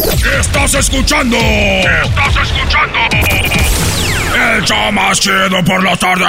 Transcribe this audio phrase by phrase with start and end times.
[0.00, 1.36] ¿Qué estás escuchando?
[1.36, 2.98] ¿Qué estás escuchando?
[4.54, 6.24] El show más chido por la tarde.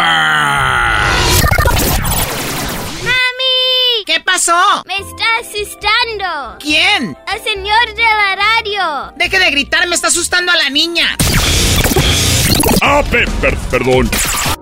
[3.03, 4.03] ¡Mami!
[4.05, 4.83] ¿Qué pasó?
[4.85, 6.57] Me está asustando.
[6.59, 7.17] ¿Quién?
[7.33, 9.13] El señor de la radio.
[9.15, 11.15] Deje de gritar, me está asustando a la niña.
[12.81, 14.09] Ah, per, per, perdón.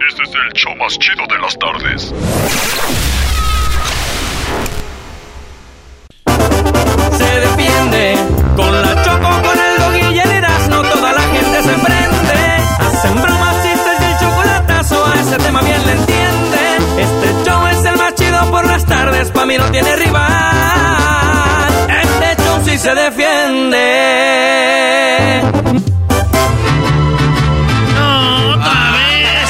[0.07, 2.13] Este es el show más chido de las tardes.
[7.17, 11.73] Se defiende con la choco, con el dog y el Erasmo, toda la gente se
[11.85, 12.63] prende.
[12.79, 16.77] Hacen bromas, chistes y el chocolatazo, a ese tema bien le entiende.
[16.97, 20.29] Este show es el más chido por las tardes, pa' mí no tiene rival.
[22.03, 23.79] Este show sí se defiende.
[27.95, 29.49] No, otra vez.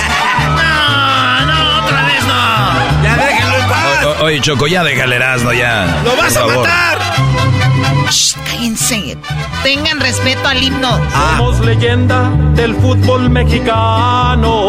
[0.56, 3.04] No, no, otra vez no.
[3.04, 4.06] Ya déjenlo en paz.
[4.06, 5.86] O- oye, Choco, ya déjale Erasmo, ya.
[6.04, 6.68] ¡Lo vas a favor.
[8.60, 8.78] Matar!
[8.78, 9.18] Shh, cállense.
[9.64, 11.00] Tengan respeto al himno.
[11.38, 14.62] Somos leyenda del fútbol mexicano.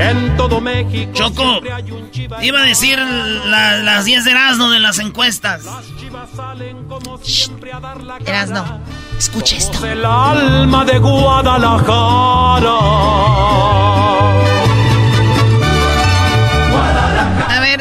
[0.00, 1.10] En todo México.
[1.14, 2.42] Choco, siempre hay un Chivas.
[2.42, 5.62] Iba a decir la- las 10 de Erasmo de las encuestas.
[5.98, 8.30] Chivas salen como siempre a dar la cara.
[8.30, 8.80] Erasno,
[9.18, 9.86] escucha esto.
[9.86, 12.78] El alma de Guadalajara.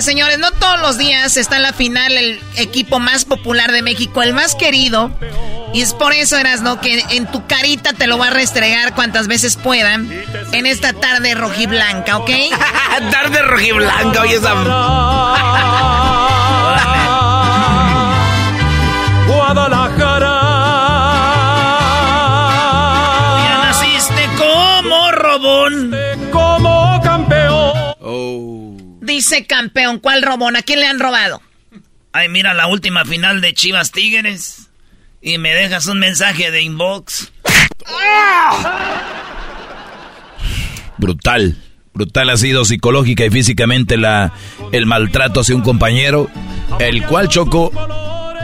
[0.01, 4.23] Señores, no todos los días está en la final el equipo más popular de México,
[4.23, 5.11] el más querido.
[5.73, 9.27] Y es por eso, Erasno, que en tu carita te lo va a restregar cuantas
[9.27, 10.11] veces puedan
[10.51, 12.29] en esta tarde rojiblanca, ¿ok?
[13.11, 15.99] Tarde rojiblanca, oye esa.
[29.21, 30.55] Dice campeón, ¿cuál robón?
[30.55, 31.43] ¿A quién le han robado?
[32.11, 34.71] Ay, mira la última final de Chivas Tigres.
[35.21, 37.31] Y me dejas un mensaje de inbox.
[40.97, 41.55] Brutal.
[41.93, 44.33] Brutal ha sido psicológica y físicamente la,
[44.71, 46.27] el maltrato hacia un compañero,
[46.79, 47.71] el cual Choco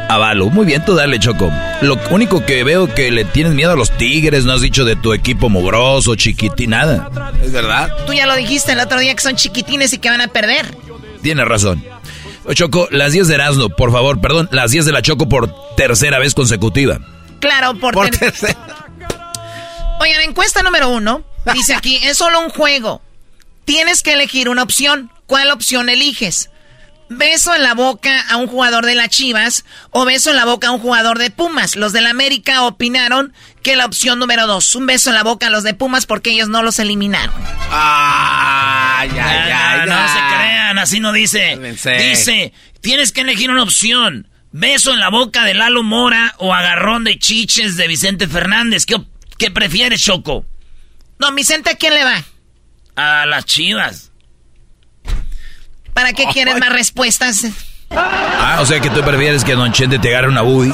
[0.09, 0.49] avalo.
[0.49, 1.51] Muy bien, tú dale, Choco.
[1.81, 4.95] Lo único que veo que le tienes miedo a los tigres, no has dicho de
[4.95, 7.09] tu equipo mugroso, chiquitín, nada.
[7.43, 7.91] ¿Es verdad?
[8.05, 10.75] Tú ya lo dijiste el otro día que son chiquitines y que van a perder.
[11.21, 11.83] Tienes razón.
[12.53, 16.17] Choco, las 10 de Erasmo, por favor, perdón, las 10 de la Choco por tercera
[16.19, 16.99] vez consecutiva.
[17.39, 18.57] Claro, por, Por ter- tercera.
[19.99, 21.23] Oigan, encuesta número uno.
[21.53, 23.01] Dice aquí, es solo un juego.
[23.65, 25.11] Tienes que elegir una opción.
[25.25, 26.49] ¿Cuál opción eliges?
[27.09, 30.67] ¿Beso en la boca a un jugador de las Chivas o beso en la boca
[30.67, 31.75] a un jugador de Pumas?
[31.77, 35.49] Los del América opinaron que la opción número dos, un beso en la boca a
[35.49, 37.33] los de Pumas porque ellos no los eliminaron.
[37.71, 39.89] Ay, ay, ay, Ah, ay.
[39.89, 41.51] no se crean, así no dice.
[41.51, 41.93] Cálmense.
[41.97, 44.27] Dice, tienes que elegir una opción.
[44.51, 48.85] Beso en la boca de Lalo Mora o agarrón de chiches de Vicente Fernández.
[48.85, 48.95] ¿Qué,
[49.37, 50.45] qué prefieres, Choco?
[51.19, 52.23] Don Vicente, ¿a quién le va?
[52.95, 54.06] A las chivas.
[55.97, 57.47] ¿Para qué quieres más respuestas?
[57.89, 60.71] Ah, o sea que tú prefieres que Don Chente te agarre una booty.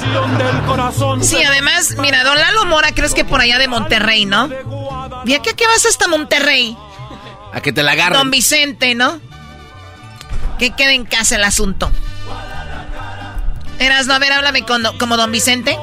[1.21, 4.49] Sí, además, mira, don Lalo Mora, crees que por allá de Monterrey, ¿no?
[5.25, 6.75] ¿Y a qué, qué vas hasta Monterrey?
[7.53, 8.17] A que te la agarren.
[8.17, 9.21] Don Vicente, ¿no?
[10.59, 11.89] Que quede en casa el asunto.
[13.79, 15.77] Eras, no, a ver, háblame con como don Vicente.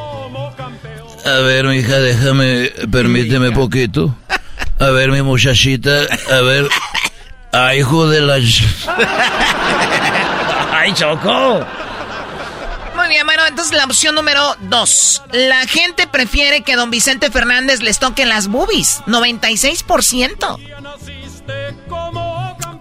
[1.25, 4.15] A ver, mija, déjame, permíteme poquito.
[4.79, 6.69] A ver, mi muchachita, a ver.
[7.53, 8.35] Ay, hijo de la...
[10.73, 11.67] ¡Ay, Choco!
[12.95, 15.23] Muy bien, bueno, entonces la opción número dos.
[15.33, 19.03] La gente prefiere que don Vicente Fernández les toque las boobies.
[19.07, 20.59] 96%.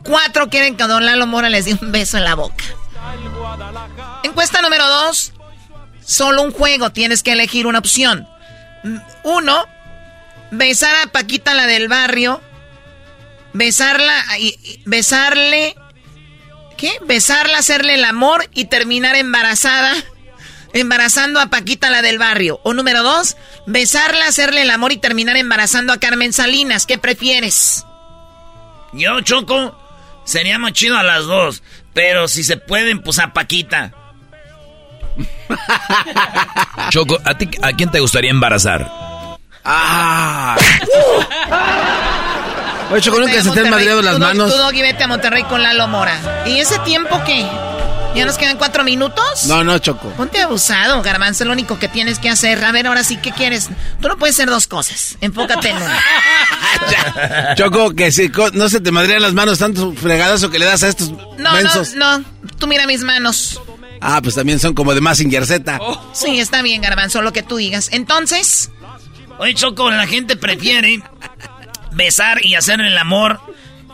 [0.04, 2.64] Cuatro quieren que don Lalo Mora les dé un beso en la boca.
[4.24, 5.34] Encuesta número dos.
[6.06, 8.28] solo un juego, tienes que elegir una opción.
[8.84, 9.66] Mm, Uno,
[10.52, 12.42] besar a Paquita la del barrio,
[13.54, 15.76] besarla, y- besarle,
[16.78, 16.92] ¿qué?
[17.06, 19.94] Besarla, hacerle el amor y terminar embarazada,
[20.74, 22.60] embarazando a Paquita la del barrio.
[22.64, 26.86] O número dos, besarla, hacerle el amor y terminar embarazando a Carmen Salinas.
[26.86, 27.84] ¿Qué prefieres?
[28.94, 29.78] Yo, Choco,
[30.26, 31.64] sería más chido a las dos.
[31.94, 33.92] Pero si se pueden, pues a Paquita.
[36.90, 38.90] Choco, ¿a, ti, ¿a quién te gustaría embarazar?
[39.66, 40.56] Ah.
[42.92, 44.52] Oye, Choco, nunca se te han madreado las manos.
[44.52, 46.44] Tú, Doggy, vete a Monterrey con Lalo Mora.
[46.46, 47.46] ¿Y ese tiempo qué?
[48.16, 49.46] ¿Ya nos quedan cuatro minutos?
[49.46, 50.10] No, no, Choco.
[50.10, 52.64] Ponte abusado, Garbanzo, lo único que tienes que hacer.
[52.66, 53.70] A ver, ahora sí, ¿qué quieres?
[54.02, 55.16] Tú no puedes hacer dos cosas.
[55.22, 57.56] Enfócate en una.
[57.56, 60.88] Choco, que si no se te madrean las manos tanto fregadazo que le das a
[60.90, 61.94] estos No, mensos.
[61.94, 62.26] no, no.
[62.58, 63.62] Tú mira mis manos.
[64.02, 65.80] Ah, pues también son como de Massinger Z.
[66.14, 67.90] Sí, está bien, Garbanzo, lo que tú digas.
[67.92, 68.72] Entonces,
[69.38, 71.02] Oye, Choco, la gente prefiere
[71.92, 73.40] besar y hacer el amor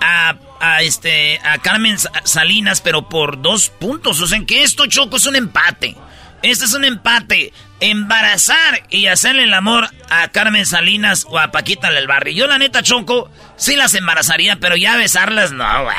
[0.01, 4.19] a, a, este, a Carmen Sa- Salinas, pero por dos puntos.
[4.21, 5.95] O sea, que esto, Choco, es un empate.
[6.43, 7.53] Este es un empate.
[7.79, 12.33] Embarazar y hacerle el amor a Carmen Salinas o a Paquita del Barrio.
[12.33, 15.89] Yo, la neta, Choco, sí las embarazaría, pero ya besarlas, no, o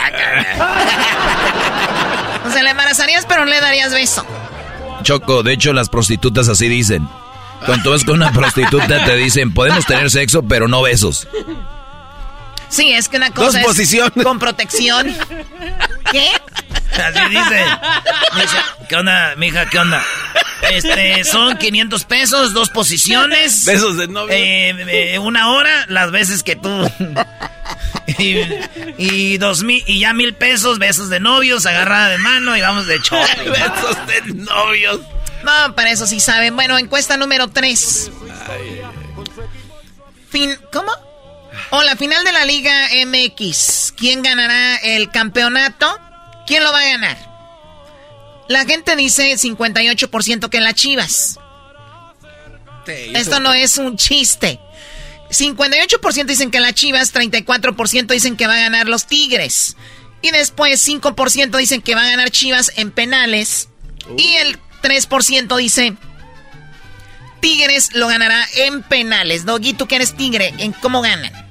[2.50, 4.24] sea, le embarazarías, pero no le darías beso.
[5.02, 7.08] Choco, de hecho las prostitutas así dicen.
[7.64, 11.26] Cuando vas con una prostituta te dicen, podemos tener sexo, pero no besos.
[12.76, 14.24] Sí, es que una cosa Dos es posiciones.
[14.24, 15.16] con protección.
[16.12, 16.28] ¿Qué?
[16.92, 17.64] Así dice.
[18.34, 18.56] Dice,
[18.88, 19.66] ¿qué onda, mija?
[19.68, 20.02] ¿Qué onda?
[20.70, 23.64] Este, son 500 pesos, dos posiciones.
[23.64, 24.34] Besos de novio.
[24.34, 26.90] Eh, eh, una hora, las veces que tú.
[28.18, 28.40] y,
[28.98, 32.86] y dos mil, y ya mil pesos, besos de novios, agarrada de mano y vamos
[32.86, 33.44] de shopping.
[33.50, 35.00] Besos de novios.
[35.44, 36.56] No, para eso sí saben.
[36.56, 38.10] Bueno, encuesta número 3.
[40.30, 40.90] Fin, ¿Cómo?
[41.70, 43.92] O la final de la Liga MX.
[43.96, 45.98] ¿Quién ganará el campeonato?
[46.46, 47.36] ¿Quién lo va a ganar?
[48.48, 51.38] La gente dice 58% que las Chivas.
[52.86, 54.60] Esto no es un chiste.
[55.30, 59.76] 58% dicen que las Chivas, 34% dicen que va a ganar los Tigres.
[60.22, 63.68] Y después 5% dicen que va a ganar Chivas en penales.
[64.16, 65.96] Y el 3% dice
[67.40, 69.44] Tigres lo ganará en penales.
[69.44, 71.45] Doggy, tú que eres tigre, ¿en cómo ganan?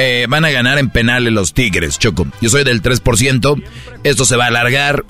[0.00, 2.28] Eh, van a ganar en penales los Tigres, Choco.
[2.40, 3.60] Yo soy del 3%.
[4.04, 5.04] Esto se va a alargar.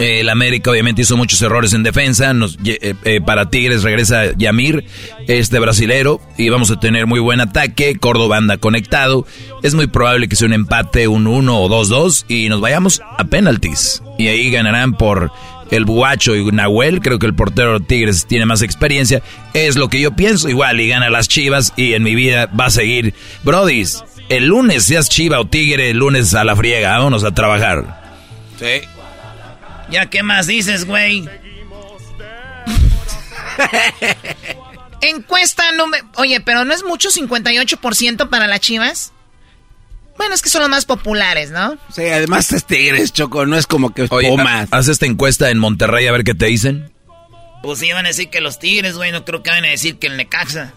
[0.00, 2.34] El América obviamente hizo muchos errores en defensa.
[2.34, 4.84] Nos, eh, eh, para Tigres regresa Yamir,
[5.28, 7.96] este brasilero, y vamos a tener muy buen ataque.
[7.96, 9.28] Córdoba anda conectado.
[9.62, 13.22] Es muy probable que sea un empate, un 1 o 2-2, y nos vayamos a
[13.22, 14.02] penaltis.
[14.18, 15.30] Y ahí ganarán por
[15.70, 17.00] el Buacho y Nahuel.
[17.00, 19.22] Creo que el portero de Tigres tiene más experiencia.
[19.52, 20.48] Es lo que yo pienso.
[20.48, 23.14] Igual, y gana las chivas, y en mi vida va a seguir.
[23.42, 26.96] Brodis, el lunes seas chiva o tigre, el lunes a la friega.
[26.96, 28.02] Vámonos a trabajar.
[28.58, 28.86] Sí.
[29.90, 31.28] ¿Ya qué más dices, güey?
[35.00, 36.04] Encuesta número...
[36.16, 39.13] Oye, pero ¿no es mucho 58% para las chivas?
[40.16, 41.76] Bueno, es que son los más populares, ¿no?
[41.92, 44.68] Sí, además es Tigres, Choco, no es como que Oye, Pumas.
[44.70, 46.92] haz esta encuesta en Monterrey a ver qué te dicen.
[47.62, 50.06] Pues iban a decir que los Tigres, güey, no creo que van a decir que
[50.06, 50.72] el Necaxa.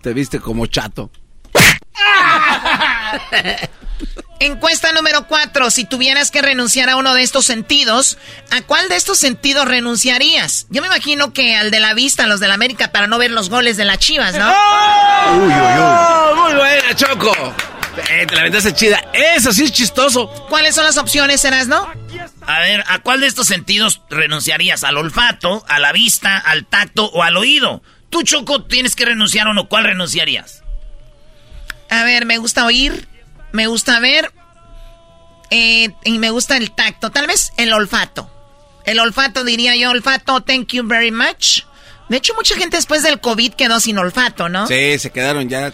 [0.00, 1.10] Te viste como chato.
[4.40, 5.70] Encuesta número 4.
[5.70, 8.18] Si tuvieras que renunciar a uno de estos sentidos,
[8.50, 10.66] ¿a cuál de estos sentidos renunciarías?
[10.70, 13.30] Yo me imagino que al de la vista, los de la América, para no ver
[13.30, 14.48] los goles de las chivas, ¿no?
[15.32, 16.42] Uy, uy, uy.
[16.42, 17.54] Muy buena, Choco.
[18.10, 19.04] Eh, te la aventaste chida.
[19.12, 20.28] Eso sí es chistoso.
[20.48, 21.88] ¿Cuáles son las opciones, no?
[22.46, 24.84] A ver, ¿a cuál de estos sentidos renunciarías?
[24.84, 27.82] ¿Al olfato, a la vista, al tacto o al oído?
[28.10, 29.68] Tú, Choco, tienes que renunciar a uno.
[29.68, 30.62] ¿Cuál renunciarías?
[31.90, 33.08] A ver, me gusta oír,
[33.52, 34.32] me gusta ver
[35.50, 37.10] eh, y me gusta el tacto.
[37.10, 38.30] Tal vez el olfato.
[38.84, 41.62] El olfato, diría yo, olfato, thank you very much.
[42.08, 44.66] De hecho, mucha gente después del COVID quedó sin olfato, ¿no?
[44.66, 45.72] Sí, se quedaron ya.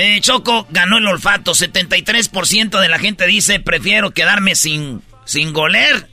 [0.00, 1.52] Eh, Choco ganó el olfato.
[1.54, 6.08] 73% de la gente dice prefiero quedarme sin, sin goler.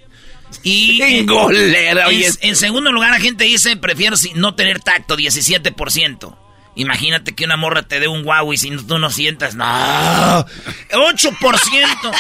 [0.63, 2.29] Y Sin en- goler, en, oye.
[2.41, 5.15] en segundo lugar, la gente dice prefiero sin- no tener tacto.
[5.17, 6.37] 17%.
[6.77, 9.55] Imagínate que una morra te dé un guau y si no- tú no sientas.
[9.55, 9.65] No.
[10.91, 12.11] 8%.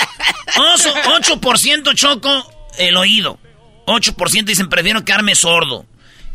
[0.73, 3.39] Oso, 8% Choco el oído.
[3.87, 5.85] 8% dicen prefiero quedarme sordo.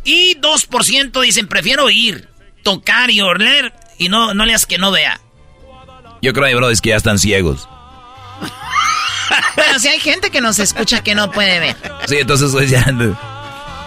[0.04, 2.28] Y 2% dicen prefiero oír,
[2.62, 5.21] tocar y oler y no, no le hagas que no vea.
[6.23, 7.69] Yo creo, bro, es que ya están ciegos.
[9.54, 11.76] Pero si hay gente que nos escucha que no puede ver.
[12.09, 12.83] Sí, entonces pues, ya...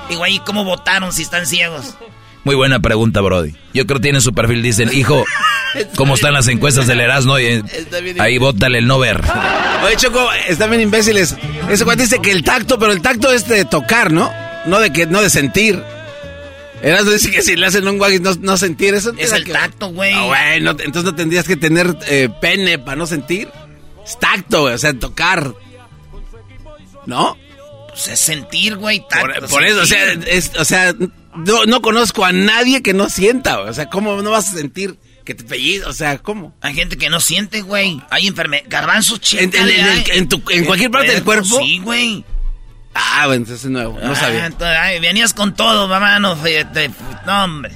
[0.08, 1.96] Digo, ahí, ¿cómo votaron si están ciegos?
[2.44, 3.56] Muy buena pregunta, Brody.
[3.74, 5.26] Yo creo que tiene su perfil, dicen, hijo,
[5.96, 7.40] ¿cómo están las encuestas del Erasmo?
[7.40, 7.64] Y,
[8.20, 9.20] ahí bótale el no ver.
[9.84, 11.36] Oye, Choco, están bien imbéciles.
[11.72, 14.32] Ese cuate dice que el tacto, pero el tacto es de tocar, ¿no?
[14.68, 15.82] No de que, no de sentir.
[16.84, 19.14] Erasmo dice que si le hacen un guagis no, no sentir eso.
[19.18, 20.14] Es el tacto, güey.
[20.14, 23.50] Ah, güey, no, entonces no tendrías que tener eh, pene para no sentir.
[24.06, 25.54] Es tacto, güey, o sea, tocar.
[27.06, 27.38] ¿No?
[27.88, 29.48] Pues es sentir, güey, tacto.
[29.48, 30.94] Por, eso, o sea, es, o sea
[31.36, 33.70] no, no, conozco a nadie que no sienta, güey.
[33.70, 35.90] O sea, ¿cómo no vas a sentir que te pellizca?
[35.90, 36.56] O sea, ¿cómo?
[36.62, 38.02] Hay gente que no siente, güey.
[38.10, 38.70] Hay enfermedades.
[38.70, 41.60] Garbanzos, ¿En, en, en, cualquier parte del cuerpo?
[41.60, 42.26] Sí, güey.
[42.96, 44.52] Ah, bueno, entonces es nuevo, no ah, sabía.
[44.82, 47.74] Ay, venías con todo, mamá, no, no, hombre.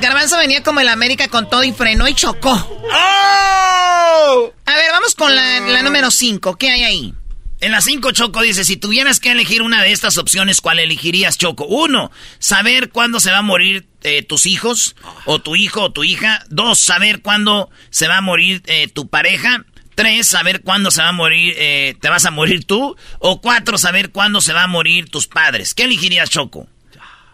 [0.00, 2.52] Garbanzo venía como el América con todo y frenó y chocó.
[2.52, 4.52] ¡Oh!
[4.66, 6.56] A ver, vamos con la, la número 5.
[6.56, 7.14] ¿Qué hay ahí?
[7.58, 11.38] En la 5, Choco dice, si tuvieras que elegir una de estas opciones, ¿cuál elegirías,
[11.38, 11.64] Choco?
[11.64, 16.04] Uno, saber cuándo se va a morir eh, tus hijos, o tu hijo o tu
[16.04, 16.44] hija.
[16.50, 19.64] Dos, saber cuándo se va a morir eh, tu pareja.
[19.96, 22.94] Tres, saber cuándo se va a morir, eh, te vas a morir tú.
[23.18, 25.72] O cuatro, saber cuándo se va a morir tus padres.
[25.72, 26.68] ¿Qué elegirías, Choco?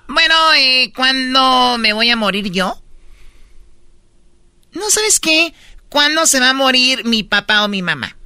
[0.07, 0.35] Bueno,
[0.95, 2.81] ¿cuándo me voy a morir yo?
[4.73, 5.53] ¿No sabes qué?
[5.89, 8.17] ¿Cuándo se va a morir mi papá o mi mamá?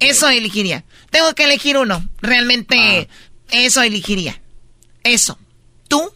[0.00, 0.84] Eso elegiría.
[1.10, 2.06] Tengo que elegir uno.
[2.20, 3.14] Realmente, ah.
[3.50, 4.40] eso elegiría.
[5.04, 5.38] Eso.
[5.86, 6.12] ¿Tú?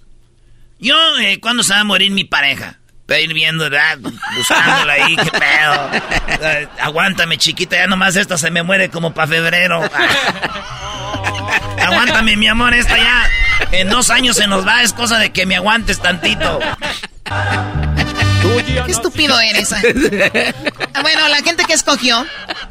[0.81, 2.81] Yo, eh, ¿cuándo se va a morir mi pareja?
[3.09, 3.99] Voy a ir viendo, ¿verdad?
[4.37, 5.91] Buscándola ahí, qué pedo.
[6.43, 9.83] Eh, aguántame, chiquita, ya nomás esta se me muere como para febrero.
[11.83, 13.29] aguántame, mi amor, esta ya
[13.73, 16.61] en dos años se nos va, es cosa de que me aguantes tantito.
[18.87, 19.73] Qué estúpido eres.
[20.95, 22.27] Ah, bueno, la gente que escogió.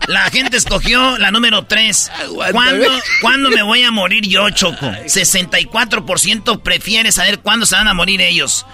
[0.08, 2.12] La gente escogió la número 3.
[2.52, 2.88] ¿Cuándo,
[3.22, 4.86] ¿Cuándo, me voy a morir yo, Choco?
[4.86, 8.66] 64% prefiere saber cuándo se van a morir ellos.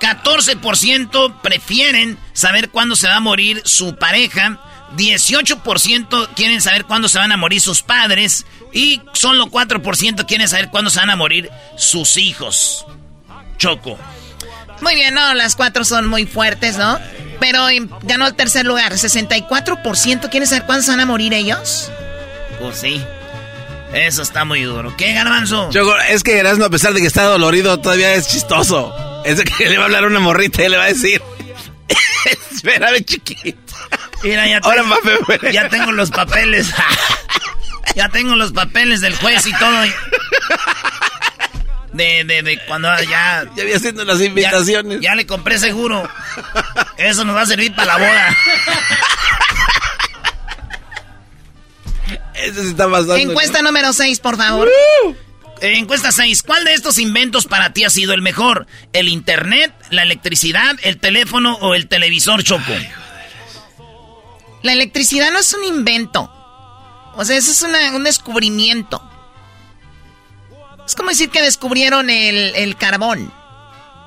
[0.00, 4.60] 14% prefieren saber cuándo se va a morir su pareja.
[4.96, 8.46] 18% quieren saber cuándo se van a morir sus padres.
[8.72, 12.86] Y solo 4% quieren saber cuándo se van a morir sus hijos.
[13.58, 13.98] Choco.
[14.80, 16.98] Muy bien, no, las cuatro son muy fuertes, ¿no?
[17.40, 17.66] Pero
[18.02, 20.30] ganó el tercer lugar, 64%.
[20.30, 21.90] ¿Quieren saber cuándo se van a morir ellos?
[22.60, 23.02] Pues sí.
[23.92, 24.94] Eso está muy duro.
[24.96, 25.70] ¿Qué, Garbanzo?
[25.72, 29.07] Choco, es que Erasmo, a pesar de que está dolorido, todavía es chistoso.
[29.28, 31.22] Es de que le va a hablar una morrita y le va a decir...
[32.54, 33.74] Espérame, chiquita.
[34.22, 36.72] Mira, ya, Ahora tengo, ya tengo los papeles.
[37.94, 39.82] ya tengo los papeles del juez y todo.
[41.92, 43.44] De, de, de cuando ya...
[43.54, 45.00] Ya había haciendo las invitaciones.
[45.00, 46.08] Ya, le compré seguro.
[46.96, 48.36] Eso nos va a servir para la boda.
[52.34, 53.16] Eso se está pasando.
[53.16, 54.68] Encuesta número 6, por favor.
[55.60, 56.42] Encuesta 6.
[56.42, 58.66] ¿Cuál de estos inventos para ti ha sido el mejor?
[58.92, 62.72] ¿El internet, la electricidad, el teléfono o el televisor, Choco?
[64.62, 66.32] la electricidad no es un invento.
[67.14, 67.62] O sea, eso es
[67.94, 69.02] un descubrimiento.
[70.86, 73.32] Es como decir que descubrieron el, carbón.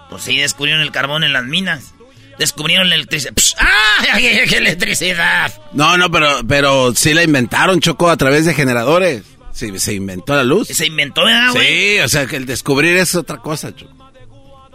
[0.10, 1.94] Pues sí, descubrieron el carbón en las minas.
[2.40, 3.34] Descubrieron la electricidad.
[3.60, 4.18] ¡Ah!
[4.18, 5.54] ¡Qué electricidad!
[5.74, 9.24] No, no, pero, pero sí la inventaron, Choco, a través de generadores.
[9.78, 10.68] Se inventó la luz.
[10.68, 11.96] ¿Se inventó, güey?
[11.96, 14.12] Sí, o sea, que el descubrir es otra cosa, Choco.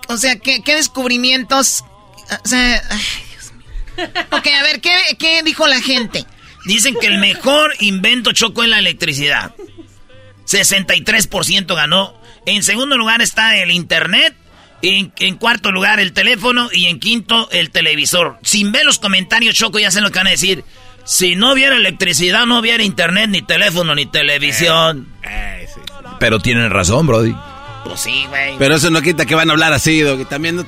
[0.09, 1.85] O sea, ¿qué, descubrimientos?
[2.45, 3.00] O sea, ay,
[3.31, 4.11] Dios mío.
[4.31, 6.25] Ok, a ver, ¿qué, ¿qué dijo la gente?
[6.64, 9.55] Dicen que el mejor invento, Choco, es la electricidad.
[10.47, 12.21] 63% ganó.
[12.45, 14.35] En segundo lugar está el internet.
[14.83, 16.69] En, en, cuarto lugar el teléfono.
[16.73, 18.38] Y en quinto el televisor.
[18.43, 20.64] Sin ver los comentarios, Choco, ya sé lo que van a decir.
[21.07, 25.09] Si no hubiera electricidad, no hubiera internet, ni teléfono, ni televisión.
[25.23, 25.69] Eh, eh,
[26.19, 27.35] Pero tienen razón, Brody.
[27.85, 28.57] Pues sí, güey.
[28.59, 30.25] Pero eso no quita que van a hablar así, Doggy.
[30.25, 30.67] También, no...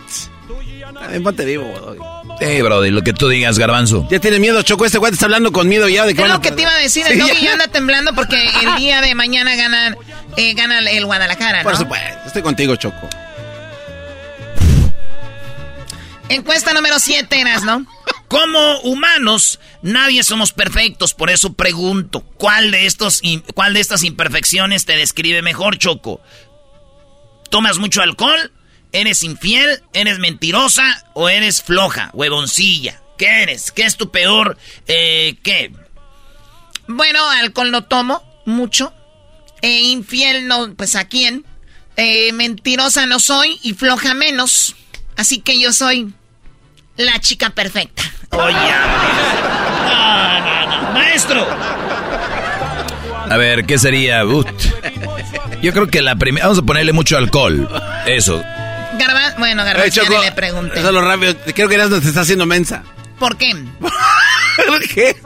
[0.95, 1.99] también ponte vivo, Doggy.
[2.39, 4.07] Sí, Brody, lo que tú digas, Garbanzo.
[4.11, 4.87] Ya tiene miedo, Choco.
[4.87, 6.23] Este güey está hablando con miedo ya de que.
[6.23, 7.05] Es lo que te iba a decir.
[7.09, 9.97] El sí, ya anda temblando porque el día de mañana gana,
[10.37, 11.69] eh, gana el Guadalajara, ¿no?
[11.69, 12.19] Por supuesto.
[12.27, 13.09] Estoy contigo, Choco.
[16.29, 17.87] Encuesta número 7, Eras, ¿no?
[18.29, 23.23] Como humanos, nadie somos perfectos, por eso pregunto, ¿cuál de, estos,
[23.55, 26.21] ¿cuál de estas imperfecciones te describe mejor, Choco?
[27.49, 28.53] ¿Tomas mucho alcohol?
[28.93, 29.83] ¿Eres infiel?
[29.95, 31.05] ¿Eres mentirosa?
[31.15, 33.01] ¿O eres floja, huevoncilla?
[33.17, 33.73] ¿Qué eres?
[33.73, 34.59] ¿Qué es tu peor?
[34.87, 35.73] Eh, ¿Qué?
[36.87, 38.93] Bueno, alcohol no tomo mucho.
[39.63, 41.45] Eh, infiel no, pues a quién.
[41.97, 44.77] Eh, mentirosa no soy y floja menos.
[45.17, 46.15] Así que yo soy
[46.99, 48.03] la chica perfecta.
[48.31, 48.53] Oye,
[49.87, 50.93] no, no, no.
[50.93, 51.47] maestro.
[53.31, 54.23] A ver, ¿qué sería?
[55.63, 56.47] Yo creo que la primera.
[56.47, 57.69] Vamos a ponerle mucho alcohol.
[58.07, 58.43] Eso.
[58.99, 60.83] Garba, bueno, Choco, ya ni le pregunté.
[60.83, 61.37] Solo rápido.
[61.55, 62.83] Creo que Erasmo te está haciendo mensa.
[63.19, 63.55] ¿Por qué?
[64.67, 65.17] ¿Por qué?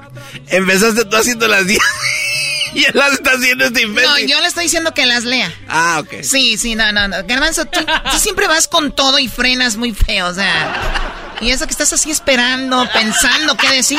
[0.49, 1.81] Empezaste tú haciendo las 10
[2.75, 4.11] y él las está haciendo este imbécil.
[4.11, 5.52] No, yo le estoy diciendo que las lea.
[5.69, 6.23] Ah, ok.
[6.23, 7.17] Sí, sí, no, no, no.
[7.25, 11.22] Garbanzo, tú, tú siempre vas con todo y frenas muy feo, o sea.
[11.42, 13.99] Y eso que estás así esperando, pensando qué decir.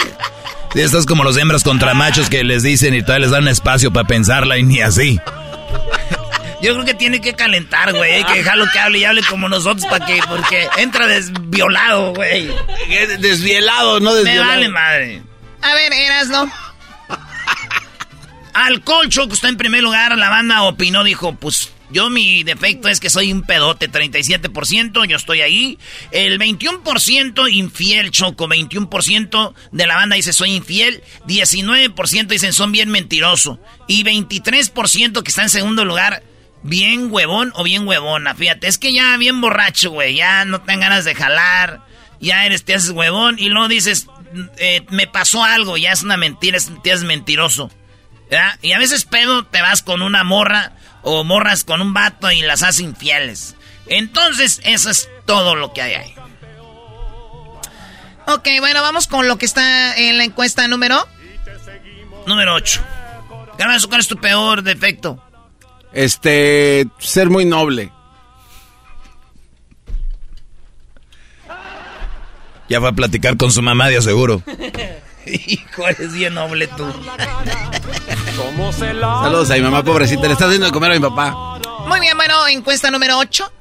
[0.73, 3.91] Sí, estás como los hembras contra machos que les dicen y todavía les dan espacio
[3.93, 5.19] para pensarla y ni así.
[6.61, 8.13] Yo creo que tiene que calentar, güey.
[8.13, 12.49] Hay que dejarlo que hable y hable como nosotros para que, porque entra desviolado, güey.
[13.19, 14.47] Desvielado, no Me desvielado.
[14.49, 15.21] vale madre.
[15.61, 16.49] A ver, eras, ¿no?
[18.53, 20.17] Alcohol, Choco está en primer lugar.
[20.17, 25.15] La banda opinó, dijo, pues yo mi defecto es que soy un pedote, 37%, yo
[25.15, 25.77] estoy ahí.
[26.11, 31.03] El 21% infiel, Choco, 21% de la banda dice soy infiel.
[31.27, 33.59] 19% dicen son bien mentiroso.
[33.87, 36.23] Y 23% que está en segundo lugar,
[36.63, 38.33] bien huevón o bien huevona.
[38.33, 41.81] Fíjate, es que ya bien borracho, güey, ya no te dan ganas de jalar.
[42.19, 44.07] Ya eres, te haces huevón y luego dices,
[44.57, 47.69] eh, me pasó algo, ya es una mentira, es, te haces mentiroso.
[48.63, 50.73] Y a veces pedo te vas con una morra
[51.03, 53.55] o morras con un vato y las haces infieles.
[53.87, 56.15] Entonces, eso es todo lo que hay ahí.
[58.27, 61.05] Ok, bueno, vamos con lo que está en la encuesta número.
[62.25, 62.81] Número 8.
[63.57, 65.21] Garbanzo, ¿cuál es tu peor defecto?
[65.91, 67.91] Este, ser muy noble.
[72.69, 74.41] Ya fue a platicar con su mamá, de seguro.
[75.25, 76.85] Hijo, eres bien noble tú.
[78.33, 80.25] Saludos a mi mamá pobrecita.
[80.25, 81.59] Le está haciendo de comer a mi papá.
[81.87, 83.51] Muy bien, bueno, encuesta número 8.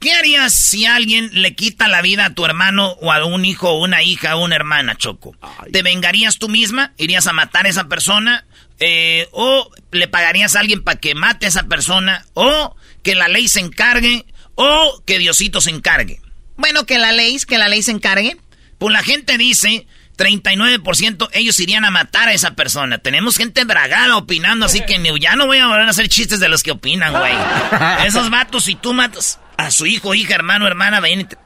[0.00, 3.70] ¿Qué harías si alguien le quita la vida a tu hermano o a un hijo
[3.70, 5.36] o una hija o una hermana, Choco?
[5.70, 6.92] ¿Te vengarías tú misma?
[6.96, 8.46] ¿Irías a matar a esa persona?
[8.80, 12.24] Eh, ¿O le pagarías a alguien para que mate a esa persona?
[12.34, 14.24] ¿O que la ley se encargue?
[14.54, 16.20] ¿O que Diosito se encargue?
[16.56, 18.38] Bueno, que la ley, que la ley se encargue.
[18.78, 22.98] Pues la gente dice, 39% ellos irían a matar a esa persona.
[22.98, 26.48] Tenemos gente bragada opinando, así que ya no voy a volver a hacer chistes de
[26.48, 27.34] los que opinan, güey.
[28.06, 31.36] Esos vatos, si tú matas a su hijo, hija, hermano, hermana, ven y te,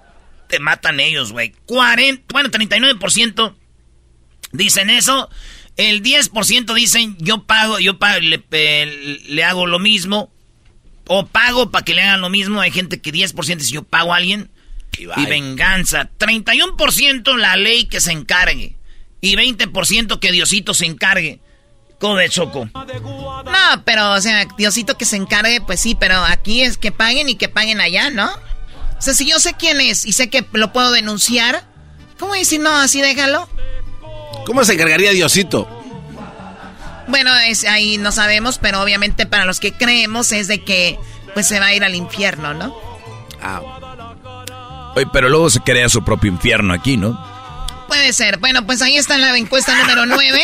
[0.49, 1.55] te matan ellos, güey.
[1.67, 3.55] 40, bueno, 39%
[4.53, 5.31] dicen eso.
[5.77, 10.33] El 10% dicen, yo pago, yo pago, le, eh, le hago lo mismo.
[11.09, 12.61] O pago para que le hagan lo mismo.
[12.61, 14.51] Hay gente que 10% dice, yo pago a alguien.
[14.99, 16.11] Y, venganza.
[16.19, 18.77] 31% la ley que se encargue.
[19.21, 21.41] Y 20% que Diosito se encargue.
[21.99, 22.69] ¿Cómo de Choco?
[22.75, 27.29] No, pero, o sea, Diosito que se encargue, pues sí, pero aquí es que paguen
[27.29, 28.31] y que paguen allá, ¿no?
[28.99, 31.65] O sea, si yo sé quién es y sé que lo puedo denunciar,
[32.19, 33.49] ¿cómo decir no, así déjalo?
[34.45, 35.69] ¿Cómo se encargaría Diosito?
[37.09, 40.99] Bueno, es, ahí no sabemos, pero obviamente para los que creemos es de que
[41.35, 42.77] pues se va a ir al infierno, ¿no?
[43.43, 43.86] Ah.
[44.97, 47.23] Oye, pero luego se crea su propio infierno aquí, ¿no?
[47.87, 48.39] Puede ser.
[48.39, 50.41] Bueno, pues ahí está la encuesta número 9.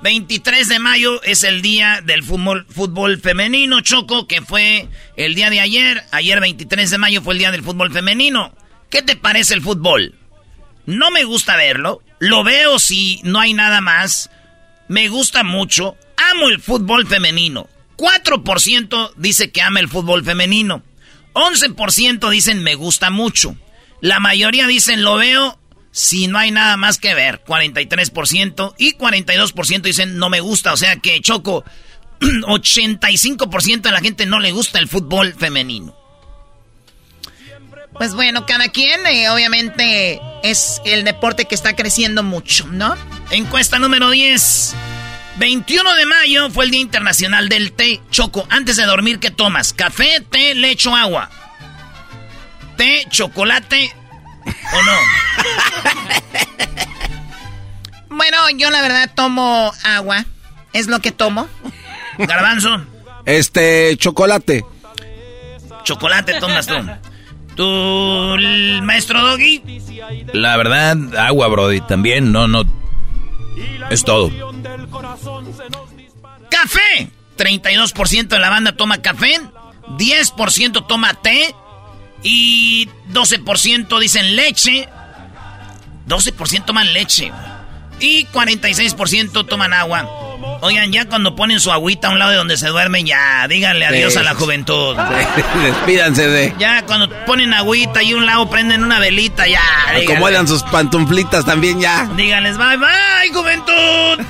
[0.00, 5.50] 23 de mayo es el día del fútbol, fútbol femenino, Choco, que fue el día
[5.50, 6.04] de ayer.
[6.12, 8.54] Ayer 23 de mayo fue el día del fútbol femenino.
[8.90, 10.14] ¿Qué te parece el fútbol?
[10.86, 12.00] No me gusta verlo.
[12.20, 14.30] Lo veo si no hay nada más.
[14.86, 15.96] Me gusta mucho.
[16.30, 17.68] Amo el fútbol femenino.
[17.96, 20.84] 4% dice que ama el fútbol femenino.
[21.38, 23.56] 11% dicen me gusta mucho.
[24.00, 25.58] La mayoría dicen lo veo
[25.90, 27.42] si no hay nada más que ver.
[27.44, 30.72] 43% y 42% dicen no me gusta.
[30.72, 31.64] O sea que Choco,
[32.20, 35.96] 85% de la gente no le gusta el fútbol femenino.
[37.94, 42.94] Pues bueno, cada quien, eh, obviamente, es el deporte que está creciendo mucho, ¿no?
[43.30, 44.76] Encuesta número 10.
[45.38, 48.00] 21 de mayo fue el Día Internacional del Té.
[48.10, 49.72] Choco, antes de dormir, ¿qué tomas?
[49.72, 51.30] ¿Café, té, leche o agua?
[52.76, 53.92] ¿Té, chocolate
[54.72, 54.92] o no?
[58.10, 60.24] Bueno, yo la verdad tomo agua.
[60.72, 61.46] Es lo que tomo.
[62.18, 62.84] Garbanzo,
[63.24, 64.64] Este, chocolate.
[65.84, 66.74] chocolate tomas tú.
[67.54, 67.62] ¿Tu
[68.82, 69.62] maestro Doggy?
[70.32, 72.64] La verdad, agua, Brody, también, no, no.
[73.90, 74.30] Es todo.
[76.50, 77.10] ¡Café!
[77.36, 79.40] 32% de la banda toma café,
[79.96, 81.54] 10% toma té
[82.22, 84.88] y 12% dicen leche.
[86.08, 87.32] 12% toman leche.
[88.00, 90.27] Y 46% toman agua.
[90.60, 93.86] Oigan, ya cuando ponen su agüita a un lado de donde se duermen, ya, díganle
[93.86, 94.18] adiós Sí.
[94.18, 94.96] a la juventud.
[95.62, 96.54] Despídanse de.
[96.58, 99.60] Ya cuando ponen agüita y un lado prenden una velita, ya.
[99.94, 100.12] díganle.
[100.12, 102.08] Acomodan sus pantuflitas también ya.
[102.16, 104.24] Díganles bye bye, juventud.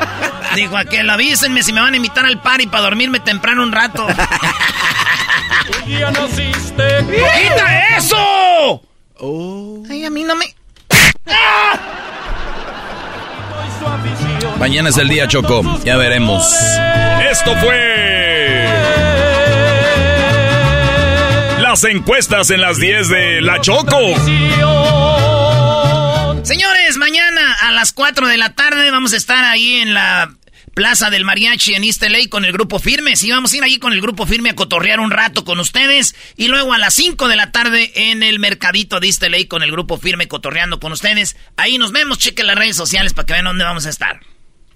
[0.54, 4.06] Dijo aquel, avísenme si me van a invitar al party para dormirme temprano un rato.
[5.86, 8.82] ¡Quita eso!
[9.18, 9.82] Oh.
[9.88, 10.46] Ay, a mí no me...
[14.60, 15.62] Mañana es el día, Choco.
[15.84, 16.46] Ya veremos.
[17.30, 18.68] Esto fue...
[21.62, 23.98] Las encuestas en las 10 de La Choco.
[26.44, 30.30] Señores, mañana a las 4 de la tarde vamos a estar ahí en la
[30.74, 33.16] Plaza del Mariachi en East LA con el grupo firme.
[33.16, 36.14] Sí, vamos a ir ahí con el grupo firme a cotorrear un rato con ustedes.
[36.36, 39.62] Y luego a las 5 de la tarde en el mercadito de East LA con
[39.62, 41.34] el grupo firme cotorreando con ustedes.
[41.56, 44.20] Ahí nos vemos, chequen las redes sociales para que vean dónde vamos a estar.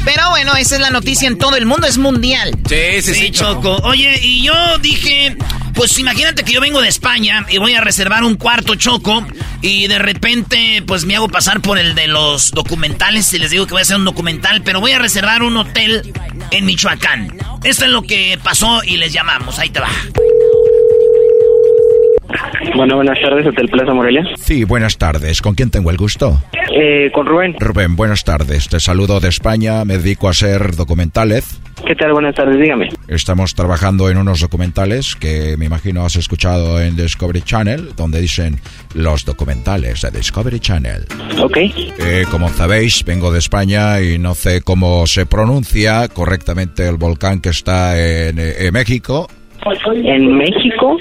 [0.05, 2.51] Pero bueno, esa es la noticia en todo el mundo, es mundial.
[2.69, 3.77] Sí, sí, sí, Choco.
[3.85, 5.37] Oye, y yo dije,
[5.75, 9.25] pues imagínate que yo vengo de España y voy a reservar un cuarto Choco
[9.61, 13.67] y de repente pues me hago pasar por el de los documentales y les digo
[13.67, 16.13] que voy a hacer un documental, pero voy a reservar un hotel
[16.51, 17.37] en Michoacán.
[17.63, 19.89] Esto es lo que pasó y les llamamos, ahí te va.
[22.77, 24.25] Bueno, buenas tardes, Hotel Plaza Morelia.
[24.37, 25.43] Sí, buenas tardes.
[25.43, 26.39] ¿Con quién tengo el gusto?
[26.75, 27.55] Eh, con Rubén.
[27.59, 28.69] Rubén, buenas tardes.
[28.69, 29.85] Te saludo de España.
[29.85, 31.61] Me dedico a hacer documentales.
[31.87, 32.13] ¿Qué tal?
[32.13, 32.89] Buenas tardes, dígame.
[33.09, 38.61] Estamos trabajando en unos documentales que me imagino has escuchado en Discovery Channel, donde dicen
[38.95, 41.05] los documentales de Discovery Channel.
[41.43, 41.57] Ok.
[41.57, 47.41] Eh, como sabéis, vengo de España y no sé cómo se pronuncia correctamente el volcán
[47.41, 49.29] que está en, eh, en México.
[50.05, 50.97] ¿En México?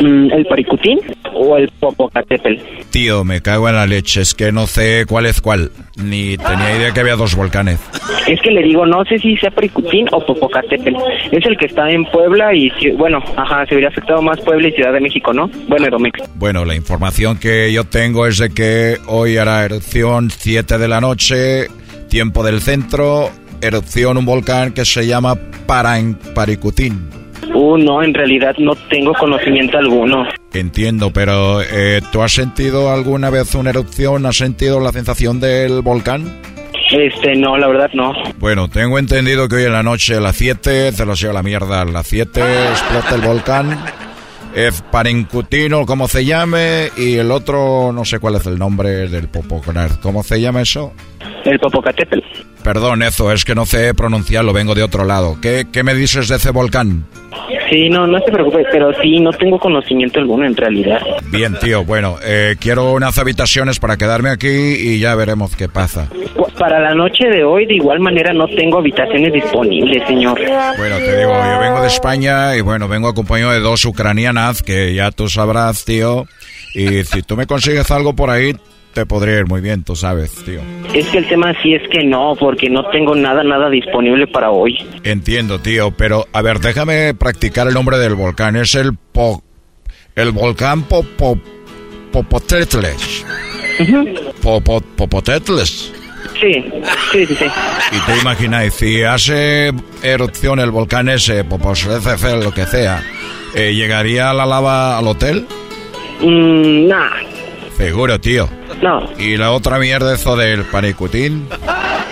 [0.00, 1.00] Mm, ¿El Paricutín
[1.32, 2.62] o el Popocatépetl?
[2.90, 5.70] Tío, me cago en la leche, es que no sé cuál es cuál.
[5.96, 7.78] Ni tenía idea que había dos volcanes.
[8.26, 10.96] Es que le digo, no sé si sea Paricutín o Popocatépetl.
[11.32, 14.72] Es el que está en Puebla y, bueno, ajá, se hubiera afectado más Puebla y
[14.72, 15.50] Ciudad de México, ¿no?
[15.68, 16.20] Bueno, Edomex.
[16.36, 21.00] Bueno, la información que yo tengo es de que hoy hará erupción 7 de la
[21.00, 21.68] noche,
[22.08, 27.23] tiempo del centro, erupción un volcán que se llama Parancaricutín.
[27.52, 30.26] Uh, no, en realidad no tengo conocimiento alguno.
[30.52, 34.24] Entiendo, pero eh, ¿tú has sentido alguna vez una erupción?
[34.26, 36.40] ¿Has sentido la sensación del volcán?
[36.90, 38.12] Este, no, la verdad no.
[38.38, 41.42] Bueno, tengo entendido que hoy en la noche a las 7, se lo lleva la
[41.42, 43.84] mierda, a las 7 explota el volcán.
[44.54, 49.28] Es Parincutino, como se llame, y el otro, no sé cuál es el nombre del
[49.28, 50.00] Popocatépetl.
[50.00, 50.92] ¿Cómo se llama eso?
[51.44, 52.20] El Popocatépetl.
[52.62, 55.38] Perdón, eso, es que no sé pronunciarlo, vengo de otro lado.
[55.42, 57.04] ¿Qué, qué me dices de ese volcán?
[57.70, 61.00] Sí, no, no se preocupe, pero sí, no tengo conocimiento alguno en realidad.
[61.30, 66.08] Bien, tío, bueno, eh, quiero unas habitaciones para quedarme aquí y ya veremos qué pasa.
[66.58, 70.40] Para la noche de hoy, de igual manera, no tengo habitaciones disponibles, señor.
[70.76, 74.94] Bueno, te digo, yo vengo de España y bueno, vengo acompañado de dos ucranianas que
[74.94, 76.26] ya tú sabrás, tío.
[76.74, 78.54] Y si tú me consigues algo por ahí,
[78.94, 80.60] te podría ir muy bien, tú sabes, tío.
[80.94, 84.50] Es que el tema sí es que no, porque no tengo nada, nada disponible para
[84.50, 84.78] hoy.
[85.02, 88.56] Entiendo, tío, pero a ver, déjame practicar el nombre del volcán.
[88.56, 89.42] Es el Po...
[90.14, 91.38] El volcán Popo...
[92.12, 93.26] Popotetles.
[94.40, 95.92] Popo, Popotetles.
[96.40, 96.52] Sí,
[97.10, 97.44] sí, sí, sí.
[97.90, 103.02] Y te imagináis, si hace erupción el volcán ese, Popotetles, lo que sea,
[103.56, 105.44] eh, ¿llegaría la lava al hotel?
[106.20, 107.10] Mm, nah.
[107.76, 108.48] Seguro, tío.
[108.82, 109.08] No.
[109.18, 111.48] ¿Y la otra mierda, eso del panicutín?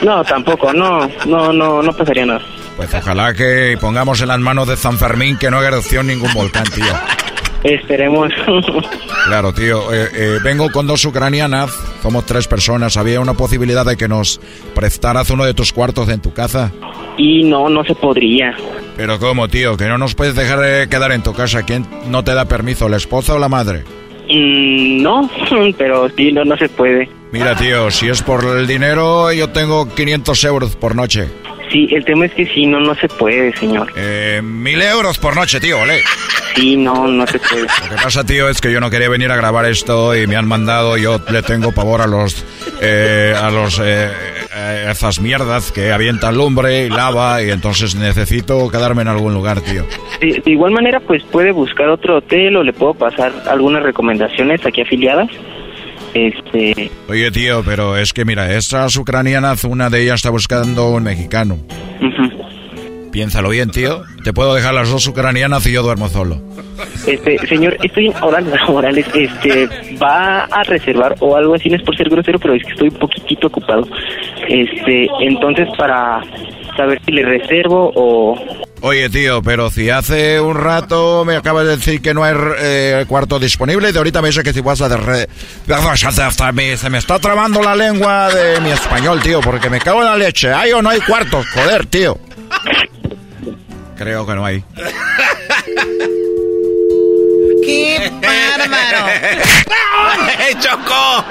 [0.03, 2.43] No, tampoco, no, no, no, no pasaría nada.
[2.77, 6.33] Pues ojalá que pongamos en las manos de San Fermín que no haga erupción ningún
[6.35, 6.93] volcán, tío.
[7.65, 8.33] Esperemos.
[9.27, 9.93] Claro, tío.
[9.95, 11.71] Eh, eh, vengo con dos ucranianas.
[12.03, 12.97] Somos tres personas.
[12.97, 14.41] ¿Había una posibilidad de que nos
[14.75, 16.73] prestaras uno de tus cuartos en tu casa?
[17.17, 18.57] Y no, no se podría.
[18.97, 19.77] Pero ¿cómo, tío?
[19.77, 21.63] ¿Que no nos puedes dejar de quedar en tu casa?
[21.63, 22.89] ¿Quién no te da permiso?
[22.89, 23.85] ¿La esposa o la madre?
[24.33, 25.31] Mm, no,
[25.79, 27.09] pero sí, no, no se puede.
[27.33, 31.29] Mira, tío, si es por el dinero, yo tengo 500 euros por noche.
[31.71, 33.91] Sí, el tema es que sí, no, no se puede, señor.
[33.97, 36.03] Eh, mil euros por noche, tío, ¿vale?
[36.55, 37.63] Sí, no, no se puede.
[37.63, 40.37] Lo que pasa, tío, es que yo no quería venir a grabar esto y me
[40.37, 42.45] han mandado, yo le tengo pavor a los,
[42.83, 44.11] eh, a los, eh,
[44.55, 49.61] eh, esas mierdas que avientan lumbre y lava y entonces necesito quedarme en algún lugar,
[49.61, 49.85] tío.
[50.21, 54.65] De, de igual manera, pues puede buscar otro hotel o le puedo pasar algunas recomendaciones
[54.65, 55.29] aquí afiliadas.
[56.15, 61.05] Este, Oye, tío, pero es que mira, estas ucranianas, una de ellas está buscando un
[61.05, 61.59] mexicano.
[63.13, 64.03] Piénsalo bien, tío.
[64.25, 66.41] Te puedo dejar las dos ucranianas y yo duermo solo.
[67.07, 69.69] este, señor, estoy en horas laborales, este,
[70.03, 72.89] va a reservar o algo así, no es por ser grosero, pero es que estoy
[72.89, 73.87] un poquitito ocupado.
[74.49, 76.23] Este, entonces para
[76.77, 78.37] saber si le reservo o...
[78.81, 83.05] Oye, tío, pero si hace un rato me acabas de decir que no hay eh,
[83.09, 84.89] cuarto disponible y de ahorita me dice que si vas a...
[84.89, 85.29] De re-
[86.77, 90.17] se me está trabando la lengua de mi español, tío, porque me cago en la
[90.17, 90.53] leche.
[90.53, 91.47] ¿Hay o no hay cuartos?
[91.55, 92.19] Joder, tío.
[93.97, 94.65] Creo que no hay.
[97.65, 99.07] ¡Qué bárbaro!
[100.61, 101.25] ¡Chocó!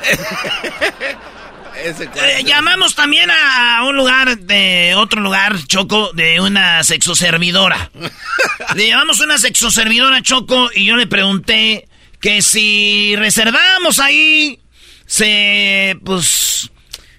[1.82, 7.90] Eh, llamamos también a un lugar de otro lugar, Choco, de una sexoservidora.
[8.74, 11.88] le llamamos una sexoservidora, Choco, y yo le pregunté
[12.20, 14.60] que si reservábamos ahí,
[15.06, 16.70] se, pues,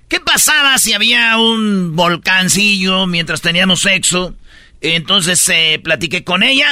[0.07, 4.35] ¿qué pasaba si había un volcancillo mientras teníamos sexo?
[4.81, 6.71] Entonces eh, platiqué con ella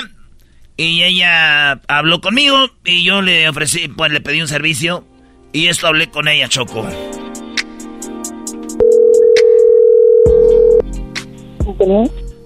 [0.78, 5.06] y ella habló conmigo y yo le ofrecí, pues le pedí un servicio
[5.52, 6.88] y esto hablé con ella, Choco.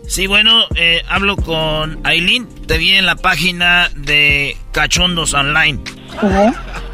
[0.07, 2.47] Sí, bueno, eh, hablo con Aileen.
[2.67, 5.79] Te vi en la página de Cachondos Online.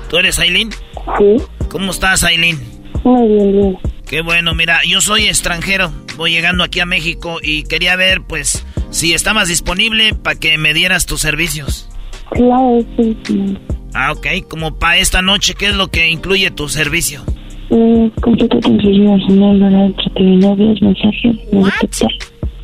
[0.09, 0.71] ¿Tú eres Aileen?
[0.71, 1.43] Sí.
[1.69, 2.59] ¿Cómo estás, Aileen?
[3.03, 3.77] Muy bien, bien.
[4.07, 5.91] Qué bueno, mira, yo soy extranjero.
[6.17, 10.73] Voy llegando aquí a México y quería ver, pues, si estabas disponible para que me
[10.73, 11.89] dieras tus servicios.
[12.31, 13.57] Claro, sí, sí.
[13.93, 14.27] Ah, ok.
[14.47, 17.23] Como para esta noche, ¿qué es lo que incluye tu servicio?
[17.71, 21.35] Eh, completo atención nacional, ganar entre novios, mensajes,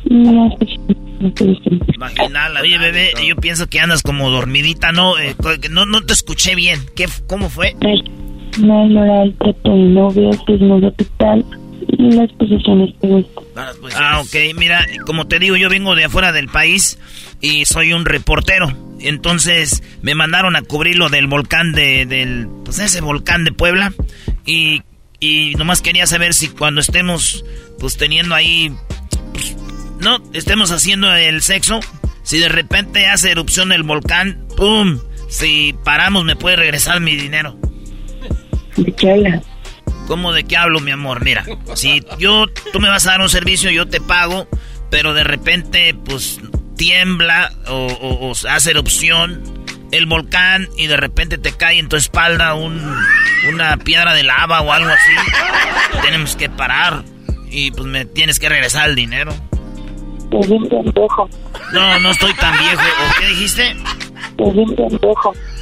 [0.08, 1.98] pues.
[1.98, 2.56] Vaginal.
[2.58, 5.18] Oye, bebé, yo pienso que andas como dormidita, ¿no?
[5.18, 6.80] Eh, que no, no te escuché bien.
[6.94, 7.74] ¿Qué, ¿Cómo fue?
[8.58, 11.44] No ignorar el trato de novios, desnudo total
[11.88, 13.44] y las posiciones que gustan.
[13.96, 14.54] Ah, ok.
[14.56, 16.98] Mira, como te digo, yo vengo de afuera del país
[17.40, 18.72] y soy un reportero.
[19.00, 23.92] Entonces me mandaron a cubrir lo del volcán de, del, pues ese volcán de Puebla.
[24.44, 24.82] Y,
[25.20, 27.44] y nomás quería saber si cuando estemos,
[27.78, 29.05] pues teniendo ahí, pues,
[30.00, 31.80] no, estemos haciendo el sexo,
[32.22, 34.98] si de repente hace erupción el volcán, ¡pum!
[35.28, 37.58] Si paramos me puede regresar mi dinero.
[38.76, 39.42] Bichala.
[40.06, 41.24] ¿Cómo de qué hablo, mi amor?
[41.24, 44.48] Mira, si yo, tú me vas a dar un servicio, yo te pago,
[44.90, 46.40] pero de repente, pues,
[46.76, 49.42] tiembla o, o, hace erupción
[49.92, 52.80] el volcán y de repente te cae en tu espalda un,
[53.48, 56.00] una piedra de lava o algo así.
[56.02, 57.04] Tenemos que parar
[57.50, 59.34] y pues me tienes que regresar el dinero.
[61.72, 62.82] No, no estoy tan viejo.
[62.82, 63.76] ¿O qué dijiste?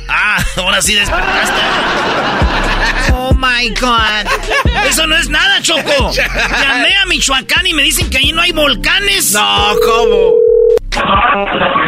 [0.08, 1.60] Ah, ahora sí despertaste.
[3.12, 4.26] Oh my God.
[4.86, 6.10] Eso no es nada, Choco.
[6.12, 9.32] Llamé a Michoacán y me dicen que ahí no hay volcanes.
[9.32, 10.32] No, ¿cómo?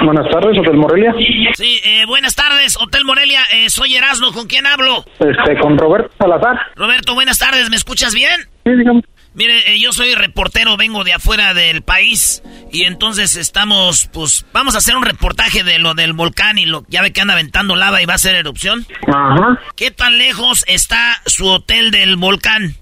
[0.04, 1.14] Buenas tardes, Hotel Morelia.
[1.54, 3.42] Sí, eh, buenas tardes, Hotel Morelia.
[3.52, 5.04] Eh, soy Erasmo, ¿con quién hablo?
[5.18, 6.56] Este, con Roberto Salazar.
[6.74, 8.40] Roberto, buenas tardes, ¿me escuchas bien?
[8.64, 9.02] Sí, dígame.
[9.36, 14.74] Mire, eh, yo soy reportero, vengo de afuera del país y entonces estamos, pues, vamos
[14.74, 17.76] a hacer un reportaje de lo del volcán y lo ya ve que anda aventando
[17.76, 18.86] lava y va a hacer erupción.
[19.06, 19.60] Ajá.
[19.76, 22.76] ¿Qué tan lejos está su hotel del volcán?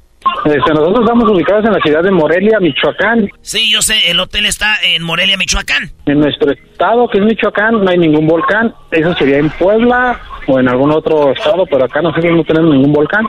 [0.45, 3.29] Este, nosotros estamos ubicados en la ciudad de Morelia, Michoacán.
[3.41, 5.91] Sí, yo sé, el hotel está en Morelia, Michoacán.
[6.07, 8.73] En nuestro estado, que es Michoacán, no hay ningún volcán.
[8.93, 12.93] Eso sería en Puebla o en algún otro estado, pero acá nosotros no tenemos ningún
[12.93, 13.27] volcán.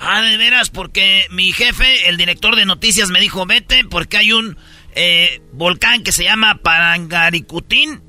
[0.00, 4.32] Ah, de veras, porque mi jefe, el director de noticias, me dijo, vete, porque hay
[4.32, 4.56] un
[4.94, 8.00] eh, volcán que se llama Parangaricutín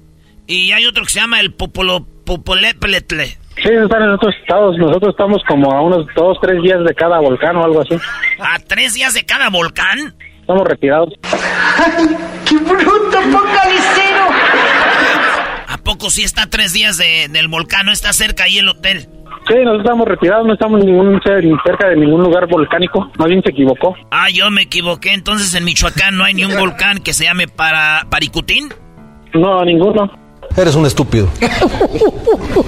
[0.45, 3.37] y hay otro que se llama el Popolo, Popolepletle.
[3.61, 4.77] Sí, están en otros estados.
[4.77, 7.95] Nosotros estamos como a unos dos, tres días de cada volcán o algo así.
[8.39, 10.15] ¿A tres días de cada volcán?
[10.41, 11.13] Estamos retirados.
[12.47, 14.27] ¡Qué bruto, focalicero!
[15.67, 17.85] ¿A poco sí está a tres días del volcán?
[17.85, 19.07] ¿No está cerca ahí el hotel?
[19.49, 23.09] Sí, nosotros estamos retirados, no estamos ningún, cerca de ningún lugar volcánico.
[23.17, 23.95] Más bien se equivocó.
[24.11, 25.13] Ah, yo me equivoqué.
[25.13, 28.69] Entonces en Michoacán no hay ni un volcán que se llame para Paricutín.
[29.33, 30.11] No, ninguno.
[30.55, 31.27] Eres un estúpido.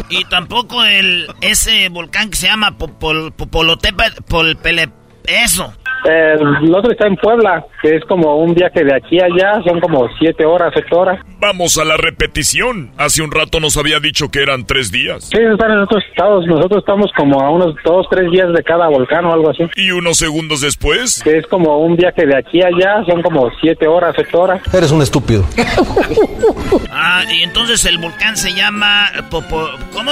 [0.10, 4.90] y tampoco el ese volcán que se llama Popol, Popolotepetl,
[5.26, 5.74] eso.
[6.04, 9.80] El otro está en Puebla, que es como un viaje de aquí a allá, son
[9.80, 11.20] como siete horas, ocho horas.
[11.40, 12.92] Vamos a la repetición.
[12.98, 15.26] Hace un rato nos había dicho que eran tres días.
[15.26, 16.46] Sí, están en otros estados.
[16.48, 19.64] Nosotros estamos como a unos dos, tres días de cada volcán o algo así.
[19.76, 21.22] ¿Y unos segundos después?
[21.24, 24.62] Que es como un viaje de aquí a allá, son como siete horas, ocho horas.
[24.74, 25.46] Eres un estúpido.
[26.92, 29.70] ah, y entonces el volcán se llama Popo...
[29.94, 30.12] ¿Cómo?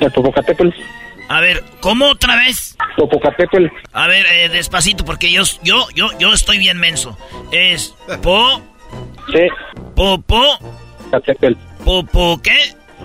[0.00, 0.70] El Popocatépetl.
[1.28, 2.76] A ver, ¿cómo otra vez?
[2.96, 3.66] Popocatépetl.
[3.92, 7.16] A ver, eh, despacito, porque yo, yo, yo, yo estoy bien menso.
[7.52, 8.62] Es po...
[9.32, 9.46] Sí.
[9.94, 10.42] Popo...
[11.10, 11.56] Catepel.
[11.84, 12.56] ¿Popo qué?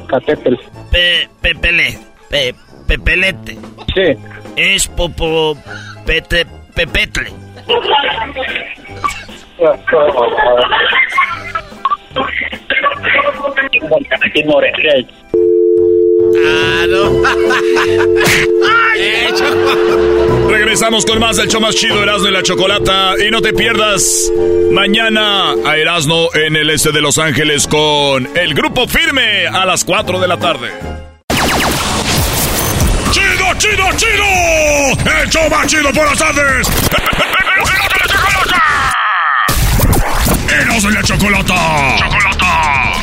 [0.08, 0.58] Catepel.
[0.90, 2.00] Pe, pepele.
[2.30, 2.56] Pe,
[2.88, 3.58] pepelete.
[3.94, 4.16] Sí.
[4.56, 5.58] Es popo...
[6.06, 7.32] Pete, pepetle.
[16.36, 17.22] Ah, no.
[20.50, 23.14] Regresamos con más del show más chido Erasmo y la Chocolata.
[23.26, 24.32] Y no te pierdas
[24.72, 29.84] mañana a Erasmo en el este de Los Ángeles con el grupo firme a las
[29.84, 30.72] 4 de la tarde.
[33.12, 34.24] ¡Chido, chido, chido!
[35.22, 36.68] ¡El show más chido por las tardes!
[40.50, 41.98] ¡Erasmo y la Chocolata!
[41.98, 43.03] ¡Chocolata!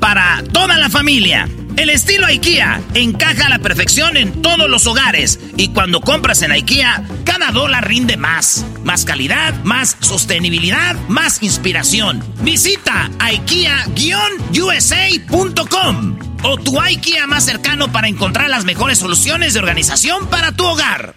[0.00, 1.48] para toda la familia.
[1.76, 6.52] El estilo IKEA encaja a la perfección en todos los hogares y cuando compras en
[6.52, 8.64] IKEA, cada dólar rinde más.
[8.82, 12.24] Más calidad, más sostenibilidad, más inspiración.
[12.40, 20.52] Visita IKEA-USA.com o tu IKEA más cercano para encontrar las mejores soluciones de organización para
[20.52, 21.14] tu hogar.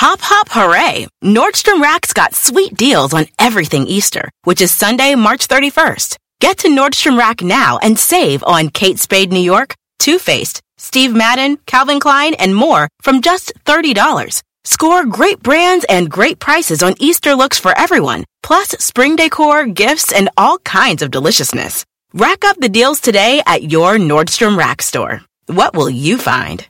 [0.00, 1.08] Hop, hop, hooray!
[1.22, 6.18] Nordstrom Rack's got sweet deals on everything Easter, which is Sunday, March 31st.
[6.40, 11.12] Get to Nordstrom Rack now and save on Kate Spade New York, Too Faced, Steve
[11.12, 14.42] Madden, Calvin Klein, and more from just $30.
[14.62, 20.12] Score great brands and great prices on Easter looks for everyone, plus spring decor, gifts,
[20.12, 21.84] and all kinds of deliciousness.
[22.14, 25.22] Rack up the deals today at your Nordstrom Rack store.
[25.46, 26.64] What will you find?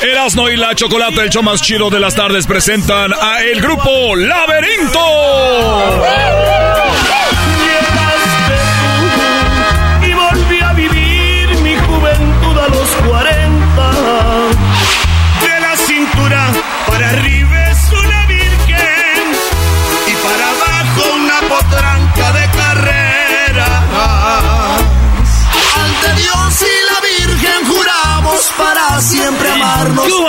[0.00, 4.14] Erasmo y la Chocolate, el show más chido de las tardes, presentan a el grupo
[4.14, 5.00] Laberinto.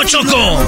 [0.05, 0.65] Choco.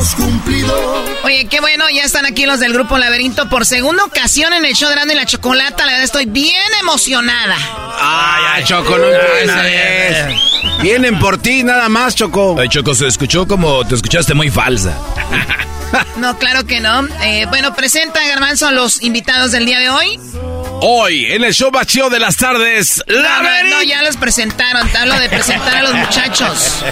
[1.24, 4.74] Oye, qué bueno, ya están aquí los del grupo Laberinto por segunda ocasión en el
[4.74, 5.86] show de Grande y la Chocolata.
[5.86, 7.56] La verdad estoy bien emocionada.
[8.00, 10.42] Ay, ay, Choco, no empieces.
[10.82, 12.58] Vienen por ti nada más, Choco.
[12.60, 14.98] Ay, Choco, se escuchó como te escuchaste muy falsa.
[16.18, 17.08] No, claro que no.
[17.24, 20.20] Eh, bueno, presenta, Garbanzo, a los invitados del día de hoy.
[20.82, 24.88] Hoy, en el show bacheo de las tardes, la no, no, ya los presentaron.
[24.90, 26.84] Te hablo de presentar a los muchachos.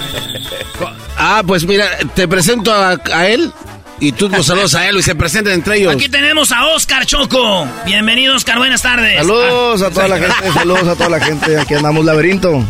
[1.17, 3.51] Ah, pues mira, te presento a, a él
[3.99, 5.95] y tú los saludos a él y se presenten entre ellos.
[5.95, 7.67] Aquí tenemos a Oscar Choco.
[7.85, 8.57] Bienvenido, Oscar.
[8.57, 9.17] Buenas tardes.
[9.17, 10.51] Saludos a toda la gente.
[10.53, 11.59] Saludos a toda la gente.
[11.59, 12.63] Aquí andamos, laberinto.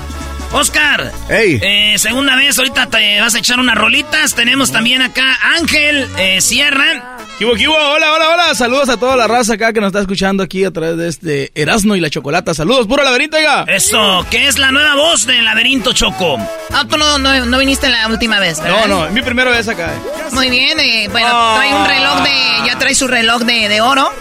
[0.54, 1.60] Oscar, hey.
[1.62, 4.34] Eh, segunda vez, ahorita te vas a echar unas rolitas.
[4.34, 7.17] Tenemos también acá Ángel eh, Sierra.
[7.38, 8.56] Kibo, Kibo, hola, hola, hola.
[8.56, 11.52] Saludos a toda la raza acá que nos está escuchando aquí a través de este
[11.54, 12.56] Erasmo y la Chocolata.
[12.56, 13.64] Saludos, puro laberinto, oiga.
[13.68, 16.38] Eso, ¿qué es la nueva voz del laberinto, Choco?
[16.74, 18.88] Ah, tú no, no, no, viniste la última vez, ¿verdad?
[18.88, 19.94] No, no, mi primera vez acá.
[19.94, 20.00] Eh.
[20.32, 22.32] Muy bien, eh, bueno, trae un reloj de,
[22.66, 24.12] ya trae su reloj de, de oro.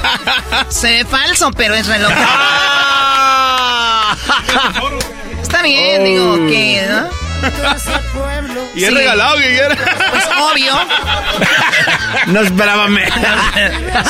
[0.70, 2.30] Se ve falso, pero es reloj de oro.
[5.42, 7.25] Está bien, digo que, ¿no?
[8.74, 9.76] Y es regalado que quiera.
[10.10, 10.72] Pues obvio.
[12.28, 12.88] No esperaba.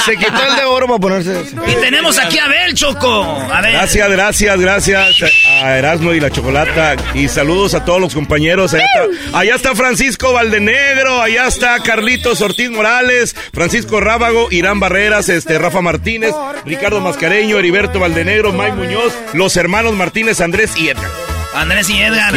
[0.05, 1.45] Se quitó el de oro para ponerse.
[1.67, 3.23] Y tenemos aquí a Abel Choco.
[3.53, 3.73] A ver.
[3.73, 5.23] Gracias, gracias, gracias
[5.63, 6.97] a Erasmo y la Chocolata.
[7.15, 8.75] Y saludos a todos los compañeros.
[8.75, 15.29] Allá está, allá está Francisco Valdenegro, allá está Carlitos Ortiz Morales, Francisco Rábago, Irán Barreras,
[15.29, 21.26] este, Rafa Martínez, Ricardo Mascareño, Heriberto Valdenegro, Mike Muñoz, los hermanos Martínez, Andrés y Edgar.
[21.57, 22.35] Andrés y Edgar.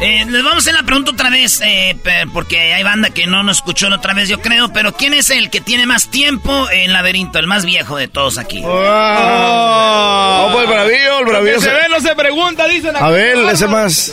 [0.00, 1.96] Eh, les vamos a hacer la pregunta otra vez, eh,
[2.32, 4.72] porque hay banda que no nos escuchó la otra vez, yo creo.
[4.72, 7.38] Pero ¿quién es el que tiene más tiempo en laberinto?
[7.38, 8.62] El más viejo de todos aquí.
[8.64, 11.60] Oh, oh pues el bravío, el bravío.
[11.60, 12.96] Se ve, no se pregunta, dicen.
[12.96, 14.12] A ver, ese más.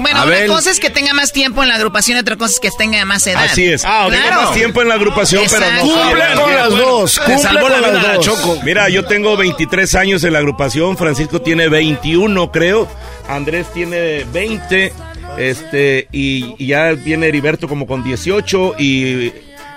[0.00, 2.70] Bueno, una cosa es que tenga más tiempo en la agrupación, otra cosa es que
[2.76, 3.44] tenga más edad.
[3.44, 3.84] Así es.
[3.84, 4.24] Ah, claro.
[4.24, 5.80] tenga más tiempo en la agrupación, pero no.
[5.80, 7.18] Cumple con las dos.
[7.18, 8.24] Cumple con las dos.
[8.24, 8.60] Choco.
[8.64, 12.88] Mira, yo tengo 23 años en la agrupación, Francisco tiene 21, creo.
[13.28, 14.92] Andrés tiene 20,
[15.38, 19.32] este, y, ya viene Heriberto como con 18, y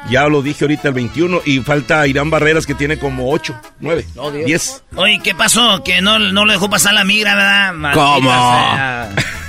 [0.09, 4.05] ya lo dije ahorita el 21, y falta Irán Barreras que tiene como 8, 9,
[4.45, 4.83] 10.
[4.95, 5.83] Oye, ¿qué pasó?
[5.83, 7.93] Que no, no lo dejó pasar la migra, ¿verdad?
[7.93, 8.31] ¿Cómo?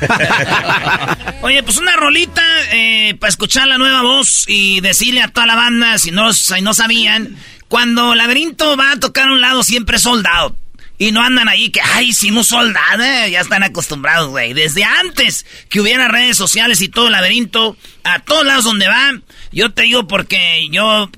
[1.42, 2.42] Oye, pues una rolita
[2.72, 6.60] eh, para escuchar la nueva voz y decirle a toda la banda, si no, si
[6.60, 7.36] no sabían,
[7.68, 10.56] cuando Laberinto va a tocar a un lado siempre soldado.
[10.96, 14.52] Y no andan ahí que, ay, hicimos soldado, eh, ya están acostumbrados, güey.
[14.52, 19.24] Desde antes que hubiera redes sociales y todo el laberinto, a todos lados donde van.
[19.50, 21.10] Yo te digo porque yo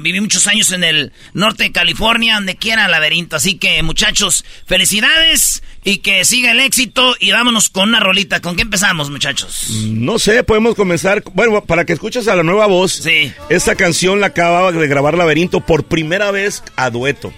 [0.00, 3.36] viví muchos años en el norte de California, donde quiera laberinto.
[3.36, 7.16] Así que, muchachos, felicidades y que siga el éxito.
[7.18, 8.40] Y vámonos con una rolita.
[8.40, 9.70] ¿Con qué empezamos, muchachos?
[9.86, 11.24] No sé, podemos comenzar.
[11.32, 12.92] Bueno, para que escuches a la nueva voz.
[12.92, 13.32] Sí.
[13.48, 17.32] Esta canción la acababa de grabar Laberinto por primera vez a dueto.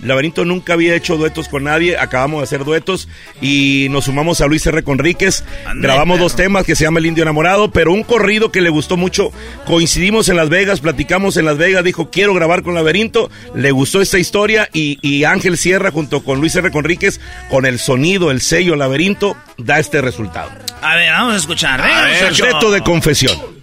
[0.00, 3.08] Laberinto nunca había hecho duetos con nadie, acabamos de hacer duetos
[3.40, 4.82] y nos sumamos a Luis R.
[4.82, 5.44] Conríquez.
[5.76, 8.96] Grabamos dos temas que se llama El Indio Enamorado, pero un corrido que le gustó
[8.96, 9.30] mucho.
[9.66, 14.00] Coincidimos en Las Vegas, platicamos en Las Vegas, dijo quiero grabar con Laberinto, le gustó
[14.00, 16.70] esta historia y, Ángel Sierra junto con Luis R.
[16.70, 20.50] Conríquez, con el sonido, el sello Laberinto, da este resultado.
[20.82, 21.82] A ver, vamos a escuchar.
[22.18, 23.54] secreto de confesión.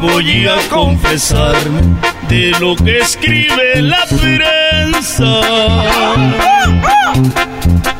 [0.00, 1.82] Voy a confesarme
[2.28, 5.40] de lo que escribe la prensa.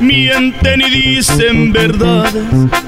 [0.01, 2.45] Mienten y dicen verdades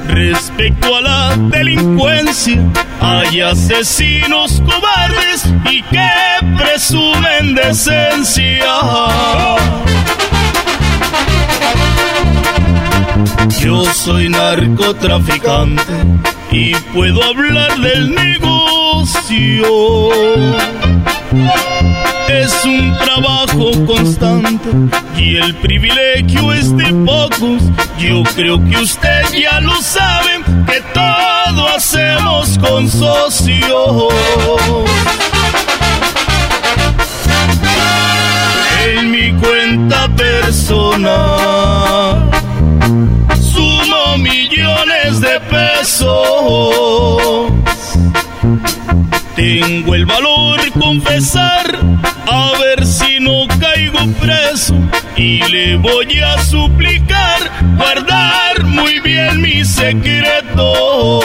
[0.09, 2.63] respecto a la delincuencia.
[3.01, 6.09] Hay asesinos cobardes y que
[6.57, 8.65] presumen decencia.
[13.61, 15.93] Yo soy narcotraficante
[16.53, 19.64] y puedo hablar del negocio.
[22.28, 24.68] Es un trabajo constante
[25.16, 27.62] y el privilegio es de pocos.
[27.98, 34.12] Yo creo que usted ya lo sabe, que todo hacemos con socios.
[38.94, 41.32] En mi cuenta personal
[43.53, 44.91] sumo millones
[45.23, 46.12] de pesos
[49.37, 51.79] tengo el valor confesar,
[52.27, 54.75] a ver si no caigo preso
[55.16, 57.39] y le voy a suplicar
[57.77, 61.20] guardar muy bien mi secreto.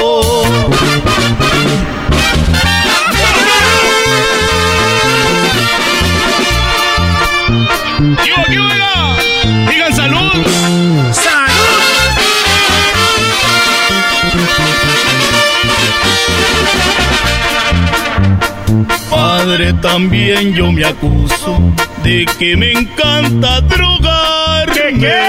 [19.57, 21.59] Padre, también yo me acuso
[22.03, 24.71] de que me encanta drogar.
[24.71, 25.19] ¿Qué?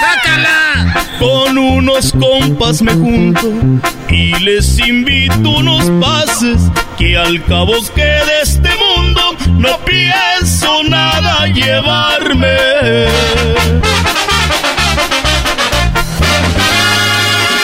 [0.00, 0.94] ¡Sácala!
[1.18, 3.52] Con unos compas me junto
[4.08, 6.62] y les invito unos pases
[6.96, 9.20] que al cabo que de este mundo
[9.58, 12.56] no pienso nada llevarme.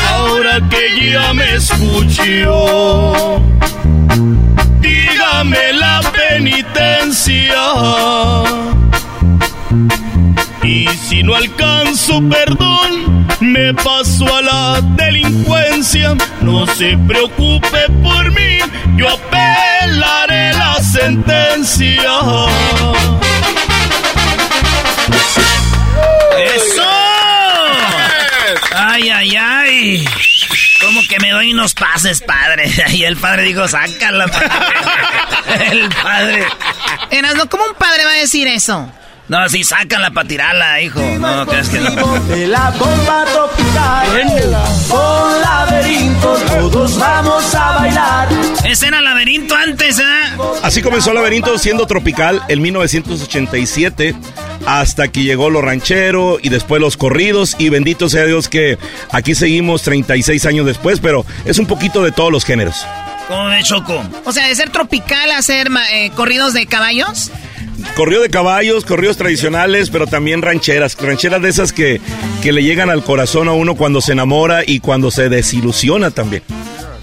[0.06, 3.40] Ahora que ya me escucho,
[5.44, 7.62] dígame la penitencia.
[10.62, 16.14] Y si no alcanzo perdón, me paso a la delincuencia.
[16.40, 18.58] No se preocupe por mí,
[18.96, 22.02] yo apelaré la sentencia.
[26.56, 26.82] ¡Eso!
[28.76, 30.04] ¡Ay, ay, ay!
[31.08, 32.70] Que me doy unos pases, padre.
[32.92, 34.26] Y el padre dijo, sácala.
[34.28, 34.48] padre".
[35.70, 36.46] El padre.
[37.10, 38.90] Erasno, ¿cómo un padre va a decir eso?
[39.26, 41.00] No, sí, sácala para tirarla, hijo.
[41.18, 42.20] No, crees que no.
[42.24, 44.06] De la bomba tropical
[44.88, 48.28] con laberinto todos vamos a bailar.
[48.64, 50.02] Ese era laberinto antes, ¿eh?
[50.62, 54.14] Así comenzó Laberinto siendo tropical en 1987
[54.66, 58.78] hasta que llegó lo ranchero y después los corridos y bendito sea Dios que
[59.10, 62.84] aquí seguimos 36 años después, pero es un poquito de todos los géneros.
[63.28, 64.02] ¿Cómo me choco?
[64.24, 67.30] O sea, de ser tropical a ser eh, corridos de caballos.
[67.96, 72.00] Corrido de caballos, corridos tradicionales, pero también rancheras, rancheras de esas que,
[72.42, 76.42] que le llegan al corazón a uno cuando se enamora y cuando se desilusiona también.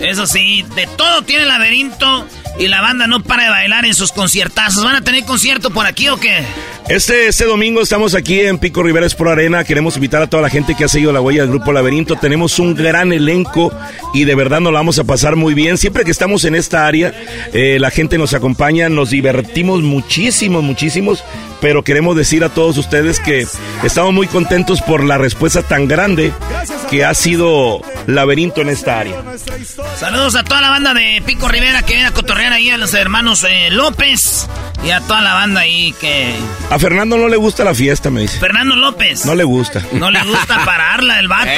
[0.02, 2.28] Eso sí, de todo tiene laberinto
[2.60, 4.84] y la banda no para de bailar en sus conciertazos.
[4.84, 6.43] ¿Van a tener concierto por aquí o qué?
[6.89, 9.64] Este, este domingo estamos aquí en Pico Rivera Pro Arena.
[9.64, 12.16] Queremos invitar a toda la gente que ha seguido la huella del Grupo Laberinto.
[12.16, 13.72] Tenemos un gran elenco
[14.14, 15.78] y de verdad nos la vamos a pasar muy bien.
[15.78, 17.14] Siempre que estamos en esta área,
[17.54, 21.24] eh, la gente nos acompaña, nos divertimos muchísimo, muchísimos.
[21.62, 23.47] Pero queremos decir a todos ustedes que
[23.84, 26.34] estamos muy contentos por la respuesta tan grande
[26.89, 29.22] que ha sido Laberinto en esta área.
[29.97, 32.93] Saludos a toda la banda de Pico Rivera que viene a cotorrear ahí a los
[32.95, 34.47] hermanos eh, López
[34.84, 36.34] y a toda la banda ahí que...
[36.72, 38.39] A Fernando no le gusta la fiesta, me dice.
[38.39, 39.26] Fernando López.
[39.26, 39.86] No le gusta.
[39.93, 41.51] No le gusta pararla el vato.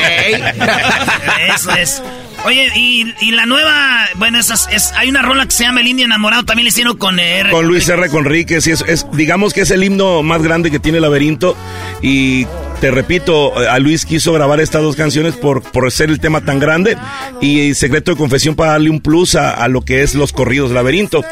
[1.55, 2.03] Eso es.
[2.45, 5.87] Oye, y, y la nueva, bueno, esas, es, hay una rola que se llama El
[5.87, 7.49] Indio Enamorado, también le hicieron con R.
[7.51, 8.09] Con Luis R.
[8.09, 11.55] Conríquez, y es, es- digamos que es el himno más grande que tiene Laberinto.
[12.01, 12.45] Y
[12.83, 16.59] te repito, a Luis quiso grabar estas dos canciones por, por ser el tema tan
[16.59, 16.97] grande.
[17.39, 20.71] Y Secreto de Confesión para darle un plus a, a lo que es los corridos
[20.71, 21.23] Laberinto.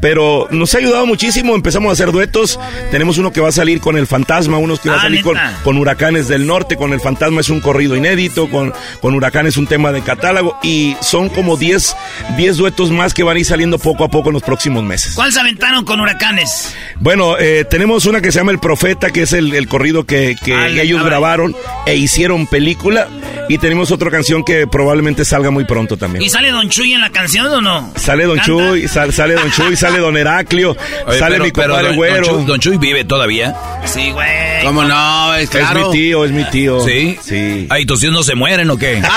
[0.00, 2.58] Pero nos ha ayudado muchísimo, empezamos a hacer duetos.
[2.90, 5.22] Tenemos uno que va a salir con El Fantasma, unos que va a Ah, salir
[5.22, 9.58] con, con Huracanes del Norte, con El Fantasma es un corrido inédito, con, con Huracanes
[9.58, 10.58] un tema de catálogo.
[10.62, 11.94] Y son como 10
[12.38, 15.12] 10 duetos más que van a ir saliendo poco a poco en los próximos meses.
[15.16, 16.74] ¿Cuál se aventaron con huracanes?
[16.98, 20.34] Bueno, eh, tenemos una que se llama El Profeta, que es el, el corrido que,
[20.42, 21.54] que Ah, ellos grabaron
[21.86, 23.08] e hicieron película.
[23.46, 26.22] Y tenemos otra canción que probablemente salga muy pronto también.
[26.24, 27.92] ¿Y sale Don Chuy en la canción o no?
[27.94, 28.46] Sale Don ¿Canta?
[28.50, 30.70] Chuy, sal- sale Don Chuy, sale Don Heraclio,
[31.06, 32.26] Oye, sale pero- mi compadre don, Güero.
[32.26, 33.54] Don Chuy, Don Chuy vive todavía.
[33.84, 34.64] Sí, güey.
[34.64, 35.34] ¿Cómo no?
[35.34, 35.78] Es claro.
[35.80, 36.80] Es mi tío, es mi tío.
[36.86, 37.18] ¿Sí?
[37.22, 37.66] Sí.
[37.68, 39.02] Ay, tus hijos no se mueren o qué?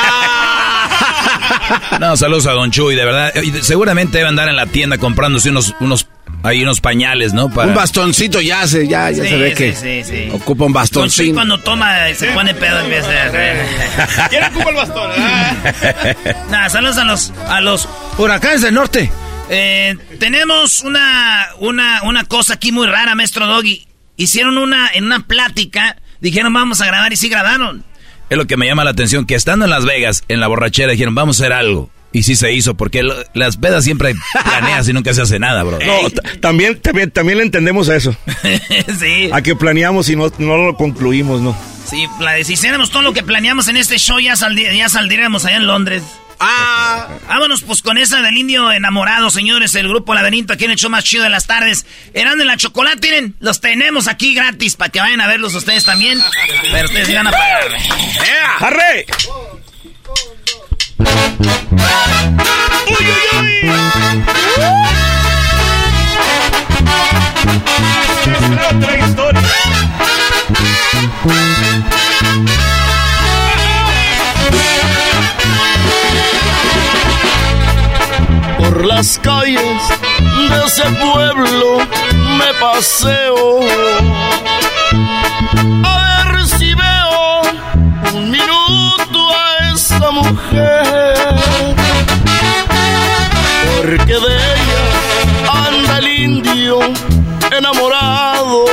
[1.99, 3.33] No, saludos a Don Chuy, de verdad.
[3.61, 6.07] Seguramente debe andar en la tienda comprándose unos, unos,
[6.43, 7.49] ahí unos pañales, ¿no?
[7.49, 7.69] Para...
[7.69, 10.29] Un bastoncito ya se, ya, ya Sí, se ve sí, que sí, sí.
[10.31, 11.33] ocupa un bastoncito.
[11.35, 13.61] cuando toma se pone pedo en vez de...
[14.29, 15.11] ¿Quién ocupa el bastón?
[15.19, 15.55] Ah.
[16.49, 19.11] Nada, saludos a los, a los Huracanes del norte.
[19.49, 23.87] Eh, tenemos una, una, una cosa aquí muy rara, maestro Doggy.
[24.15, 27.83] Hicieron una, en una plática, dijeron vamos a grabar y sí grabaron.
[28.29, 30.91] Es lo que me llama la atención, que estando en Las Vegas, en la borrachera,
[30.91, 31.89] dijeron, vamos a hacer algo.
[32.11, 35.63] Y sí se hizo, porque lo- las pedas siempre planeas y nunca se hace nada,
[35.63, 35.77] bro.
[35.79, 38.15] No, también, también, también le entendemos a eso.
[38.99, 39.29] sí.
[39.31, 41.55] A que planeamos y no, no lo concluimos, ¿no?
[41.89, 42.07] Sí,
[42.43, 45.67] si hiciéramos todo lo que planeamos en este show, ya, saldi- ya saldríamos allá en
[45.67, 46.03] Londres.
[46.39, 49.73] Ah, Vámonos pues con esa del indio enamorado, señores.
[49.73, 51.85] El grupo Laberinto aquí en el show más chido de las tardes.
[52.13, 55.83] Eran de la chocolate, miren, los tenemos aquí gratis para que vayan a verlos ustedes
[55.83, 56.19] también.
[56.71, 57.63] Pero ustedes iban a pagar.
[58.59, 59.05] ¡Arre!
[78.57, 79.61] Por las calles
[80.49, 81.79] de ese pueblo
[82.37, 83.59] me paseo.
[85.83, 87.41] A ver si veo
[88.13, 90.76] un minuto a esa mujer.
[94.07, 96.79] Porque de ella anda el indio
[97.51, 98.65] enamorado.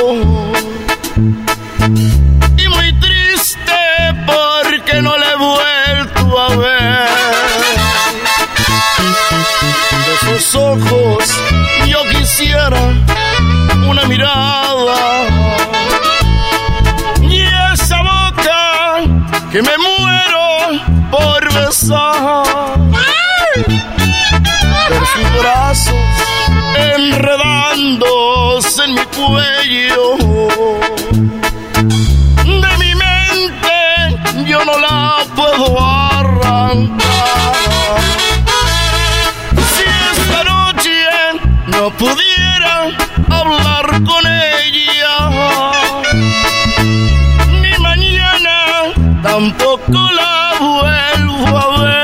[2.55, 3.75] Y muy triste
[4.25, 7.09] porque no le he vuelto a ver.
[10.05, 11.25] De sus ojos
[11.85, 12.79] yo quisiera
[13.85, 15.27] una mirada.
[17.21, 17.41] Y
[17.73, 19.01] esa boca
[19.51, 23.24] que me muero por besar.
[25.13, 25.95] Sus brazos
[26.77, 30.05] enredándose en mi cuello.
[32.43, 33.77] De mi mente
[34.45, 37.55] yo no la puedo arrancar.
[39.73, 40.97] Si esta noche
[41.67, 42.89] no pudiera
[43.29, 45.17] hablar con ella,
[47.61, 48.57] ni mañana
[49.23, 51.94] tampoco la vuelvo a ver.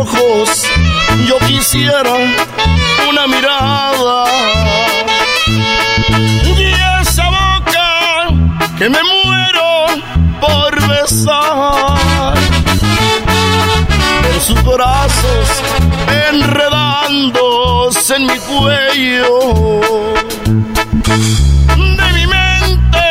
[0.00, 0.62] Ojos
[1.26, 2.12] yo quisiera
[3.08, 4.24] una mirada.
[6.44, 8.28] Y esa boca
[8.78, 9.86] que me muero
[10.40, 12.34] por besar.
[14.22, 15.48] De sus brazos
[16.30, 19.80] enredándose en mi cuello.
[22.00, 23.06] De mi mente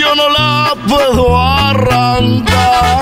[0.00, 2.94] yo no la puedo arrancar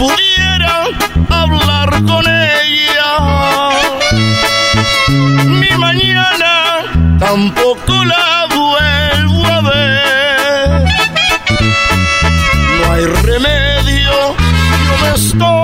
[0.00, 0.84] pudiera
[1.28, 3.10] hablar con ella,
[5.60, 10.84] mi mañana tampoco la vuelvo a ver.
[12.78, 14.12] No hay remedio,
[14.86, 15.59] yo me estoy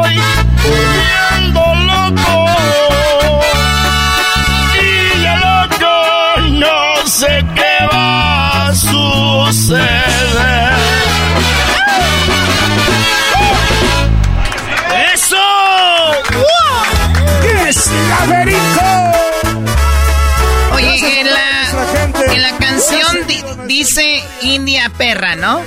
[23.87, 25.61] dice India perra, ¿no?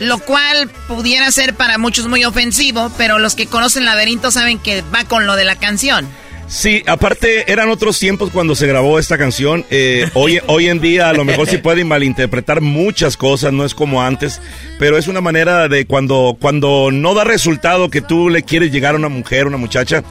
[0.00, 4.82] Lo cual pudiera ser para muchos muy ofensivo, pero los que conocen laberinto saben que
[4.94, 6.08] va con lo de la canción.
[6.48, 9.64] Sí, aparte eran otros tiempos cuando se grabó esta canción.
[9.70, 13.72] Eh, hoy, hoy en día a lo mejor sí pueden malinterpretar muchas cosas, no es
[13.72, 14.40] como antes,
[14.80, 18.94] pero es una manera de cuando, cuando no da resultado que tú le quieres llegar
[18.94, 20.02] a una mujer, una muchacha,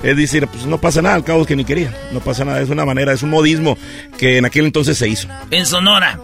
[0.00, 2.60] es decir, pues no pasa nada, al cabo es que ni quería, no pasa nada,
[2.60, 3.76] es una manera, es un modismo
[4.16, 5.26] que en aquel entonces se hizo.
[5.50, 6.20] En Sonora.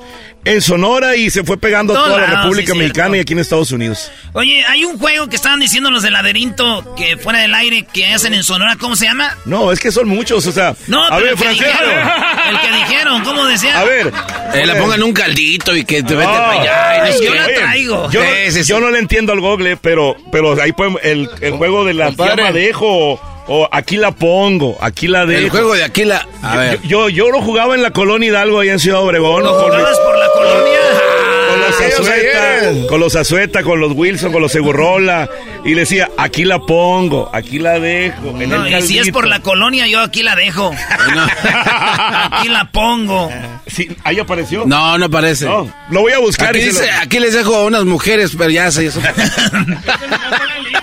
[0.46, 3.16] En Sonora y se fue pegando a toda la República sí, Mexicana cierto.
[3.16, 4.10] y aquí en Estados Unidos.
[4.34, 8.12] Oye, hay un juego que estaban diciendo los del laberinto que fuera del aire que
[8.12, 9.36] hacen en Sonora, ¿cómo se llama?
[9.46, 10.74] No, es que son muchos, o sea.
[10.86, 11.90] No, a pero ver, el que dijeron,
[12.50, 13.78] el que dijeron, ¿cómo decía?
[13.80, 14.12] A ver.
[14.54, 17.08] Eh, la pongan en un caldito y que te vete para allá.
[17.08, 18.10] y no yo la traigo.
[18.10, 18.68] Yo, no- Sí, sí, sí.
[18.68, 22.10] yo no le entiendo al google, pero, pero ahí podemos, el, el juego de la
[22.10, 25.40] llama dejo o, o aquí la pongo, aquí la dejo.
[25.44, 26.26] El juego de aquí la.
[26.42, 26.80] A Yo- ver.
[26.82, 29.42] Yo, yo, lo jugaba en la colonia Hidalgo, allá en Ciudad Obregón.
[29.44, 30.78] ¿Lo con, jugabas por la colonia?
[31.50, 35.28] con los aquellos Azueta, con los Azueta, con los Wilson, con los Segurrola.
[35.64, 38.28] Y le decía, aquí la pongo, aquí la dejo.
[38.38, 40.72] En No, el y si es por la colonia, yo aquí la dejo.
[42.30, 43.30] aquí la pongo.
[43.66, 44.64] Sí, ahí apareció.
[44.66, 45.46] No, no parece.
[45.46, 46.50] No, lo voy a buscar.
[46.50, 48.86] Aquí, y se lo- dice- aquí les dejo a unas mujeres, pero ya se.
[48.86, 49.00] eso-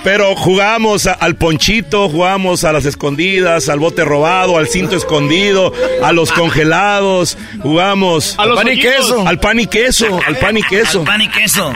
[0.04, 5.72] Pero jugamos a- al ponchito, jugamos a las escondidas, al bote robado, al cinto escondido,
[6.02, 10.58] a los congelados, jugamos A los pan y queso, al pan y queso, al pan
[10.58, 11.00] y queso.
[11.02, 11.74] Al pan y queso.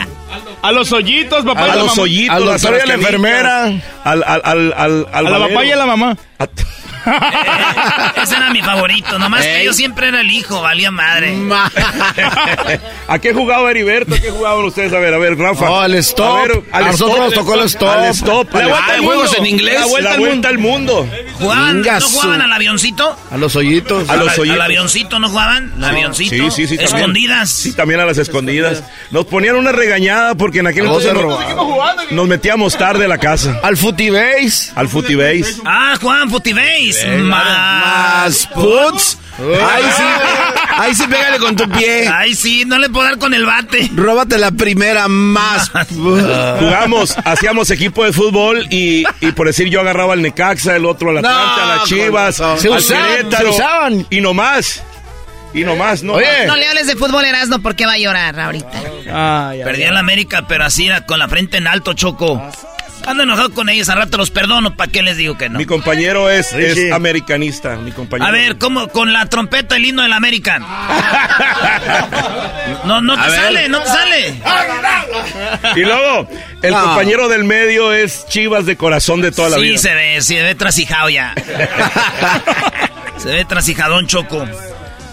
[0.61, 1.61] A los hoyitos, papá.
[1.61, 2.01] y A la los mamá.
[2.03, 3.63] hoyitos, Al las doctor y a la enfermera.
[3.65, 6.17] al, al, al, al, al A la papá y a la mamá.
[8.21, 9.65] Ese era mi favorito, nomás que Ey.
[9.65, 11.35] yo siempre era el hijo, valía madre.
[13.07, 14.15] ¿A qué jugaba Heriberto?
[14.15, 14.91] ¿A qué jugaban ustedes?
[14.93, 15.69] A ver, a ver, Rafa.
[15.69, 16.37] Oh, al stop.
[16.37, 17.89] A ver, al A nosotros nos tocó el stop.
[17.89, 18.53] Al stop.
[18.53, 19.37] La al- vuelta Ah, al juegos mundo.
[19.39, 19.73] en inglés.
[19.75, 21.07] La La vuelta vuelta, al al mundo.
[21.39, 23.17] ¿Jugaban, ¿No jugaban al avioncito?
[23.31, 24.09] A los hoyitos.
[24.09, 24.55] A los hoyitos.
[24.55, 25.73] ¿Al avioncito no jugaban?
[25.77, 26.35] ¿Al avioncito?
[26.35, 26.77] Sí, sí, sí.
[26.77, 26.95] también.
[26.99, 27.49] ¿Escondidas?
[27.49, 28.83] Sí, también a las escondidas.
[29.11, 33.59] Nos ponían una regañada porque en aquel entonces nos, nos metíamos tarde a la casa.
[33.63, 34.71] Al futibase.
[34.75, 35.57] Al futibase.
[35.65, 36.94] Ah, Juan, futibase.
[37.19, 39.17] Más puts.
[39.37, 40.03] Ahí sí,
[40.77, 42.07] ahí sí pégale con tu pie.
[42.07, 43.89] Ay, sí, no le puedo dar con el bate.
[43.93, 45.69] Róbate la primera más.
[46.59, 51.09] Jugamos, hacíamos equipo de fútbol y, y por decir yo agarraba al Necaxa, el otro
[51.09, 53.43] al Atlante, a las Chivas, se al usaban, Querétaro.
[53.51, 54.07] se usaban.
[54.09, 54.81] Y no más.
[55.53, 56.25] Y no más, no Oye.
[56.39, 56.47] más.
[56.47, 58.81] No le hables de fútbol, Erasmo, porque va a llorar ahorita.
[59.63, 62.41] Perdió la América, pero así con la frente en alto, Choco.
[63.05, 65.59] Ando enojado con ellos, al rato los perdono, ¿para qué les digo que no?
[65.59, 68.27] Mi compañero es, es americanista, mi compañero.
[68.27, 68.87] A ver, ¿cómo?
[68.87, 70.59] Con la trompeta el himno del América.
[72.85, 74.35] No, no te sale, no te sale.
[75.75, 76.27] Y luego,
[76.61, 76.81] el No.
[76.83, 79.77] compañero del medio es Chivas de corazón de toda la sí, vida.
[79.79, 81.33] se ve, se ve trasijado ya.
[83.17, 84.47] se ve trasijadón, Choco.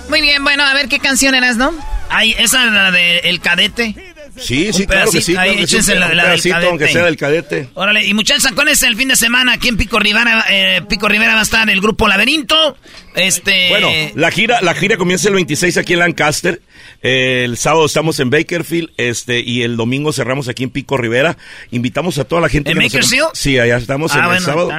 [0.09, 1.73] Muy bien, bueno, a ver qué canción eras, ¿no?
[2.11, 4.12] Ay, esa es la de El Cadete.
[4.39, 5.33] Sí, sí, claro que sí.
[5.33, 6.67] ahí, claro que sí, échense la- la del cadete.
[6.69, 7.69] aunque sea del cadete.
[7.75, 11.35] Órale, y muchachos, sacones el fin de semana aquí en Pico Rivera, eh, Pico Rivera
[11.35, 12.77] va a estar el grupo Laberinto.
[13.15, 13.69] Este.
[13.69, 16.63] Bueno, la gira, la gira comienza el 26 aquí en Lancaster.
[17.03, 21.37] Eh, el sábado estamos en Bakerfield, este, y el domingo cerramos aquí en Pico Rivera.
[21.71, 23.27] Invitamos a toda la gente ¿En nos- Bakersfield?
[23.35, 24.71] Sí, allá estamos Ah, en el sábado.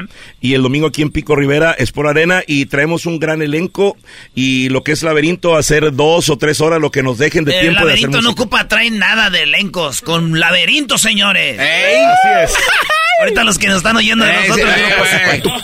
[0.41, 3.97] Y el domingo aquí en Pico Rivera es por arena y traemos un gran elenco
[4.33, 7.53] y lo que es laberinto, hacer dos o tres horas lo que nos dejen de
[7.53, 8.41] el tiempo de hacer laberinto no música.
[8.41, 10.01] ocupa traer nada de elencos.
[10.01, 11.59] Con laberinto, señores.
[11.59, 12.53] Así es.
[13.19, 14.73] Ahorita los que nos están oyendo de Ey, nosotros.
[14.75, 15.63] ey, pues,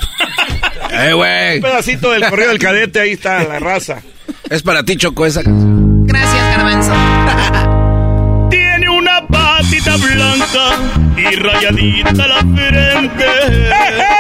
[0.92, 1.56] Eh, güey.
[1.58, 4.02] Un pedacito del correo del cadete, ahí está la raza.
[4.50, 6.06] Es para ti, Choco, esa canción.
[6.06, 6.94] Gracias, Garbanzo.
[8.50, 10.76] Tiene una patita blanca
[11.18, 13.26] y rayadita la frente.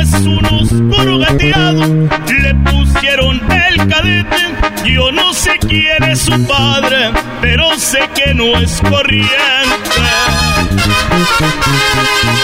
[0.00, 4.90] Es un oscuro gateado, le pusieron el cadete.
[4.90, 7.10] Yo no sé quién es su padre,
[7.42, 9.28] pero sé que no es corriente.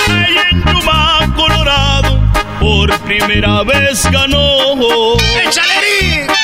[0.07, 2.21] Ahí en Yuma, Colorado,
[2.61, 5.17] por primera vez ganó.
[5.43, 6.36] ¡Échale!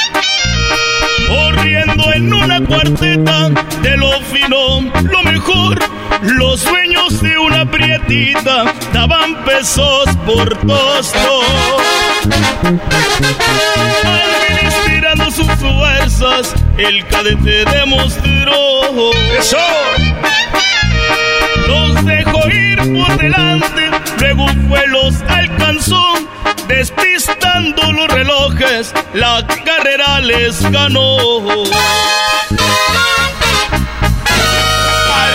[2.03, 3.49] Corriendo en una cuarteta
[3.83, 5.79] de lo fino, lo mejor.
[6.23, 11.41] Los dueños de una prietita daban pesos por tosto.
[14.05, 19.13] Administrando sus fuerzas, el cadete demostró.
[19.39, 19.59] ¡Eso!
[21.69, 23.91] Los dejó ir por delante,
[24.23, 26.15] luego fue los alcanzó.
[26.69, 31.17] Despistando los relojes, la carrera les ganó.
[35.19, 35.35] Al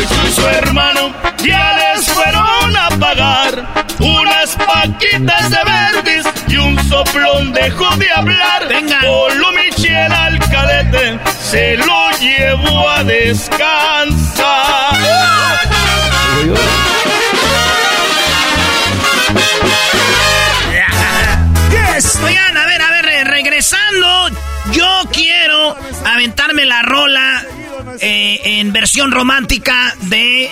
[0.00, 1.12] y su hermano
[1.44, 8.68] ya les fueron a pagar unas paquitas de verdes y un soplón dejó de hablar.
[8.68, 9.00] Venga.
[9.00, 14.54] Polo Michel al cadete se lo llevó a descansar.
[22.24, 24.28] Oigan, a ver, a ver, re- regresando,
[24.72, 27.44] yo quiero aventarme la rola
[28.00, 30.50] eh, en versión romántica de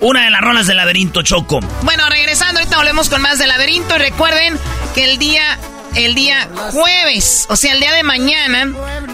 [0.00, 1.60] una de las rolas del laberinto Choco.
[1.82, 3.96] Bueno, regresando, ahorita volvemos con más del laberinto.
[3.96, 4.58] Y recuerden
[4.94, 5.58] que el día,
[5.94, 8.68] el día jueves, o sea, el día de mañana,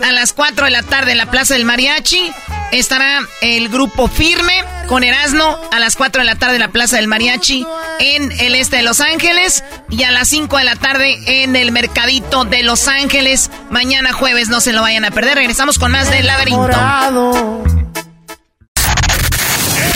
[0.04, 2.32] a las 4 de la tarde en la Plaza del Mariachi,
[2.72, 6.96] estará el grupo Firme con Erasmo a las 4 de la tarde en la Plaza
[6.96, 7.66] del Mariachi
[8.00, 11.72] en el este de Los Ángeles y a las 5 de la tarde en el
[11.72, 13.50] Mercadito de Los Ángeles.
[13.70, 15.36] Mañana jueves, no se lo vayan a perder.
[15.36, 16.70] Regresamos con más del laberinto.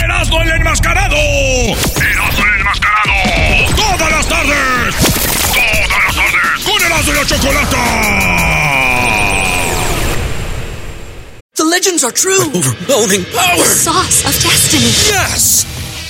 [0.03, 1.15] ¡Erasmo el enmascarado!
[1.15, 3.75] ¡Erasmo el enmascarado!
[3.75, 4.95] ¡Todas las tardes!
[5.53, 6.63] ¡Todas las tardes!
[6.65, 7.77] ¡Con Erasmo y la Chocolata!
[11.55, 12.41] The legends are true.
[12.55, 13.57] overwhelming power!
[13.57, 14.91] The sauce of destiny.
[15.09, 15.65] Yes!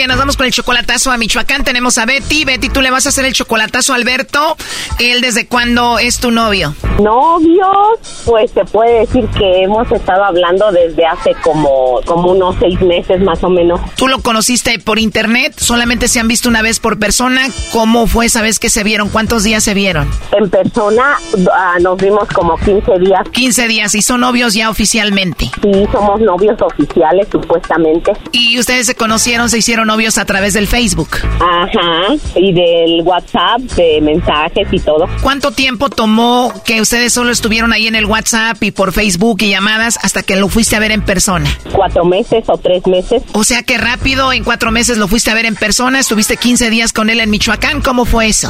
[0.00, 1.62] bien, nos vamos con el chocolatazo a Michoacán.
[1.62, 2.46] Tenemos a Betty.
[2.46, 4.56] Betty, tú le vas a hacer el chocolatazo a Alberto.
[4.98, 6.74] ¿Él desde cuándo es tu novio?
[6.98, 12.80] Novios, pues se puede decir que hemos estado hablando desde hace como, como unos seis
[12.80, 13.78] meses más o menos.
[13.96, 15.54] ¿Tú lo conociste por internet?
[15.58, 17.42] ¿Solamente se han visto una vez por persona?
[17.72, 19.10] ¿Cómo fue esa vez que se vieron?
[19.10, 20.10] ¿Cuántos días se vieron?
[20.32, 21.18] En persona
[21.52, 23.28] ah, nos vimos como 15 días.
[23.30, 23.94] 15 días.
[23.94, 25.50] ¿Y son novios ya oficialmente?
[25.60, 28.12] Sí, somos novios oficiales supuestamente.
[28.32, 31.08] ¿Y ustedes se conocieron, se hicieron novios a través del Facebook?
[31.40, 35.08] Ajá, y del WhatsApp, de mensajes y todo.
[35.20, 39.50] ¿Cuánto tiempo tomó que ustedes solo estuvieron ahí en el WhatsApp y por Facebook y
[39.50, 41.50] llamadas hasta que lo fuiste a ver en persona?
[41.72, 43.24] Cuatro meses o tres meses.
[43.32, 46.70] O sea que rápido, en cuatro meses lo fuiste a ver en persona, estuviste 15
[46.70, 48.48] días con él en Michoacán, ¿cómo fue eso?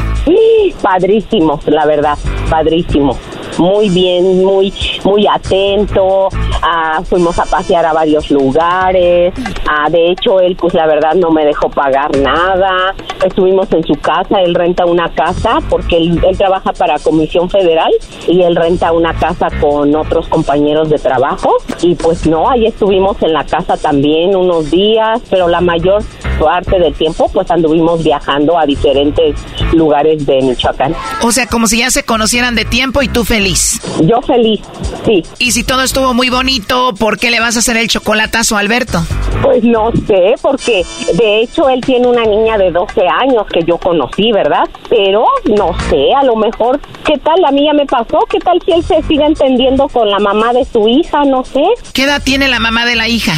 [0.82, 2.18] Padrísimo, la verdad,
[2.50, 3.18] padrísimo.
[3.58, 4.72] Muy bien, muy,
[5.04, 6.28] muy atento.
[6.62, 9.34] Ah, fuimos a pasear a varios lugares.
[9.68, 12.94] Ah, de hecho, él, pues la verdad, no me dejó pagar nada.
[13.24, 17.90] Estuvimos en su casa, él renta una casa porque él, él trabaja para Comisión Federal
[18.26, 21.54] y él renta una casa con otros compañeros de trabajo.
[21.82, 26.02] Y pues no, ahí estuvimos en la casa también unos días, pero la mayor
[26.38, 29.36] parte del tiempo pues anduvimos viajando a diferentes
[29.72, 30.94] lugares de Michoacán.
[31.22, 33.80] O sea, como si ya se conocieran de tiempo y tú feliz.
[34.02, 34.60] Yo feliz,
[35.04, 35.22] sí.
[35.38, 38.60] Y si todo estuvo muy bonito, ¿por qué le vas a hacer el chocolatazo a
[38.60, 39.02] Alberto?
[39.42, 40.84] Pues no sé, porque
[41.20, 44.64] de hecho él tiene una niña de 12 años que yo conocí, ¿verdad?
[44.88, 48.20] Pero no sé, a lo mejor, ¿qué tal la mía me pasó?
[48.30, 51.24] ¿Qué tal si él se sigue entendiendo con la mamá de su hija?
[51.24, 51.62] No sé.
[51.92, 53.34] ¿Qué edad tiene la mamá de la hija?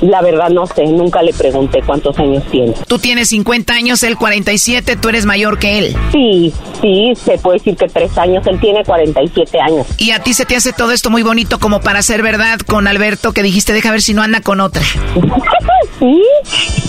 [0.00, 2.72] La verdad no sé, nunca le pregunté cuántos años tiene.
[2.88, 5.96] Tú tienes 50 años, él 47, tú eres mayor que él.
[6.10, 9.86] Sí, sí, se puede decir que tres años, él tiene 47 años.
[9.98, 12.86] ¿Y a ti se te hace todo esto muy bonito como para ser verdad con
[12.86, 14.82] Alberto que dijiste, deja ver si no anda con otra?
[16.04, 16.22] sí,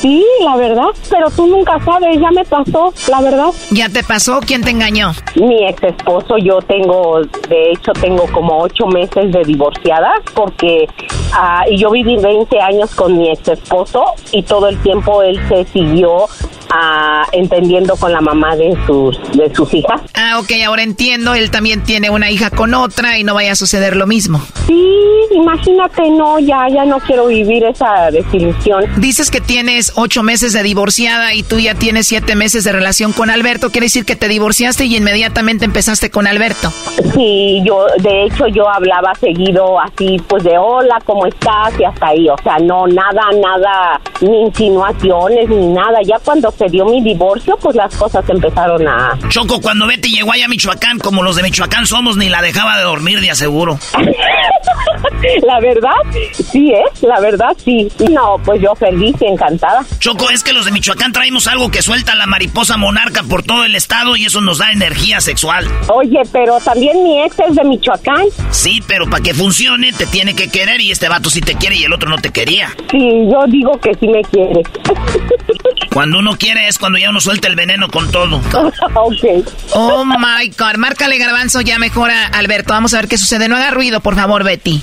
[0.02, 3.50] sí, la verdad, pero tú nunca sabes, ya me pasó, la verdad.
[3.72, 4.40] ¿Ya te pasó?
[4.46, 5.12] ¿Quién te engañó?
[5.36, 10.88] Mi ex esposo, yo tengo, de hecho, tengo como ocho meses de divorciada porque
[11.70, 15.66] y yo viví 20 años con mi ex esposo y todo el tiempo él se
[15.66, 16.26] siguió
[17.32, 20.02] entendiendo con la mamá de sus, de sus hijas.
[20.14, 23.56] Ah, ok, ahora entiendo, él también tiene una hija con otra y no vaya a
[23.56, 24.42] suceder lo mismo.
[24.68, 24.92] Sí,
[25.32, 28.86] imagínate, no, ya, ya no quiero vivir esa desilusión.
[28.98, 33.14] Dices que tienes ocho meses de divorciada y tú ya tienes siete meses de relación
[33.14, 36.72] con Alberto, quiere decir que te divorciaste y inmediatamente empezaste con Alberto.
[37.14, 41.74] Sí, yo, de hecho, yo hablaba seguido así, pues de hola, ¿cómo estás?
[41.80, 46.00] Y hasta ahí, o sea, no, nada, nada, ni insinuaciones, ni nada.
[46.04, 49.18] Ya cuando se dio mi divorcio, pues las cosas empezaron a...
[49.30, 52.78] Choco, cuando Betty llegó allá a Michoacán, como los de Michoacán somos, ni la dejaba
[52.78, 53.78] de dormir de aseguro.
[55.44, 55.92] la verdad,
[56.34, 56.84] sí, ¿eh?
[57.02, 57.88] La verdad, sí.
[58.12, 59.86] No, pues yo feliz y encantada.
[60.00, 63.66] Choco, es que los de Michoacán traemos algo que suelta la mariposa monarca por todo
[63.66, 65.68] el estado y eso nos da energía sexual.
[65.90, 68.26] Oye, pero también mi ex es de Michoacán.
[68.52, 71.76] Sí, pero para que funcione te tiene que querer y este vato sí te quiere
[71.76, 72.70] y el otro no te quería.
[72.92, 74.62] Sí, yo digo que sí me quiere.
[75.94, 78.38] Cuando uno quiere es cuando ya uno suelta el veneno con todo.
[78.96, 79.48] ok.
[79.74, 82.74] Oh my God, márcale garbanzo ya mejora, Alberto.
[82.74, 83.48] Vamos a ver qué sucede.
[83.48, 84.82] No haga ruido, por favor, Betty.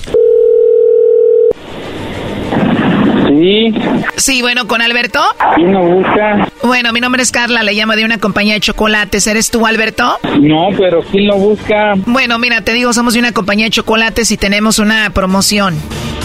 [3.27, 3.73] Sí.
[4.17, 5.19] Sí, bueno, ¿con Alberto?
[5.55, 6.47] ¿Quién lo busca?
[6.63, 9.25] Bueno, mi nombre es Carla, le llamo de una compañía de chocolates.
[9.27, 10.17] ¿Eres tú, Alberto?
[10.39, 11.93] No, pero ¿quién lo busca?
[12.05, 15.75] Bueno, mira, te digo, somos de una compañía de chocolates y tenemos una promoción.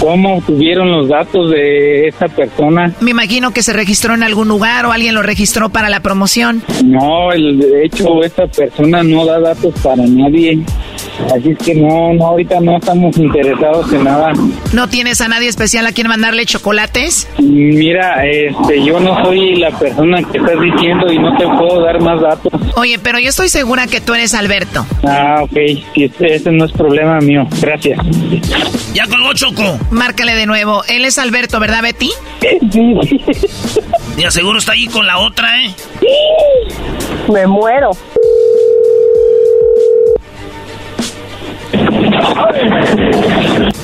[0.01, 2.93] ¿Cómo tuvieron los datos de esta persona?
[3.01, 6.63] Me imagino que se registró en algún lugar o alguien lo registró para la promoción.
[6.85, 10.61] No, el, de hecho, esta persona no da datos para nadie.
[11.35, 14.33] Así es que no, no, ahorita no estamos interesados en nada.
[14.73, 17.29] ¿No tienes a nadie especial a quien mandarle chocolates?
[17.39, 22.01] Mira, este, yo no soy la persona que estás diciendo y no te puedo dar
[22.01, 22.53] más datos.
[22.77, 24.87] Oye, pero yo estoy segura que tú eres Alberto.
[25.05, 25.57] Ah, ok,
[25.95, 27.47] sí, ese, ese no es problema mío.
[27.61, 27.99] Gracias.
[28.95, 29.79] Ya colgó Choco.
[29.91, 30.83] Márcale de nuevo.
[30.89, 32.11] Él es Alberto, ¿verdad, Betty?
[32.73, 32.95] Sí.
[34.17, 35.75] Y aseguro está ahí con la otra, ¿eh?
[37.33, 37.91] Me muero.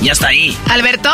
[0.02, 0.56] Ya está ahí.
[0.70, 1.08] ¿Alberto?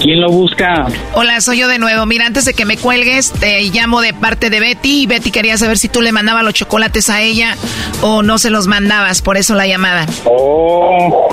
[0.00, 0.86] ¿Quién lo busca?
[1.14, 2.06] Hola, soy yo de nuevo.
[2.06, 5.02] Mira, antes de que me cuelgues, te llamo de parte de Betty.
[5.02, 7.56] Y Betty quería saber si tú le mandabas los chocolates a ella
[8.02, 9.22] o no se los mandabas.
[9.22, 10.06] Por eso la llamada.
[10.24, 11.28] Oh,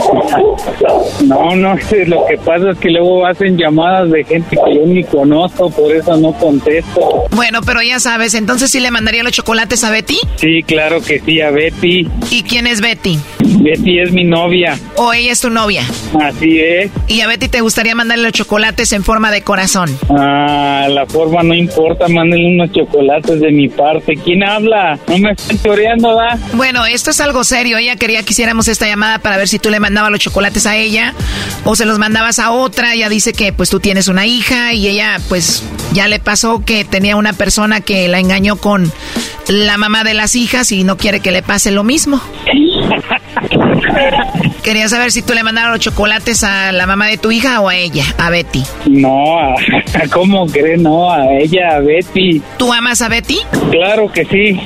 [1.25, 5.03] no, no, lo que pasa es que luego hacen llamadas de gente que yo ni
[5.03, 7.25] conozco, por eso no contesto.
[7.31, 10.17] Bueno, pero ya sabes, entonces sí le mandaría los chocolates a Betty.
[10.37, 12.07] Sí, claro que sí, a Betty.
[12.29, 13.19] ¿Y quién es Betty?
[13.45, 14.77] Betty es mi novia.
[14.95, 15.83] ¿O ella es tu novia?
[16.21, 16.91] Así es.
[17.07, 19.97] ¿Y a Betty te gustaría mandarle los chocolates en forma de corazón?
[20.09, 24.13] Ah, la forma no importa, mándenle unos chocolates de mi parte.
[24.23, 24.97] ¿Quién habla?
[25.07, 26.37] No me están choreando, ¿da?
[26.53, 27.77] Bueno, esto es algo serio.
[27.77, 30.75] Ella quería que hiciéramos esta llamada para ver si tú le mandabas los chocolates a
[30.75, 31.13] ella
[31.63, 32.93] o se los mandabas a otra.
[32.93, 36.85] Ella dice que pues tú tienes una hija y ella pues ya le pasó que
[36.85, 38.91] tenía una persona que la engañó con
[39.47, 42.21] la mamá de las hijas y no quiere que le pase lo mismo.
[44.63, 47.69] Quería saber si tú le mandaron los chocolates a la mamá de tu hija o
[47.69, 48.63] a ella, a Betty.
[48.87, 49.55] No, a-
[50.13, 50.79] ¿cómo crees?
[50.79, 52.41] No, a ella, a Betty.
[52.57, 53.37] ¿Tú amas a Betty?
[53.71, 54.59] Claro que sí.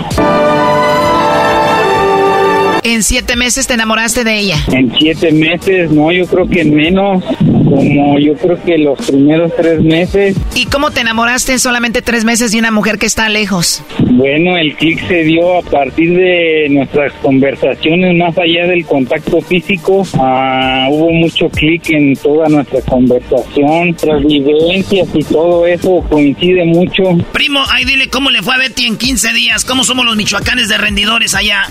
[2.83, 4.57] En siete meses te enamoraste de ella.
[4.71, 7.23] En siete meses, no, yo creo que en menos.
[7.69, 10.35] Como yo creo que los primeros tres meses.
[10.55, 13.83] ¿Y cómo te enamoraste en solamente tres meses de una mujer que está lejos?
[13.99, 20.05] Bueno, el clic se dio a partir de nuestras conversaciones, más allá del contacto físico.
[20.15, 27.03] Ah, hubo mucho clic en toda nuestra conversación, nuestras vivencias y todo eso coincide mucho.
[27.31, 29.65] Primo, ahí dile cómo le fue a Betty en 15 días.
[29.65, 31.63] ¿Cómo somos los michoacanes de rendidores allá?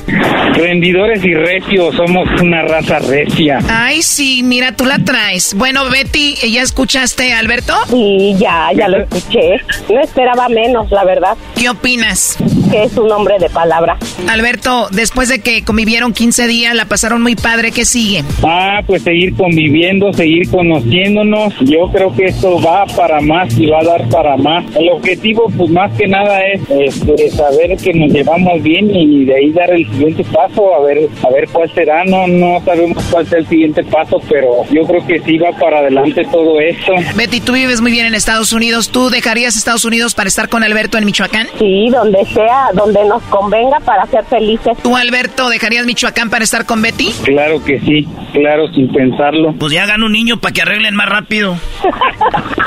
[0.54, 3.58] Rendidores y recios, somos una raza recia.
[3.68, 5.54] Ay, sí, mira, tú la traes.
[5.54, 7.74] Bueno, Betty, ¿ya escuchaste a Alberto?
[7.88, 9.56] Sí, ya, ya lo escuché.
[9.92, 11.36] No esperaba menos, la verdad.
[11.56, 12.36] ¿Qué opinas?
[12.70, 13.96] Que es un hombre de palabra.
[14.28, 18.24] Alberto, después de que convivieron 15 días, la pasaron muy padre, ¿qué sigue?
[18.42, 21.54] Ah, pues seguir conviviendo, seguir conociéndonos.
[21.60, 24.64] Yo creo que esto va para más y va a dar para más.
[24.76, 29.34] El objetivo, pues más que nada es este, saber que nos llevamos bien y de
[29.34, 32.04] ahí dar el siguiente paso, a ver, a ver cuál será.
[32.04, 35.77] No, no sabemos cuál será el siguiente paso, pero yo creo que sí va para
[35.78, 36.92] adelante todo esto.
[37.16, 38.90] Betty, tú vives muy bien en Estados Unidos.
[38.90, 41.46] ¿Tú dejarías Estados Unidos para estar con Alberto en Michoacán?
[41.58, 44.76] Sí, donde sea, donde nos convenga para ser felices.
[44.82, 47.12] ¿Tú, Alberto, dejarías Michoacán para estar con Betty?
[47.24, 49.54] Claro que sí, claro, sin pensarlo.
[49.58, 51.56] Pues ya hagan un niño para que arreglen más rápido.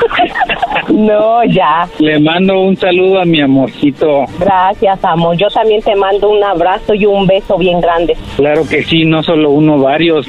[0.88, 1.88] No, ya.
[1.98, 4.24] Le mando un saludo a mi amorcito.
[4.38, 5.36] Gracias, amor.
[5.36, 8.16] Yo también te mando un abrazo y un beso bien grande.
[8.36, 10.26] Claro que sí, no solo uno, varios.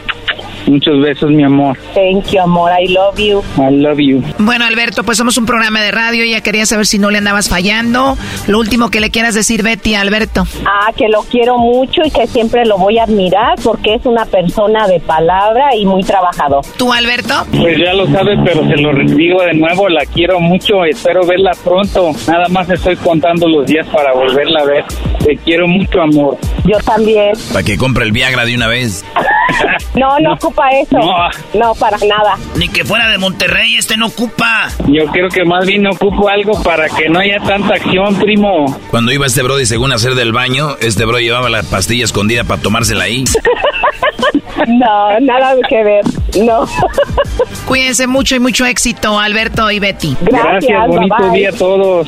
[0.68, 1.78] Muchos besos, mi amor.
[1.94, 2.72] Thank you, amor.
[2.80, 3.42] I love you.
[3.58, 4.24] I love you.
[4.40, 6.24] Bueno, Alberto, pues somos un programa de radio.
[6.24, 8.18] Ella quería saber si no le andabas fallando.
[8.48, 10.46] Lo último que le quieras decir, Betty, a Alberto.
[10.66, 14.26] Ah, que lo quiero mucho y que siempre lo voy a admirar porque es una
[14.26, 16.66] persona de palabra y muy trabajador.
[16.78, 17.34] ¿Tú, Alberto?
[17.52, 21.52] Pues ya lo sabes, pero se lo digo de nuevo, la quiero mucho, espero verla
[21.64, 22.12] pronto.
[22.28, 24.86] Nada más estoy contando los días para volverla a ver.
[25.24, 26.38] Te quiero mucho, amor.
[26.66, 27.32] Yo también.
[27.52, 29.06] Para que compre el Viagra de una vez.
[29.96, 30.98] No, no ocupa eso.
[30.98, 31.60] No.
[31.60, 32.38] No, para nada.
[32.56, 34.70] Ni que fuera de Monterrey, este no ocupa.
[34.88, 38.66] Yo creo que más bien ocupo algo para que no haya tanta acción, primo.
[38.92, 42.62] Cuando iba este Brody según hacer del baño, este Brody llevaba la pastilla escondida para
[42.62, 43.24] tomársela ahí.
[44.66, 46.06] No, nada que ver.
[46.40, 46.66] No.
[47.66, 50.16] Cuídense mucho y mucho éxito, Alberto y Betty.
[50.22, 52.08] Gracias, bonito día a todos.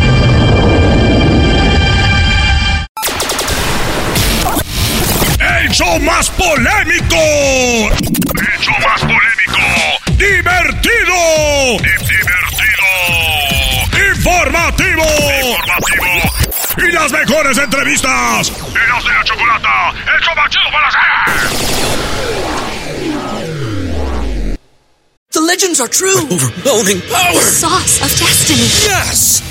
[5.71, 7.15] ¡El show más polémico!
[7.15, 9.63] ¡El show más polémico!
[10.17, 11.15] ¡Divertido!
[11.79, 12.89] ¡Divertido!
[14.13, 15.05] ¡Informativo!
[15.47, 16.11] ¡Informativo!
[16.77, 18.51] ¡Y las mejores entrevistas!
[18.51, 19.93] ¡Eras de la chocolata!
[20.13, 20.99] ¡El show más chido para hacer!
[25.31, 26.27] The legends are true.
[26.29, 27.31] overwhelming power!
[27.31, 28.67] The sauce of destiny.
[28.83, 29.50] Yes!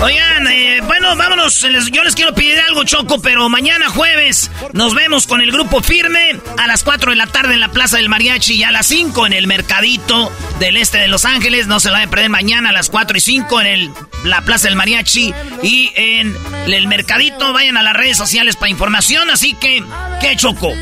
[0.00, 1.60] Oigan, eh, bueno, vámonos.
[1.60, 6.38] Yo les quiero pedir algo, Choco, pero mañana jueves nos vemos con el grupo firme
[6.56, 9.26] a las 4 de la tarde en la Plaza del Mariachi y a las 5
[9.26, 11.66] en el Mercadito del Este de Los Ángeles.
[11.66, 13.90] No se lo vayan a perder mañana a las 4 y 5 en el,
[14.22, 15.34] la Plaza del Mariachi
[15.64, 16.36] y en
[16.68, 17.52] el Mercadito.
[17.52, 19.28] Vayan a las redes sociales para información.
[19.30, 19.82] Así que,
[20.20, 20.72] ¿qué, Choco?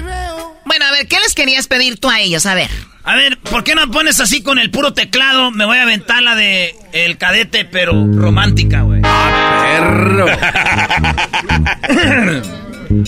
[0.67, 2.45] Bueno, a ver, ¿qué les querías pedir tú a ellos?
[2.45, 2.71] A ver.
[3.07, 5.53] A ver, ¿por qué no pones así con el puro teclado?
[5.53, 9.03] Me voy a aventar la de El Cadete, pero romántica, güey.
[9.03, 10.27] Perro.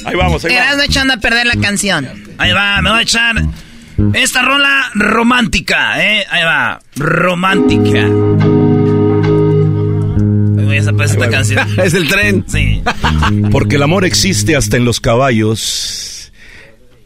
[0.04, 2.08] Ahí vamos, ahí no echando a perder la canción.
[2.38, 3.42] Ahí va, me voy a echar
[4.14, 6.24] esta rola romántica, ¿eh?
[6.30, 7.98] Ahí va, romántica.
[7.98, 8.10] Ahí
[10.64, 11.66] voy a sacar esta canción.
[11.84, 12.44] es el tren.
[12.46, 12.84] Sí.
[13.50, 16.17] Porque el amor existe hasta en los caballos.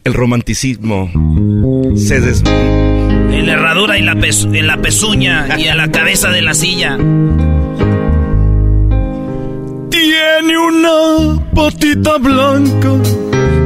[0.03, 1.09] El romanticismo
[1.95, 2.43] se des...
[2.45, 6.97] En la herradura y la en la pezuña y en la cabeza de la silla.
[9.89, 12.89] Tiene una patita blanca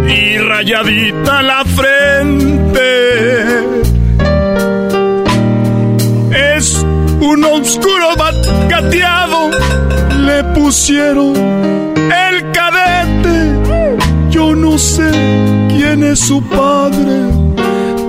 [0.08, 3.48] y rayadita la frente.
[6.56, 6.86] Es
[7.20, 8.10] un oscuro
[8.70, 9.50] gateado,
[10.24, 11.36] le pusieron
[11.98, 13.56] el cadete.
[14.30, 15.47] Yo no sé
[15.98, 17.56] quién es su padre,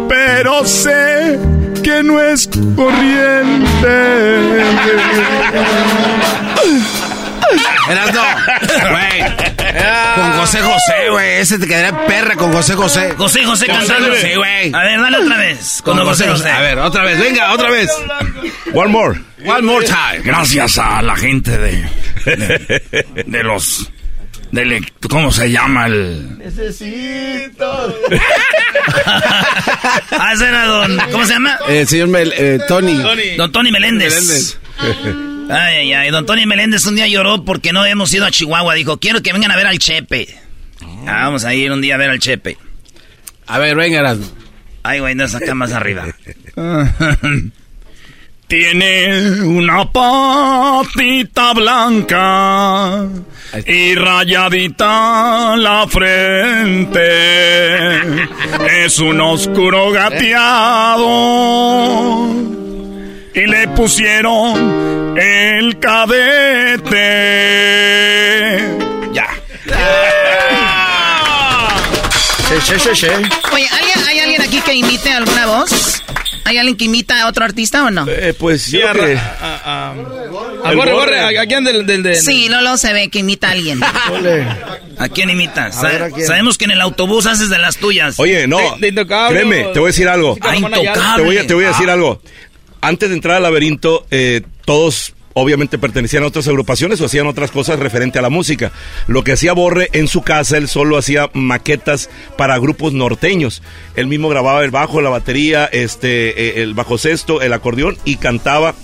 [0.09, 1.39] pero sé
[1.83, 3.89] que no es corriente.
[7.89, 8.21] Erasno,
[8.91, 9.21] güey.
[10.15, 11.31] Con José José, güey.
[11.39, 13.15] Ese te quedaría perra con José José.
[13.17, 14.15] José José cantando.
[14.17, 14.73] Sí, güey.
[14.75, 15.81] A ver, dale otra vez.
[15.83, 16.51] Con José José.
[16.51, 17.19] A ver, otra vez.
[17.19, 17.91] Venga, otra vez.
[18.75, 19.19] One more.
[19.47, 20.23] One more time.
[20.25, 21.89] Gracias a la gente de,
[22.27, 23.91] de, de los...
[24.53, 26.39] del- ¿Cómo se llama el...?
[26.39, 27.95] Necesito.
[30.11, 30.99] Ah, ese era don.
[31.13, 31.59] ¿Cómo se llama?
[31.69, 32.95] El señor Mel- eh, Tony.
[33.37, 34.15] Don Tony Meléndez.
[34.15, 34.59] Meléndez.
[35.51, 36.11] Ay, ay, ay.
[36.11, 38.75] Don Tony Meléndez un día lloró porque no hemos ido a Chihuahua.
[38.75, 40.29] Dijo, quiero que vengan a ver al Chepe.
[41.07, 42.59] Ah, vamos a ir un día a ver al Chepe.
[43.47, 44.27] A ver, venga, Erasno.
[44.83, 46.07] Ay, güey, no es acá más arriba.
[48.49, 53.07] Tiene una patita blanca
[53.67, 57.11] y rayadita la frente.
[58.85, 61.07] Es un oscuro gateado
[63.35, 67.05] y le pusieron el cadete.
[69.13, 69.29] Ya.
[73.53, 76.03] Oye, ¿alguien- ¿hay alguien aquí que imite alguna voz?
[76.49, 78.07] ¿Hay alguien que imita a otro artista o no?
[78.09, 78.91] Eh, pues yo Sí, a-
[79.43, 79.95] a- a-
[80.75, 81.39] Borre, Borre.
[81.39, 83.81] ¿a, quién del, del, del- Sí, Lolo se ve que imita a alguien.
[84.99, 85.75] ¿A quién imitas?
[86.27, 88.19] Sabemos que en el autobús haces de las tuyas.
[88.19, 88.59] Oye, no.
[88.59, 90.37] De- de Intocable Créeme, te voy a decir algo.
[90.41, 90.95] Ah, Intocable.
[91.17, 91.93] Te voy a, te voy a decir Ah.
[91.95, 92.23] algo.
[92.81, 97.51] Antes de entrar al laberinto, eh, todos obviamente pertenecían a otras agrupaciones o hacían otras
[97.51, 98.73] cosas referente a la música.
[99.07, 103.63] Lo que hacía Borre en su casa, él solo hacía maquetas para grupos norteños.
[103.97, 108.17] Él mismo grababa el bajo, la batería, este, eh, el bajo sexto, el acordeón y
[108.17, 108.75] cantaba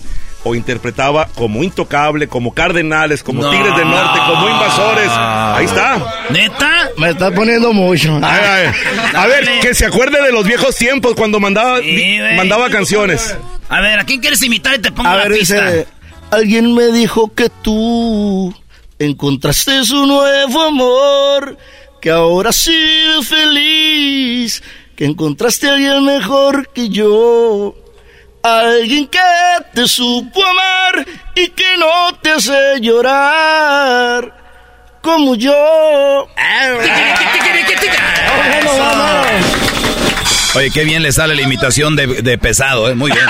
[0.46, 3.50] o interpretaba como Intocable, como Cardenales, como No.
[3.50, 5.09] Tigres del Norte, como Invasores.
[5.11, 6.05] Ahí está.
[6.28, 6.90] ¿Neta?
[6.98, 8.20] Me está poniendo mucho.
[8.22, 8.74] Ay, ay.
[9.14, 13.34] A ver, que se acuerde de los viejos tiempos cuando mandaba, Sí, mandaba canciones.
[13.70, 15.64] A ver, ¿a quién quieres imitar y te pongo A la ver, pista?
[15.70, 15.86] dice,
[16.35, 18.55] alguien me dijo que tú
[18.99, 21.57] encontraste su nuevo amor,
[22.01, 24.62] que ahora sido feliz,
[24.97, 27.74] que encontraste a alguien mejor que yo.
[28.42, 29.18] Alguien que
[29.72, 34.34] te supo amar y que no te hace llorar
[35.00, 36.29] como yo.
[40.57, 42.95] Oye, qué bien le sale la imitación de, de pesado, ¿eh?
[42.95, 43.25] Muy bien.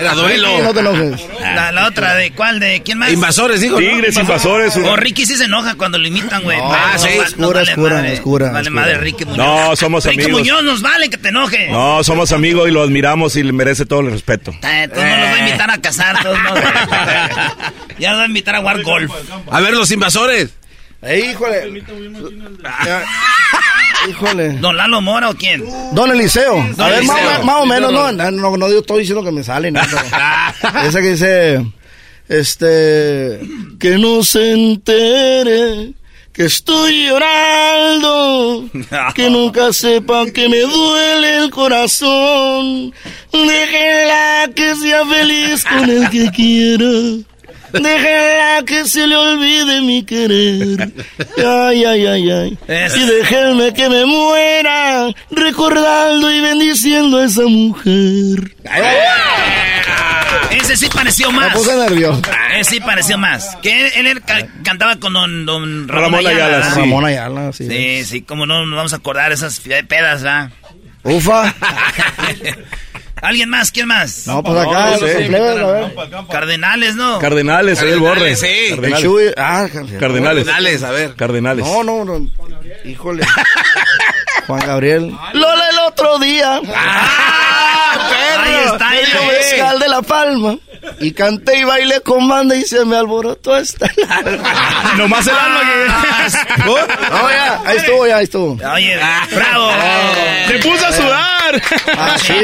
[0.00, 0.62] Era duelo.
[0.62, 1.20] No te enojes.
[1.40, 2.60] La, la otra, ¿de cuál?
[2.60, 3.10] ¿De quién más?
[3.12, 3.80] Invasores, digo.
[3.80, 3.86] ¿no?
[3.86, 4.76] Tigres, invasores.
[4.76, 6.58] O Ricky sí se enoja cuando lo imitan, güey.
[6.62, 8.12] Ah, sí, va- oscura, vale oscura, madre.
[8.14, 8.80] oscura, Vale oscura.
[8.82, 9.38] madre, Ricky Muñoz.
[9.46, 10.40] No, somos Ricky amigos.
[10.40, 11.68] Muñoz nos vale que te enoje.
[11.70, 14.52] No, somos amigos y lo admiramos y le merece todo el respeto.
[14.62, 16.54] Eh, Todos no los voy a invitar a casar, todos no.
[17.98, 19.10] ya los voy a invitar a jugar golf.
[19.50, 20.50] A ver, los invasores.
[21.02, 21.82] Eh, híjole.
[22.84, 23.02] Ya.
[24.08, 24.52] Híjole.
[24.58, 25.64] ¿Don Lalo Mora o quién?
[25.92, 26.60] Don Eliseo.
[26.60, 27.30] A Don ver, más, Eliseo.
[27.38, 29.80] más- más o menos, no, no, no, no estoy diciendo que me sale, no,
[30.84, 31.64] Esa que dice,
[32.28, 33.40] este,
[33.78, 35.92] que no se entere
[36.32, 38.64] que estoy llorando,
[39.14, 42.92] que nunca sepa que me duele el corazón,
[43.32, 46.88] déjela que sea feliz con el que quiera.
[47.72, 50.92] Déjela que se le olvide mi querer.
[51.38, 52.58] Ay, ay, ay, ay.
[52.68, 52.96] Eso.
[52.98, 58.54] Y déjenme que me muera recordando y bendiciendo a esa mujer.
[60.50, 61.48] Ese sí pareció más.
[61.48, 62.22] Me puse nervioso.
[62.58, 63.56] Ese sí pareció más.
[63.62, 66.74] Que él, él ca- cantaba con don, don Ramón, Ramón Ayala, ¿verdad?
[66.74, 66.80] sí.
[66.80, 67.68] Ramón Ayala, sí.
[67.68, 70.50] Sí, sí, como no nos vamos a acordar esas pedas, ¿verdad?
[71.04, 71.52] Ufa.
[73.22, 73.70] ¿Alguien más?
[73.70, 74.26] ¿Quién más?
[74.26, 75.16] No, pues acá, No, los sí.
[75.28, 75.94] plebes, a ver.
[76.28, 77.18] Cardenales, ¿no?
[77.20, 78.34] Cardenales, soy el borre.
[78.34, 78.46] Cardenales, sí.
[78.46, 79.02] El Cardenales.
[79.04, 79.24] Chuy.
[79.36, 80.44] Ah, Cardenales.
[80.44, 81.14] Cardenales, a ver.
[81.14, 81.64] Cardenales.
[81.64, 82.26] No, no, no.
[82.84, 83.24] Híjole.
[84.48, 85.16] Juan Gabriel.
[85.34, 86.60] Lola el otro día.
[88.64, 89.20] Está, Me ahí está.
[89.26, 90.56] mezcal de la palma.
[90.98, 94.92] Y canté y bailé con banda y se me alborotó esta alma.
[94.96, 96.62] Nomás el alma que...
[96.64, 98.52] No, ya, ahí estuvo, ya, ahí estuvo.
[98.74, 98.98] Oye,
[99.30, 99.70] bravo.
[100.48, 101.31] Se puso a sudar.
[101.96, 102.34] Ah, sí.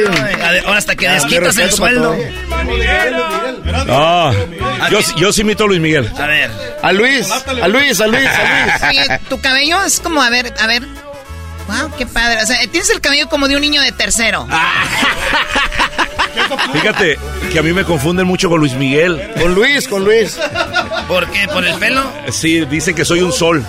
[0.67, 2.17] Ahora hasta que Ah, desquitas mi el sueldo.
[3.87, 4.33] No,
[4.91, 6.11] yo, yo sí imito a Luis Miguel.
[6.19, 6.51] A ver.
[6.83, 9.07] A Luis, a Luis, a Luis, a Luis.
[9.09, 10.83] Oye, tu cabello es como, a ver, a ver.
[11.67, 12.43] Wow, qué padre.
[12.43, 14.47] O sea, tienes el cabello como de un niño de tercero.
[16.73, 17.19] Fíjate
[17.53, 19.33] que a mí me confunden mucho con Luis Miguel.
[19.41, 20.39] Con Luis, con Luis.
[21.07, 21.47] ¿Por qué?
[21.49, 22.11] ¿Por el pelo?
[22.31, 23.65] Sí, dicen que soy un sol.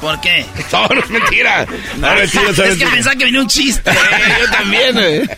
[0.00, 0.44] ¿Por qué?
[0.72, 1.66] No, no es mentira.
[1.98, 3.90] No, es mentira, es Es que pensaba que venía un chiste.
[4.40, 5.28] yo también, eh.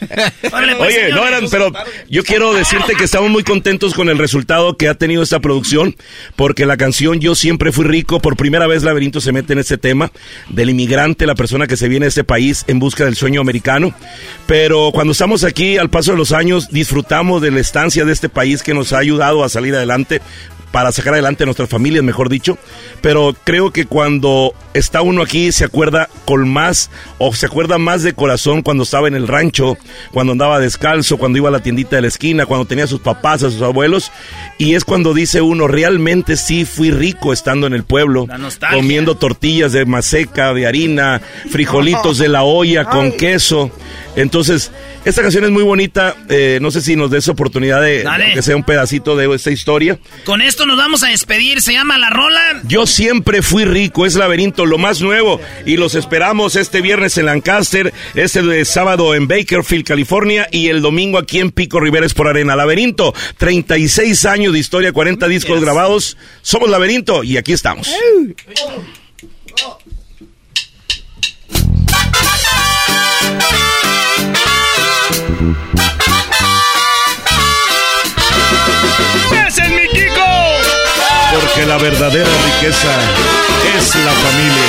[0.52, 1.70] Órale, pues, Oye, no eran, pero
[2.08, 5.94] yo quiero decirte que estamos muy contentos con el resultado que ha tenido esta producción,
[6.34, 9.78] porque la canción Yo siempre fui rico, por primera vez Laberinto se mete en ese
[9.78, 10.10] tema
[10.48, 13.94] del inmigrante, la persona que se viene a este país en busca del sueño americano.
[14.46, 18.28] Pero cuando estamos aquí, al paso de los años, disfrutamos de la estancia de este
[18.28, 20.20] país que nos ha ayudado a salir adelante
[20.70, 22.58] para sacar adelante a nuestras familias, mejor dicho.
[23.00, 28.02] Pero creo que cuando está uno aquí se acuerda con más, o se acuerda más
[28.02, 29.76] de corazón cuando estaba en el rancho,
[30.12, 33.00] cuando andaba descalzo, cuando iba a la tiendita de la esquina, cuando tenía a sus
[33.00, 34.12] papás, a sus abuelos.
[34.58, 38.26] Y es cuando dice uno, realmente sí fui rico estando en el pueblo,
[38.72, 41.20] comiendo tortillas de maseca, de harina,
[41.50, 43.70] frijolitos de la olla con queso.
[44.18, 44.72] Entonces,
[45.04, 46.16] esta canción es muy bonita.
[46.28, 48.04] eh, no sé si nos des oportunidad de,
[48.34, 49.96] que sea un pedacito de esta historia.
[50.24, 51.62] Con esto nos vamos a despedir.
[51.62, 52.60] Se llama La Rola.
[52.64, 55.40] Yo siempre fui rico, es Laberinto, lo más nuevo.
[55.66, 60.82] Y los esperamos este viernes en Lancaster, este de sábado en Bakerfield, California, y el
[60.82, 62.56] domingo aquí en Pico Riveres por Arena.
[62.56, 66.16] Laberinto, 36 años de historia, 40 discos grabados.
[66.42, 67.88] Somos Laberinto y aquí estamos.
[73.38, 73.57] ¡Ese
[81.58, 82.88] Porque la verdadera riqueza
[83.76, 84.62] es la familia.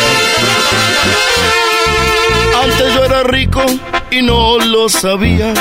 [2.64, 3.64] Antes yo era rico
[4.10, 5.54] y no lo sabía.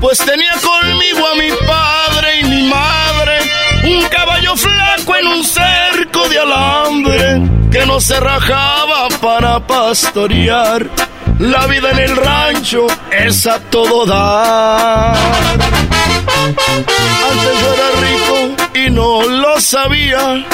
[0.00, 3.38] Pues tenía conmigo a mi padre y mi madre.
[3.84, 10.88] Un caballo flaco en un cerco de alambre que no se rajaba para pastorear.
[11.38, 15.14] La vida en el rancho es a todo dar.
[17.30, 20.44] Antes yo era rico y no lo sabía.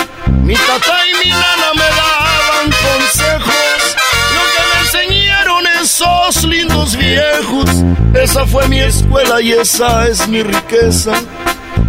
[0.43, 3.97] Mi tata y mi nana me daban consejos.
[4.35, 7.71] Lo que me enseñaron esos lindos viejos.
[8.15, 11.13] Esa fue mi escuela y esa es mi riqueza.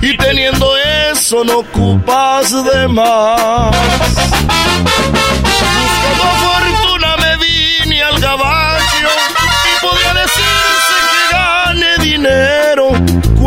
[0.02, 0.72] Y teniendo
[1.12, 3.76] eso no ocupas de más.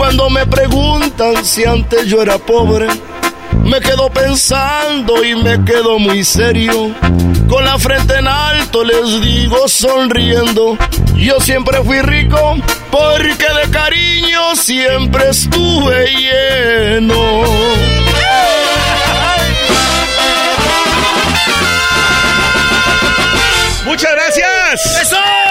[0.06, 2.86] Cuando me preguntan si antes yo era pobre,
[3.64, 6.94] me quedo pensando y me quedo muy serio.
[7.48, 10.78] Con la frente en alto les digo sonriendo,
[11.16, 12.38] yo siempre fui rico
[12.88, 17.42] porque de cariño siempre estuve lleno.
[23.84, 25.02] Muchas gracias.
[25.02, 25.45] ¡Eso!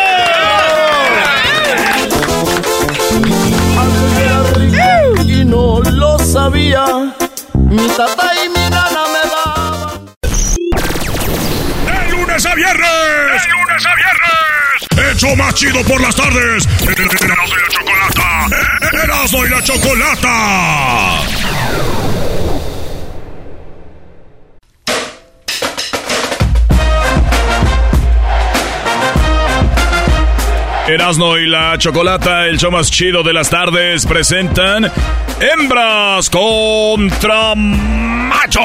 [6.45, 6.85] Sabía.
[7.53, 10.05] Mi tata y mi nana me daban.
[11.85, 12.89] ¡De lunes a viernes!
[13.41, 15.15] ¡De lunes a viernes!
[15.15, 16.67] ¡Hecho más chido por las tardes!
[16.81, 18.47] ¡Erasmo y la Chocolata!
[19.03, 20.35] ¡Erasmo y la Chocolata!
[30.87, 34.91] Erasmo y la Chocolata, el show más chido de las tardes, presentan
[35.39, 38.63] Hembras contra Machos.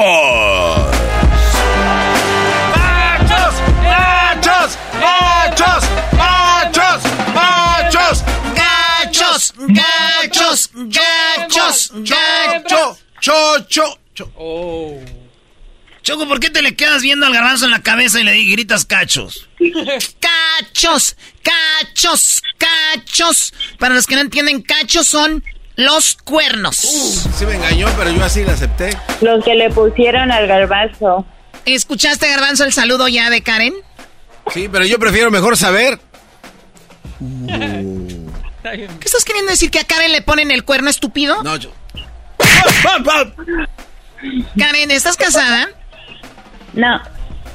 [2.75, 3.55] ¡Machos!
[3.83, 4.77] ¡Machos!
[5.01, 5.83] ¡Machos!
[6.13, 7.03] ¡Machos!
[7.33, 8.23] ¡Machos!
[8.53, 9.53] ¡Gachos!
[9.67, 10.69] ¡Gachos!
[10.75, 11.91] ¡Gachos!
[11.95, 12.97] ¡Gacho!
[13.19, 13.97] Chocho.
[16.03, 18.85] Choco, ¿por qué te le quedas viendo al garbanzo en la cabeza y le gritas
[18.85, 19.47] cachos?
[20.19, 23.53] Cachos, cachos, cachos.
[23.79, 25.43] Para los que no entienden, cachos son
[25.75, 26.75] Los cuernos.
[26.77, 28.95] sí me engañó, pero yo así la acepté.
[29.21, 31.25] Los que le pusieron al garbanzo.
[31.65, 33.73] ¿Escuchaste, Garbanzo, el saludo ya de Karen?
[34.53, 35.99] Sí, pero yo prefiero mejor saber.
[38.63, 39.69] ¿Qué estás queriendo decir?
[39.71, 41.41] ¿Que a Karen le ponen el cuerno estúpido?
[41.43, 41.71] No, yo.
[44.57, 45.69] Karen, ¿estás casada?
[46.73, 47.01] No,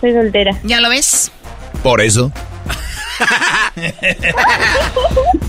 [0.00, 0.52] soy soltera.
[0.62, 1.30] ¿Ya lo ves?
[1.82, 2.32] Por eso.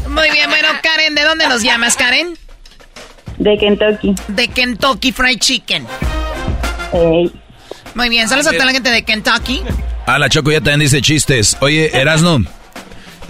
[0.10, 2.38] Muy bien, bueno, Karen, ¿de dónde nos llamas, Karen?
[3.38, 4.16] De Kentucky.
[4.28, 5.86] De Kentucky Fried Chicken.
[6.94, 7.32] Ey.
[7.94, 9.64] Muy bien, saludos a toda la gente de Kentucky.
[10.06, 11.58] Ah, la Choco ya también dice chistes.
[11.60, 12.40] Oye, Erasno,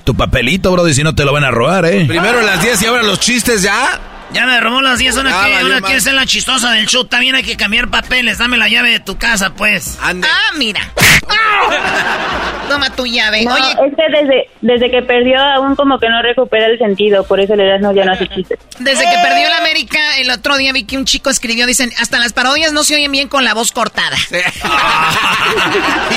[0.04, 2.06] tu papelito, bro, y si no te lo van a robar, ¿eh?
[2.06, 4.00] Primero las 10 y ahora los chistes ya.
[4.34, 5.86] Ya me robó las 10, una, Ah, que, valió una madre.
[5.86, 7.06] quiere ser la chistosa del show.
[7.06, 8.38] También hay que cambiar papeles.
[8.38, 9.98] Dame la llave de tu casa, pues.
[10.02, 10.14] Ah,
[10.58, 10.82] mira.
[12.70, 13.44] Toma tu llave.
[13.46, 17.24] No, Oye, es que desde, desde que perdió aún como que no recupera el sentido,
[17.26, 18.60] por eso le das no ya no hace chistes.
[18.80, 22.20] desde que perdió la América, el otro día vi que un chico escribió, dicen, hasta
[22.20, 24.18] las parodias no se oyen bien con la voz cortada.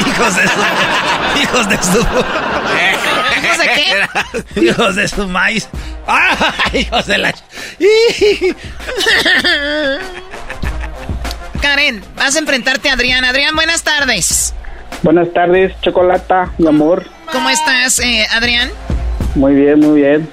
[0.00, 0.60] Hijos de su...
[1.42, 1.98] Hijos de su...
[3.42, 3.70] ¿Hijos de
[4.54, 4.60] qué?
[4.60, 5.68] Hijos de su maíz.
[6.12, 6.54] ¡Ah!
[6.72, 7.32] Hijos de la...
[11.62, 13.24] Karen, vas a enfrentarte a Adrián.
[13.24, 14.52] Adrián, buenas tardes.
[15.02, 17.06] Buenas tardes, Chocolata, mi amor.
[17.30, 18.70] ¿Cómo estás, eh, Adrián?
[19.36, 20.28] Muy bien, muy bien.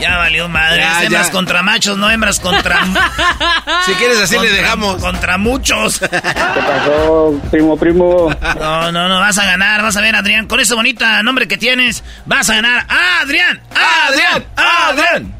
[0.00, 0.78] Ya valió madre.
[0.80, 1.32] Ya, hembras ya.
[1.32, 2.80] contra machos, no hembras contra...
[3.86, 5.02] Si quieres así le contra- dejamos.
[5.02, 5.98] Contra muchos.
[6.00, 8.30] ¿Qué pasó, primo, primo?
[8.58, 11.56] No, no, no, vas a ganar, vas a ver, Adrián, con ese bonito nombre que
[11.56, 12.84] tienes, vas a ganar.
[12.88, 13.60] ¡Ah, Adrián!
[13.74, 14.46] ¡Ah, Adrián!
[14.56, 15.34] ¡Ah, Adrián!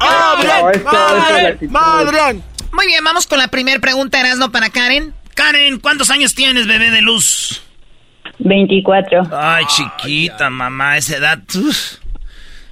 [0.73, 1.75] Es la actitud.
[1.75, 2.43] Adrián!
[2.71, 5.13] Muy bien, vamos con la primera pregunta, Erasno, para Karen.
[5.35, 7.61] Karen, ¿cuántos años tienes, bebé de luz?
[8.39, 9.29] 24.
[9.31, 11.39] Ay, chiquita, mamá, esa edad.
[11.55, 11.97] uf.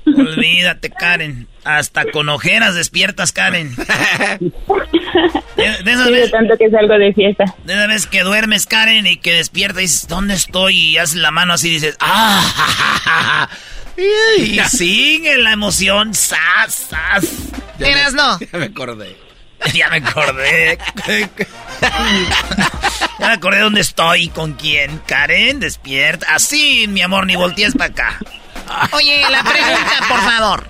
[0.05, 1.47] Olvídate, Karen.
[1.63, 3.76] Hasta con ojeras despiertas, Karen.
[3.76, 3.84] De,
[5.84, 7.43] de esas Sí, de tanto que salgo de fiesta.
[7.65, 10.77] de esas veces que duermes, Karen, y que despiertas y dices, ¿dónde estoy?
[10.77, 12.41] Y haces la mano así y dices, ¡ah!
[12.55, 13.49] ja, ja, ja, ja".
[14.38, 17.27] Y sigue la emoción, ¡sas, sas!
[17.80, 19.15] Erasno, Ya me acordé.
[19.73, 20.77] Ya me acordé.
[23.19, 24.99] ya me acordé dónde estoy, con quién.
[25.05, 26.27] Karen, despierta.
[26.34, 28.19] Así, mi amor, ni voltees para acá.
[28.91, 30.67] Oye, la pregunta, por favor.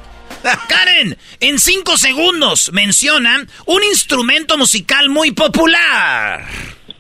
[0.68, 6.46] Karen, en cinco segundos menciona un instrumento musical muy popular.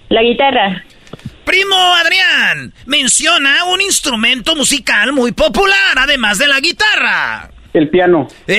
[0.10, 0.84] La guitarra.
[1.46, 7.50] Primo Adrián, menciona un instrumento musical muy popular, además de la guitarra.
[7.74, 8.28] El piano.
[8.46, 8.58] ¡El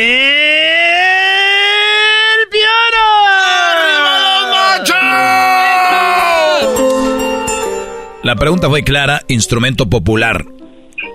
[2.50, 3.10] piano!
[8.22, 10.44] La pregunta fue clara, instrumento popular.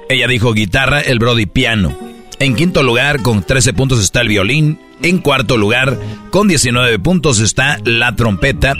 [0.09, 1.97] Ella dijo guitarra, el Brody piano.
[2.39, 4.79] En quinto lugar, con 13 puntos está el violín.
[5.01, 5.97] En cuarto lugar,
[6.31, 8.75] con 19 puntos está la trompeta.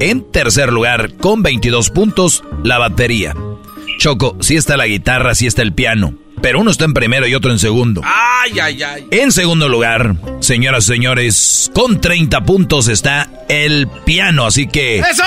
[0.00, 3.34] En tercer lugar, con 22 puntos, la batería.
[3.98, 6.14] Choco, sí está la guitarra, sí está el piano.
[6.40, 8.02] Pero uno está en primero y otro en segundo.
[8.04, 9.06] Ay, ay, ay.
[9.10, 14.46] En segundo lugar, señoras y señores, con 30 puntos está el piano.
[14.46, 14.98] Así que...
[14.98, 15.22] ¡Eso!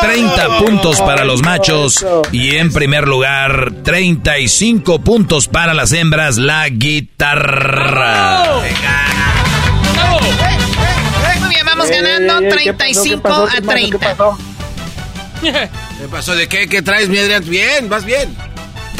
[0.00, 6.68] 30 puntos para los machos y en primer lugar 35 puntos para las hembras, la
[6.68, 8.44] guitarra.
[11.40, 13.02] Muy bien, vamos ganando Eh, ¿qué pasó?
[13.02, 13.44] 35 ¿Qué pasó?
[13.44, 13.72] a ¿Qué pasó?
[13.72, 13.98] 30.
[13.98, 14.38] ¿Qué pasó?
[15.42, 16.36] ¿Qué pasó?
[16.36, 16.68] ¿De qué?
[16.68, 17.44] ¿Qué traes, mi Adrián?
[17.48, 18.36] Bien, vas bien.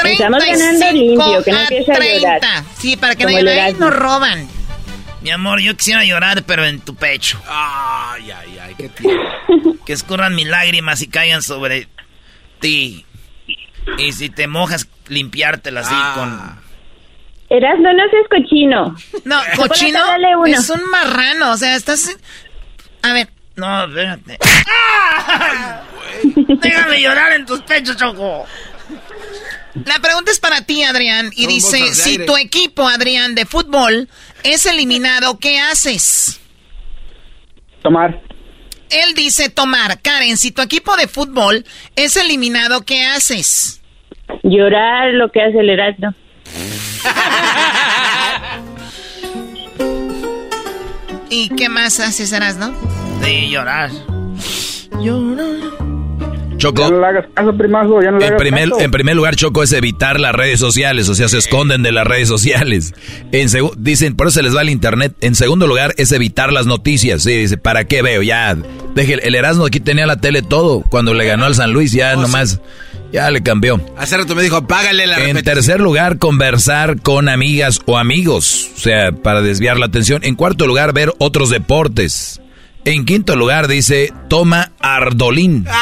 [0.05, 2.20] Estamos ganando 35 limpio, que no a empiece a 30.
[2.39, 2.65] llorar.
[2.79, 3.87] Sí, para que no Como el digan, "Ay, Erasmo".
[3.91, 4.49] nos roban.
[5.23, 7.41] Mi amor, yo quisiera llorar, pero en tu pecho.
[7.49, 9.11] Ay, ay, ay, qué tío.
[9.85, 11.89] Que escurran mis lágrimas y caigan sobre
[12.61, 13.05] ti.
[13.99, 16.12] Y si te mojas, limpiártelas así Ah.
[16.15, 16.69] con...
[17.57, 18.95] Erasmo, no seas cochino.
[19.25, 19.99] No, cochino
[20.47, 21.53] es un marrano.
[21.53, 22.15] O sea, estás.
[23.03, 24.39] A ver, No, espérate.
[26.62, 28.45] Déjame llorar en tus pechos, Choco.
[29.86, 31.30] La pregunta es para ti, Adrián.
[31.34, 32.26] Y Son dice: Si aire.
[32.26, 34.09] tu equipo, Adrián, de fútbol
[34.42, 36.40] es eliminado, ¿qué haces?
[37.82, 38.20] Tomar.
[38.90, 40.00] Él dice: Tomar.
[40.00, 41.64] Karen, si tu equipo de fútbol
[41.96, 43.80] es eliminado, ¿qué haces?
[44.42, 46.14] Llorar lo que hace el Erasmo.
[51.30, 52.70] ¿Y qué más haces, no?
[53.20, 53.90] De llorar.
[56.59, 56.82] Choco.
[56.82, 58.80] Ya no le hagas caso, primazo, ya no le En hagas primer, caso.
[58.80, 62.06] en primer lugar, Choco, es evitar las redes sociales, o sea, se esconden de las
[62.06, 62.94] redes sociales.
[63.32, 63.48] En
[63.78, 65.14] dicen, por eso se les va el internet.
[65.20, 67.22] En segundo lugar, es evitar las noticias.
[67.22, 68.22] Sí, dice, ¿para qué veo?
[68.22, 68.56] Ya,
[68.94, 70.82] deje, el Erasmo aquí tenía la tele todo.
[70.90, 72.60] Cuando le ganó al San Luis, ya nomás,
[73.12, 73.80] Ya le cambió.
[73.97, 78.68] Hace rato me dijo, págale la En tercer lugar, conversar con amigas o amigos.
[78.76, 80.20] O sea, para desviar la atención.
[80.24, 82.40] En cuarto lugar, ver otros deportes.
[82.84, 85.66] En quinto lugar, dice, toma Ardolín.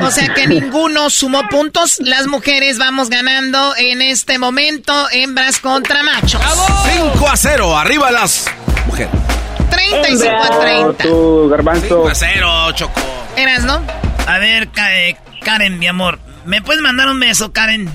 [0.00, 1.98] O sea que ninguno sumó puntos.
[1.98, 4.92] Las mujeres vamos ganando en este momento.
[5.10, 6.40] Hembras contra machos.
[7.12, 7.76] 5 a 0.
[7.76, 8.46] Arriba las
[8.86, 9.10] mujeres.
[9.68, 11.02] 35 a 30.
[11.04, 11.86] Tu garbanzo.
[12.04, 13.00] 5 a 0, Choco.
[13.36, 13.82] ¿Eras, no?
[14.28, 14.86] A ver, Ka-
[15.44, 16.20] Karen, mi amor.
[16.44, 17.90] ¿Me puedes mandar un beso, Karen?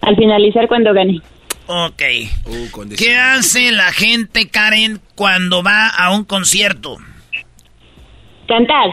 [0.00, 1.20] Al finalizar cuando gane.
[1.66, 2.02] Ok.
[2.96, 6.96] ¿Qué hace la gente, Karen, cuando va a un concierto?
[8.46, 8.90] Cantar.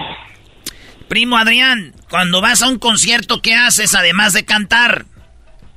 [1.08, 5.06] Primo Adrián, cuando vas a un concierto, ¿qué haces además de cantar?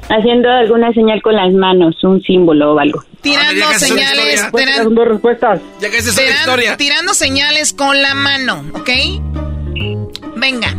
[0.08, 3.02] Haciendo alguna señal con las manos, un símbolo o algo.
[3.22, 5.60] Tirando señales, tiran- Son dos respuestas.
[5.80, 6.76] Ya que esa es tiran- una historia.
[6.76, 8.90] tirando señales con la mano, ¿ok?
[10.36, 10.74] Venga.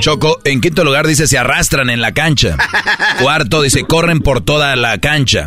[0.00, 2.56] Choco, en quinto lugar dice se arrastran en la cancha.
[3.20, 5.46] Cuarto dice corren por toda la cancha.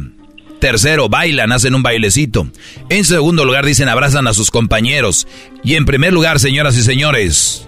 [0.60, 2.48] Tercero, bailan, hacen un bailecito.
[2.90, 5.28] En segundo lugar dicen abrazan a sus compañeros.
[5.64, 7.68] Y en primer lugar, señoras y señores,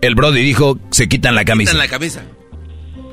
[0.00, 1.74] el Brody dijo se quitan la camisa.
[1.74, 2.22] La camisa.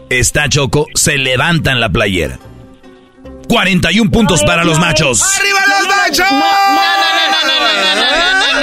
[0.09, 2.39] Está Choco, se levantan la playera.
[3.47, 5.21] 41 puntos para los machos.
[5.37, 6.25] ¡Arriba los machos!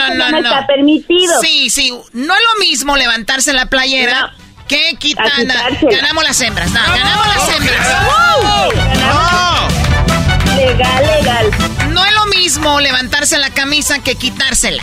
[0.09, 1.41] No, no, no está permitido.
[1.43, 4.35] Sí, sí, no es lo mismo levantarse la playera
[4.67, 5.69] que quitársela.
[5.91, 7.87] Ganamos las hembras, no, ganamos las hembras.
[10.59, 11.47] Legal, legal.
[11.93, 14.83] No es lo mismo levantarse la camisa que quitársela.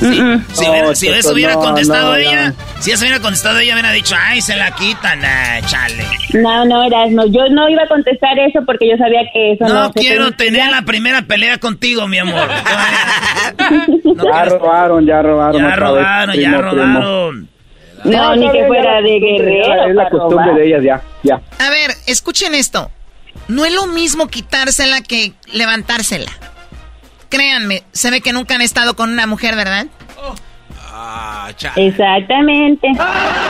[0.00, 2.54] Si, hubiera- si eso hubiera no, contestado no, ella, no.
[2.80, 6.04] si eso hubiera contestado ella, hubiera dicho, ay, se la quitan, ah, chale.
[6.32, 7.24] No, no, Erasmo.
[7.26, 10.32] Yo no iba a contestar eso porque yo sabía que eso no, No se quiero
[10.32, 12.48] tener la primera pelea contigo, mi amor.
[14.24, 15.62] Ya robaron, ya robaron.
[15.62, 16.84] Ya robaron, ya primo, primo.
[17.00, 17.48] robaron.
[18.04, 19.86] No, ni que fuera de guerrero.
[19.88, 20.54] Es la costumbre robar.
[20.56, 21.40] de ellas, ya, ya.
[21.64, 22.90] A ver, escuchen esto.
[23.52, 26.30] No es lo mismo quitársela que levantársela.
[27.28, 29.88] Créanme, se ve que nunca han estado con una mujer, ¿verdad?
[30.94, 31.74] Ah, cha.
[31.76, 32.88] Exactamente.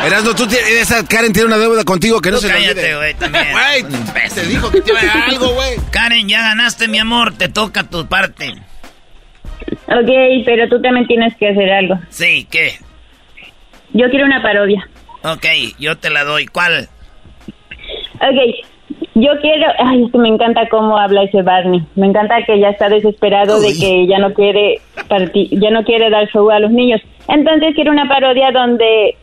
[0.05, 3.47] Erasmo, tú tienes, esa Karen tiene una deuda contigo que no se cállate, güey, también.
[3.53, 5.77] Güey, te dijo que te iba a dar algo, güey.
[5.93, 8.55] Karen, ya ganaste, mi amor, te toca tu parte.
[9.87, 10.11] Ok,
[10.45, 12.01] pero tú también tienes que hacer algo.
[12.11, 12.77] Sí, ¿qué?
[13.93, 14.89] Yo quiero una parodia.
[15.23, 15.47] Ok,
[15.79, 16.47] yo te la doy.
[16.47, 16.89] ¿Cuál?
[18.17, 18.67] Ok,
[19.15, 19.67] yo quiero...
[19.79, 21.83] Ay, es que me encanta cómo habla ese Barney.
[21.95, 26.11] Me encanta que ya está desesperado de que ya no quiere parti- ya no quiere
[26.11, 27.01] dar show a los niños.
[27.29, 29.17] Entonces quiero una parodia donde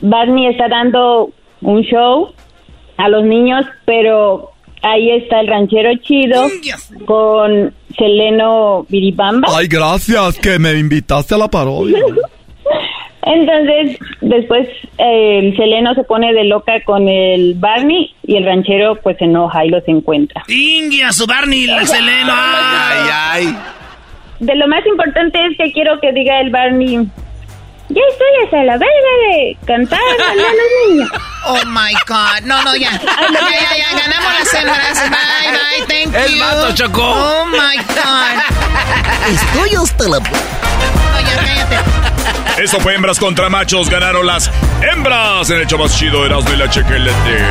[0.00, 1.30] Barney está dando
[1.62, 2.32] un show
[2.96, 4.50] a los niños, pero
[4.82, 6.42] ahí está el ranchero chido
[7.06, 9.48] con Seleno Biribamba.
[9.56, 11.98] Ay, gracias que me invitaste a la parodia.
[13.22, 14.66] Entonces, después
[14.98, 19.24] eh, el Seleno se pone de loca con el Barney y el ranchero pues se
[19.24, 20.42] enoja y los encuentra.
[20.48, 22.32] Ingia, su Barney, el Seleno.
[22.32, 23.56] Ay, ay.
[24.40, 27.08] de lo más importante es que quiero que diga el Barney.
[27.92, 30.46] Ya estoy hasta la verga de cantar a los
[30.86, 31.10] niños.
[31.44, 32.40] Oh my God.
[32.44, 32.92] No, no, ya.
[32.92, 33.98] Ya, ya, ya.
[33.98, 35.10] Ganamos las hembras.
[35.10, 35.86] Bye, bye.
[35.88, 36.40] Thank El you.
[36.40, 37.02] vato chocó.
[37.02, 38.38] Oh my God.
[39.28, 40.18] Estoy hasta la...
[40.20, 42.62] No, ya, cállate.
[42.62, 43.90] Eso fue hembras contra machos.
[43.90, 44.48] Ganaron las
[44.82, 47.44] hembras en el show más chido de Erasmo y la Chequelete.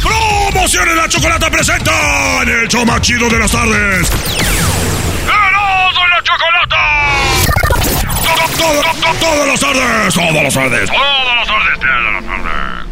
[0.00, 1.90] Promociones la chocolata presenta
[2.42, 4.10] en el show más chido de las tardes.
[5.26, 6.51] ¡Erasmo y la chocolata!
[8.62, 12.86] Todo- todo- Todas las tardes, todas las tardes, todas las tardes, todas las tardes.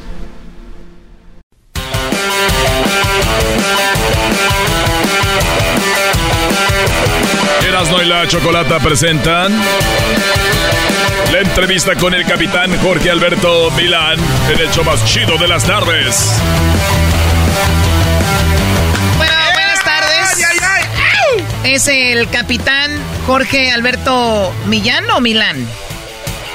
[7.67, 9.53] Erasmo y la Chocolata presentan
[11.33, 14.19] la entrevista con el capitán Jorge Alberto Milán
[14.53, 16.33] en el show más chido de las tardes.
[19.17, 20.47] Bueno, buenas tardes.
[21.65, 22.91] Es el capitán
[23.31, 25.65] Jorge Alberto Millán o Milán.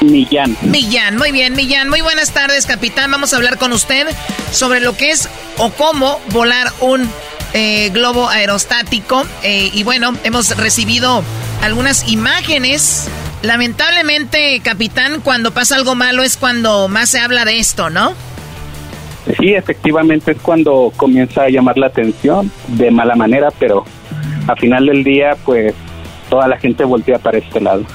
[0.01, 0.57] Millán.
[0.61, 1.87] Millán, muy bien, Millán.
[1.87, 3.09] Muy buenas tardes, capitán.
[3.11, 4.05] Vamos a hablar con usted
[4.51, 7.09] sobre lo que es o cómo volar un
[7.53, 9.23] eh, globo aerostático.
[9.41, 11.23] Eh, y bueno, hemos recibido
[11.61, 13.07] algunas imágenes.
[13.41, 18.15] Lamentablemente, capitán, cuando pasa algo malo es cuando más se habla de esto, ¿no?
[19.39, 23.85] Sí, efectivamente es cuando comienza a llamar la atención de mala manera, pero
[24.45, 25.73] a final del día, pues
[26.29, 27.85] toda la gente voltea para este lado.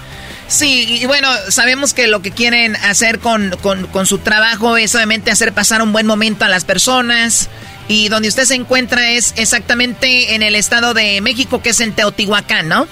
[0.47, 4.95] Sí, y bueno, sabemos que lo que quieren hacer con, con, con su trabajo es
[4.97, 7.49] obviamente hacer pasar un buen momento a las personas.
[7.87, 11.93] Y donde usted se encuentra es exactamente en el estado de México, que es en
[11.93, 12.87] Teotihuacán, ¿no?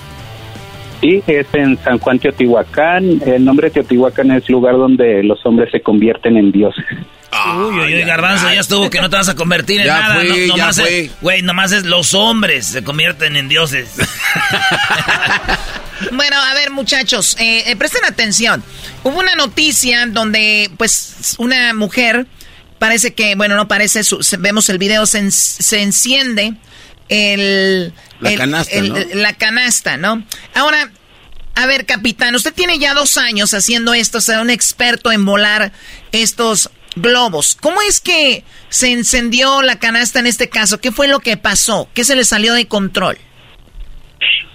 [1.01, 3.23] Sí, es en San Juan Teotihuacán.
[3.25, 6.85] El nombre Teotihuacán es lugar donde los hombres se convierten en dioses.
[7.31, 10.15] Uy, uy, uy, Garbanzo, ya estuvo que no te vas a convertir en Ya nada.
[10.15, 11.01] fue, no, ya nomás fue.
[11.01, 13.91] es- Güey, nomás es los hombres se convierten en dioses.
[16.13, 18.63] Bueno, a ver, muchachos, eh, eh, presten atención.
[19.03, 22.27] Hubo una noticia donde, pues, una mujer,
[22.79, 26.55] parece que, bueno, no parece, su- se- vemos el video, se, en- se enciende
[27.09, 27.93] el...
[28.21, 28.99] La el- canasta, el- ¿no?
[29.15, 30.25] La canasta, ¿no?
[30.55, 30.89] Ahora,
[31.57, 35.25] a ver, capitán, usted tiene ya dos años haciendo esto, o sea, un experto en
[35.25, 35.73] volar
[36.13, 37.57] estos globos.
[37.61, 40.81] ¿Cómo es que se encendió la canasta en este caso?
[40.81, 41.89] ¿Qué fue lo que pasó?
[41.95, 43.17] ¿Qué se le salió de control?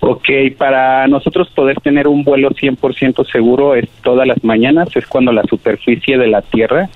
[0.01, 0.27] Ok,
[0.57, 5.43] para nosotros poder tener un vuelo 100% seguro es todas las mañanas, es cuando la
[5.43, 6.89] superficie de la Tierra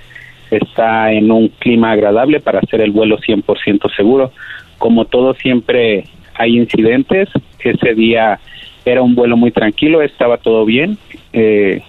[0.52, 4.32] está en un clima agradable para hacer el vuelo 100% seguro.
[4.78, 6.04] Como todo siempre
[6.36, 8.40] hay incidentes, ese día
[8.86, 10.98] era un vuelo muy tranquilo, estaba todo bien,
[11.34, 11.82] eh,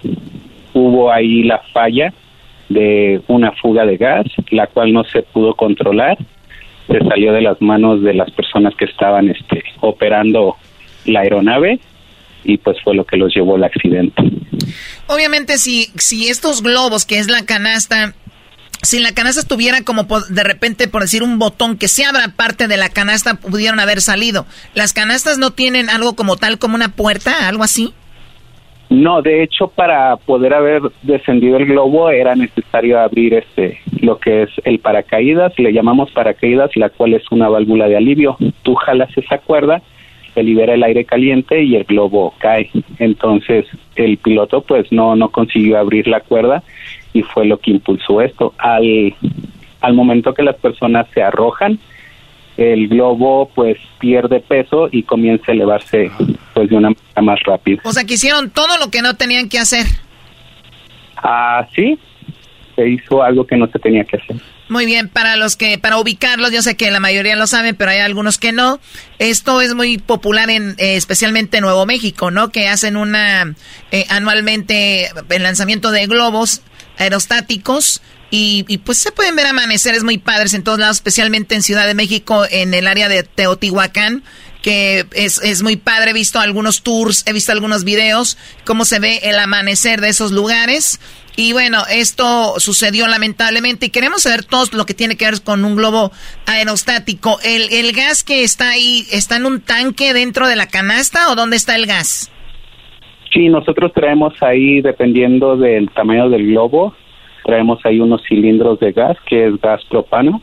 [0.73, 2.13] hubo ahí la falla
[2.69, 6.17] de una fuga de gas, la cual no se pudo controlar,
[6.87, 10.55] se salió de las manos de las personas que estaban este, operando
[11.05, 11.79] la aeronave
[12.43, 14.21] y pues fue lo que los llevó al accidente.
[15.07, 18.13] Obviamente, si, si estos globos, que es la canasta,
[18.81, 22.67] si la canasta tuviera como de repente, por decir, un botón que se abra parte
[22.67, 24.45] de la canasta, pudieron haber salido.
[24.73, 27.93] ¿Las canastas no tienen algo como tal, como una puerta, algo así?
[28.89, 34.43] No, de hecho, para poder haber descendido el globo era necesario abrir este lo que
[34.43, 38.35] es el paracaídas, le llamamos paracaídas, la cual es una válvula de alivio.
[38.63, 39.83] Tú jalas esa cuerda,
[40.33, 42.71] se libera el aire caliente y el globo cae.
[42.97, 46.63] Entonces, el piloto pues no no consiguió abrir la cuerda
[47.13, 48.55] y fue lo que impulsó esto.
[48.57, 49.13] Al
[49.81, 51.77] al momento que las personas se arrojan,
[52.59, 56.11] el globo pues pierde peso y comienza a elevarse
[56.53, 57.81] pues de una manera más rápida.
[57.85, 59.85] O sea, que hicieron todo lo que no tenían que hacer.
[61.15, 61.97] Ah, sí,
[62.75, 64.35] se hizo algo que no se tenía que hacer.
[64.67, 67.91] Muy bien, para los que, para ubicarlos, yo sé que la mayoría lo saben, pero
[67.91, 68.79] hay algunos que no.
[69.19, 72.49] Esto es muy popular en, eh, especialmente en Nuevo México, ¿no?
[72.49, 73.55] Que hacen una,
[73.91, 76.61] eh, anualmente el lanzamiento de globos
[76.97, 78.01] aerostáticos
[78.31, 81.95] y, pues se pueden ver amaneceres muy padres en todos lados, especialmente en Ciudad de
[81.95, 84.23] México, en el área de Teotihuacán
[84.61, 88.99] que es, es muy padre, he visto algunos tours, he visto algunos videos, cómo se
[88.99, 90.99] ve el amanecer de esos lugares.
[91.37, 95.63] Y bueno, esto sucedió lamentablemente y queremos saber todo lo que tiene que ver con
[95.63, 96.11] un globo
[96.45, 97.39] aerostático.
[97.41, 101.35] ¿El, el gas que está ahí está en un tanque dentro de la canasta o
[101.35, 102.29] dónde está el gas?
[103.31, 106.93] Sí, nosotros traemos ahí, dependiendo del tamaño del globo,
[107.49, 110.39] traemos ahí unos cilindros de gas, que es gas propano.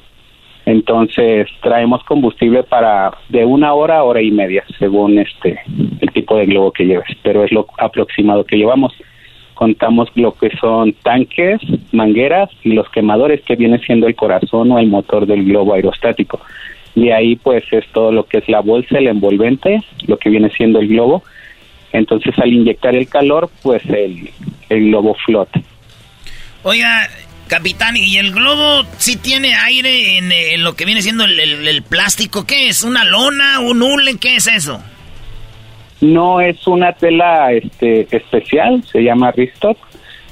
[0.64, 5.60] Entonces traemos combustible para de una hora a hora y media, según este
[6.00, 8.92] el tipo de globo que lleves, pero es lo aproximado que llevamos.
[9.54, 11.60] Contamos lo que son tanques,
[11.92, 16.40] mangueras y los quemadores, que viene siendo el corazón o el motor del globo aerostático.
[16.96, 20.50] De ahí pues es todo lo que es la bolsa, el envolvente, lo que viene
[20.50, 21.22] siendo el globo.
[21.92, 24.28] Entonces al inyectar el calor pues el,
[24.68, 25.60] el globo flota.
[26.68, 27.08] Oiga,
[27.46, 32.44] capitán, ¿y el globo sí tiene aire en, lo que viene siendo el, plástico?
[32.44, 32.82] ¿Qué es?
[32.82, 33.60] ¿Una lona?
[33.60, 34.18] ¿Un hule?
[34.18, 34.80] ¿Qué es eso?
[36.00, 39.78] No es una tela este, especial, se llama Ristock.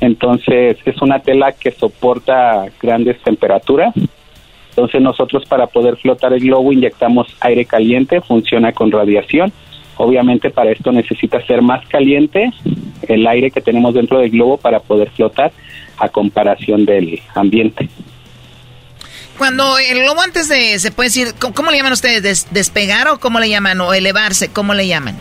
[0.01, 3.95] Entonces es una tela que soporta grandes temperaturas.
[4.71, 9.53] Entonces nosotros para poder flotar el globo inyectamos aire caliente, funciona con radiación.
[9.99, 12.51] Obviamente para esto necesita ser más caliente
[13.07, 15.53] el aire que tenemos dentro del globo para poder flotar
[15.99, 17.89] a comparación del ambiente.
[19.39, 22.47] Cuando el globo antes de, se puede decir, ¿cómo, le llaman ustedes?
[22.53, 23.81] ¿Despegar o cómo le llaman?
[23.81, 24.49] ¿O elevarse?
[24.49, 25.17] ¿Cómo le llaman?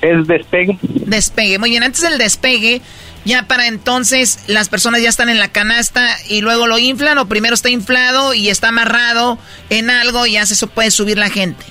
[0.00, 0.78] Es despegue.
[0.82, 1.58] Despegue.
[1.58, 2.80] Muy bien, antes del despegue,
[3.24, 7.28] ya para entonces las personas ya están en la canasta y luego lo inflan o
[7.28, 9.38] primero está inflado y está amarrado
[9.68, 11.64] en algo y ya se puede subir la gente.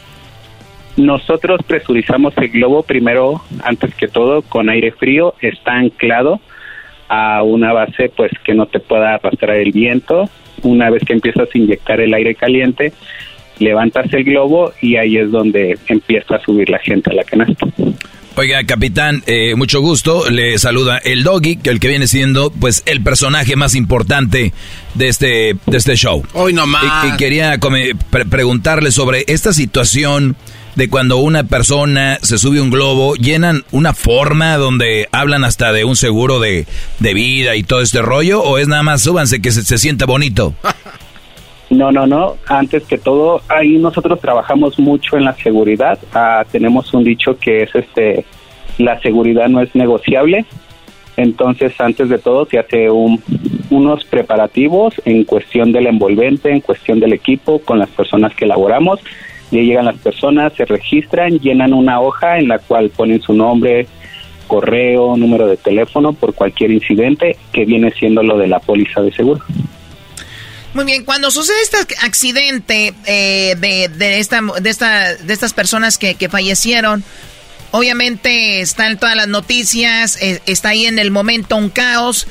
[0.98, 6.39] Nosotros presurizamos el globo primero, antes que todo, con aire frío, está anclado
[7.09, 10.29] a una base pues que no te pueda arrastrar el viento.
[10.63, 12.93] Una vez que empiezas a inyectar el aire caliente,
[13.59, 17.67] levantas el globo y ahí es donde empieza a subir la gente a la canasta.
[18.39, 20.29] Oiga, capitán, eh, mucho gusto.
[20.29, 24.53] Le saluda el Doggy, que el que viene siendo, pues, el personaje más importante
[24.93, 26.23] de este, de este show.
[26.34, 26.84] Hoy nomás.
[27.05, 27.57] Y, y quería
[28.29, 30.35] preguntarle sobre esta situación
[30.78, 35.84] de cuando una persona se sube un globo, llenan una forma donde hablan hasta de
[35.84, 36.68] un seguro de,
[36.99, 40.54] vida y todo este rollo, o es nada más súbanse que se, se sienta bonito?
[41.70, 42.38] No, no, no.
[42.48, 45.99] Antes que todo, ahí nosotros trabajamos mucho en la seguridad.
[46.14, 48.24] Ah, tenemos un dicho que es este,
[48.78, 50.45] la seguridad no es negociable.
[51.18, 53.22] Entonces, antes de todo, se hace un,
[53.72, 59.02] unos preparativos en cuestión del envolvente, en cuestión del equipo, con las personas que elaboramos.
[59.52, 63.88] Y llegan las personas, se registran, llenan una hoja en la cual ponen su nombre,
[64.48, 69.11] correo, número de teléfono por cualquier incidente que viene siendo lo de la póliza de
[69.14, 69.44] seguro.
[70.74, 75.98] Muy bien, cuando sucede este accidente eh, de, de, esta, de, esta, de estas personas
[75.98, 77.03] que, fallecieron,
[77.72, 82.28] obviamente están todas las noticias, eh, está ahí en el momento un caos.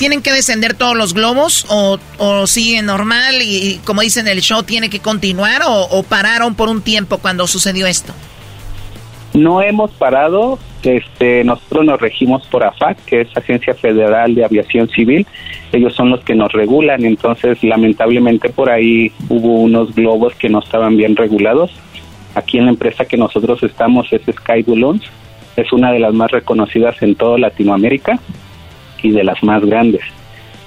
[0.00, 4.88] ¿Tienen que descender todos los globos o, siguen normal y, como dicen el show tiene
[4.88, 8.14] que continuar o, o pararon por un tiempo cuando sucedió esto?
[9.34, 14.88] No hemos parado, este, nosotros nos regimos por AFAC, que es Agencia Federal de Aviación
[14.88, 15.26] Civil,
[15.70, 20.60] ellos son los que nos regulan, entonces lamentablemente por ahí hubo unos globos que no
[20.60, 21.72] estaban bien regulados.
[22.34, 25.02] Aquí en la empresa que nosotros estamos es Sky Balloons,
[25.56, 28.18] es una de las más reconocidas en toda Latinoamérica
[29.02, 30.02] y de las más grandes.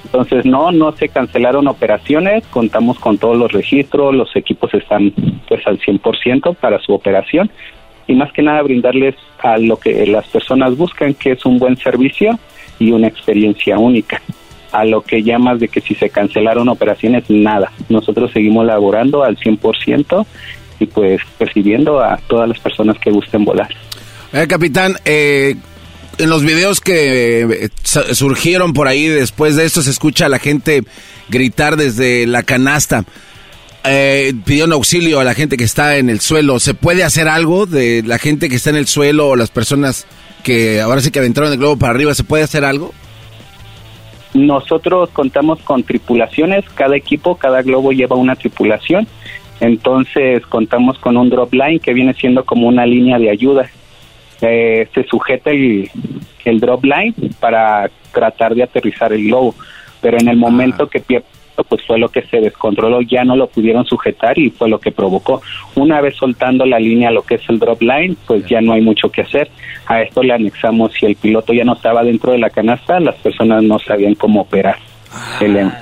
[0.06, 5.14] Entonces no, no se cancelaron operaciones, contamos con todos los registros, los equipos están
[5.48, 7.50] pues al 100% para su operación
[8.08, 11.78] y más que nada brindarles a lo que las personas buscan, que es un buen
[11.78, 12.38] servicio
[12.80, 14.22] y una experiencia única.
[14.72, 17.72] A lo que llamas de que si se cancelaron operaciones, nada.
[17.90, 20.26] Nosotros seguimos laborando al 100%
[20.80, 23.70] y pues recibiendo a todas las personas que gusten volar.
[24.34, 25.56] Eh, capitán, eh,
[26.18, 27.70] en los videos que eh,
[28.14, 30.84] surgieron por ahí después de esto se escucha a la gente
[31.30, 33.06] gritar desde la canasta
[33.86, 36.60] eh, pidieron auxilio a la gente que está en el suelo.
[36.60, 40.08] ¿Se puede hacer algo de la gente que está en el suelo o las personas
[40.44, 42.14] que ahora sí que aventaron el globo para arriba?
[42.14, 42.94] ¿Se puede hacer algo?
[44.34, 49.06] Nosotros contamos con tripulaciones, cada equipo, cada globo lleva una tripulación,
[49.60, 53.70] entonces contamos con un drop line que viene siendo como una línea de ayuda.
[54.46, 55.90] Eh, se sujeta el,
[56.46, 59.56] el drop line para tratar de aterrizar el globo,
[60.02, 61.24] pero en el momento que que
[61.70, 64.92] pues fue lo que se descontroló, ya no lo pudieron sujetar y fue lo que
[64.92, 65.42] provocó.
[65.76, 68.82] Una vez soltando la línea, lo que es el drop line, pues ya no hay
[68.82, 69.50] mucho que hacer.
[69.86, 73.16] A esto le anexamos si el piloto ya no estaba dentro de la canasta, las
[73.16, 74.78] personas no sabían cómo operar
[75.42, 75.82] el ah,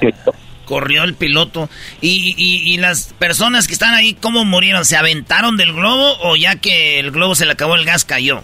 [0.66, 1.70] Corrió el piloto.
[2.00, 4.86] ¿Y, y, las personas que están ahí, cómo murieron?
[4.86, 8.44] ¿Se aventaron del globo o ya que el globo se le acabó el gas cayó?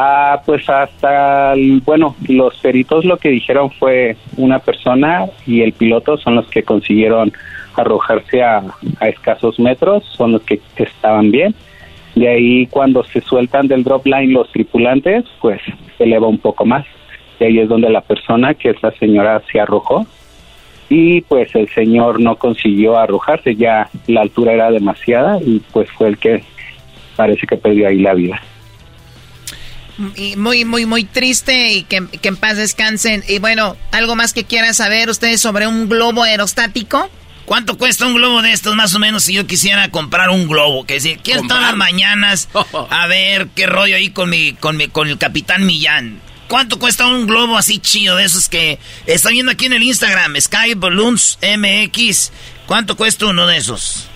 [0.00, 1.54] Ah, pues hasta,
[1.84, 6.62] bueno, los peritos lo que dijeron fue una persona y el piloto son los que
[6.62, 7.32] consiguieron
[7.74, 8.62] arrojarse a,
[9.00, 11.52] escasos metros, son los que estaban bien.
[12.14, 15.60] De ahí cuando se sueltan del drop line los tripulantes, pues
[15.96, 16.86] se eleva un poco más.
[17.40, 20.06] Y ahí es donde la persona, que es la señora, se arrojó.
[20.88, 26.06] Y pues el señor no consiguió arrojarse, ya la altura era demasiada y pues fue
[26.06, 26.44] el que
[27.16, 28.40] parece que perdió ahí la vida
[30.36, 33.24] muy, muy, muy triste y que, en paz descansen.
[33.28, 37.10] Y bueno, algo más que quieran saber ustedes sobre un globo aerostático.
[37.44, 40.84] ¿Cuánto cuesta un globo de estos más o menos si yo quisiera comprar un globo?
[40.84, 42.48] Que decir, quiero todas las mañanas
[42.90, 46.20] a ver qué rollo ahí con mi, con mi, con el capitán Millán.
[46.48, 50.34] ¿Cuánto cuesta un globo así chido de esos que está viendo aquí en el Instagram?
[50.40, 52.32] Sky Balloons MX.
[52.66, 54.07] ¿Cuánto cuesta uno de esos?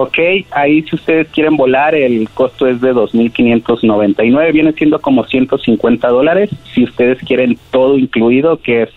[0.00, 0.16] Ok,
[0.52, 6.50] ahí si ustedes quieren volar, el costo es de 2.599, viene siendo como 150 dólares.
[6.72, 8.90] Si ustedes quieren todo incluido, que es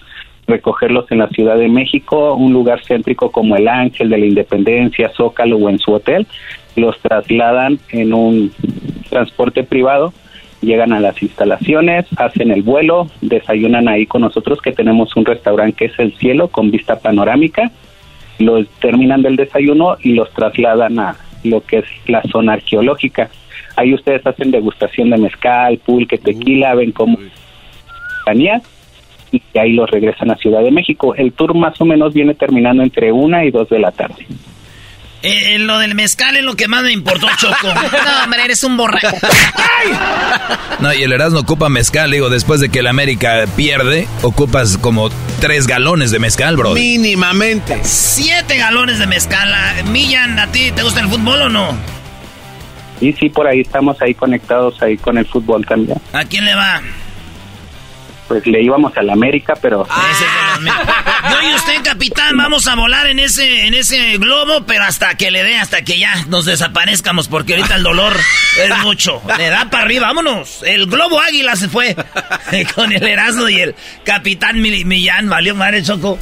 [0.46, 5.10] recogerlos en la Ciudad de México, un lugar céntrico como el Ángel de la Independencia,
[5.10, 6.28] Zócalo o en su hotel,
[6.76, 8.52] los trasladan en un
[9.10, 10.14] transporte privado,
[10.62, 15.78] llegan a las instalaciones, hacen el vuelo, desayunan ahí con nosotros que tenemos un restaurante
[15.78, 17.72] que es El Cielo con vista panorámica,
[18.42, 23.30] los terminan del desayuno y los trasladan a lo que es la zona arqueológica.
[23.76, 27.18] Ahí ustedes hacen degustación de mezcal, pulque, tequila, ven cómo
[29.32, 31.16] y ahí los regresan a Ciudad de México.
[31.16, 34.26] El tour más o menos viene terminando entre una y dos de la tarde.
[35.24, 37.68] Eh, lo del mezcal es lo que más me importó, Choco.
[37.74, 39.08] no, hombre, eres un borracho.
[40.80, 45.10] no, y el Erasmo ocupa mezcal, digo, después de que el América pierde, ocupas como
[45.40, 46.74] tres galones de mezcal, bro.
[46.74, 47.80] Mínimamente.
[47.84, 49.54] Siete galones de mezcal.
[49.54, 51.78] Ah, Millan, ¿a ti te gusta el fútbol o no?
[53.00, 55.98] Sí, sí, por ahí estamos ahí conectados ahí con el fútbol también.
[56.14, 56.82] ¿A quién le va?
[58.32, 59.86] Pues le íbamos a la América, pero...
[59.86, 65.32] Yo y usted, capitán, vamos a volar en ese, en ese globo, pero hasta que
[65.32, 68.14] le dé, hasta que ya nos desaparezcamos, porque ahorita el dolor
[68.58, 69.22] es mucho.
[69.38, 70.64] Le da para arriba, vámonos.
[70.64, 71.94] El globo águila se fue
[72.76, 73.76] con el Erasmo y el
[74.06, 76.18] capitán Millán, valió madre Choco.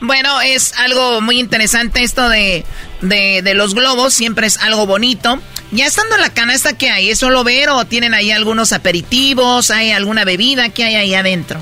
[0.00, 2.64] Bueno, es algo muy interesante esto de,
[3.00, 5.38] de, los globos, siempre es algo bonito.
[5.72, 7.10] Ya estando en la canasta, ¿qué hay?
[7.10, 9.70] ¿Es solo ver o tienen ahí algunos aperitivos?
[9.70, 10.68] ¿Hay alguna bebida?
[10.68, 11.58] ¿Qué hay ahí adentro?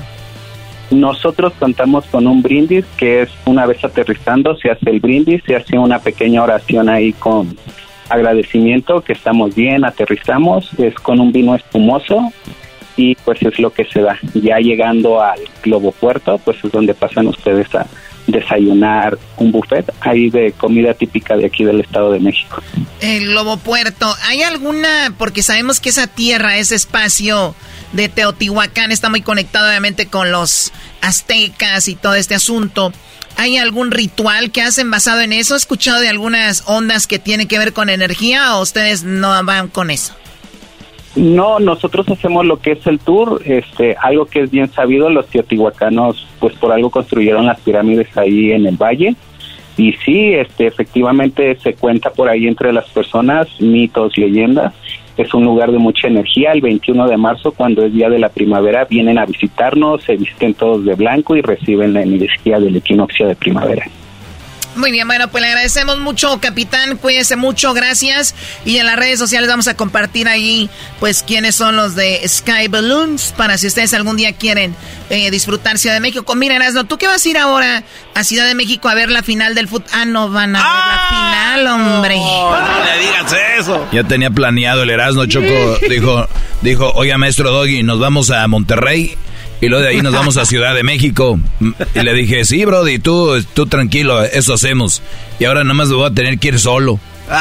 [0.91, 5.55] Nosotros contamos con un brindis que es una vez aterrizando, se hace el brindis, se
[5.55, 7.57] hace una pequeña oración ahí con
[8.09, 12.31] agradecimiento, que estamos bien, aterrizamos, es con un vino espumoso
[12.97, 14.17] y pues es lo que se da.
[14.35, 17.87] Ya llegando al Globo Puerto, pues es donde pasan ustedes a
[18.27, 22.61] desayunar un buffet ahí de comida típica de aquí del Estado de México.
[23.01, 27.55] El Globo Puerto, ¿hay alguna, porque sabemos que esa tierra, ese espacio
[27.93, 30.71] de Teotihuacán está muy conectado obviamente con los
[31.01, 32.91] aztecas y todo este asunto?
[33.37, 35.55] ¿Hay algún ritual que hacen basado en eso?
[35.55, 39.67] ¿He escuchado de algunas ondas que tienen que ver con energía o ustedes no van
[39.67, 40.13] con eso?
[41.15, 45.27] No, nosotros hacemos lo que es el tour, este, algo que es bien sabido, los
[45.27, 49.15] teotihuacanos pues por algo construyeron las pirámides ahí en el valle.
[49.77, 54.73] Y sí, este, efectivamente se cuenta por ahí entre las personas mitos, leyendas,
[55.17, 58.29] es un lugar de mucha energía, el 21 de marzo cuando es día de la
[58.29, 63.27] primavera vienen a visitarnos, se visten todos de blanco y reciben la energía del equinoccio
[63.27, 63.85] de primavera.
[64.75, 66.97] Muy bien, bueno, pues le agradecemos mucho, capitán.
[66.97, 68.35] Cuídese mucho, gracias.
[68.65, 70.69] Y en las redes sociales vamos a compartir ahí,
[70.99, 74.75] pues, quiénes son los de Sky Balloons, para si ustedes algún día quieren
[75.09, 76.35] eh, disfrutar Ciudad de México.
[76.35, 77.83] Mira, Erasno, ¿tú qué vas a ir ahora
[78.13, 79.87] a Ciudad de México a ver la final del fútbol?
[79.93, 81.07] Ah, no van a ver la ¡Ah!
[81.09, 82.17] final, hombre.
[82.17, 83.87] No, le digas eso.
[83.93, 85.77] Ya tenía planeado el Erasmo, Choco.
[85.89, 86.27] dijo,
[86.61, 89.17] dijo, oiga, maestro Doggy, nos vamos a Monterrey
[89.61, 91.39] y luego de ahí nos vamos a Ciudad de México.
[91.93, 95.01] Y le dije, sí, Brody, tú, tú tranquilo, eso hacemos.
[95.39, 96.99] Y ahora nomás voy a tener que ir solo.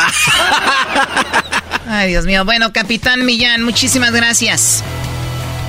[1.89, 2.45] Ay, Dios mío.
[2.45, 4.83] Bueno, Capitán Millán, muchísimas gracias.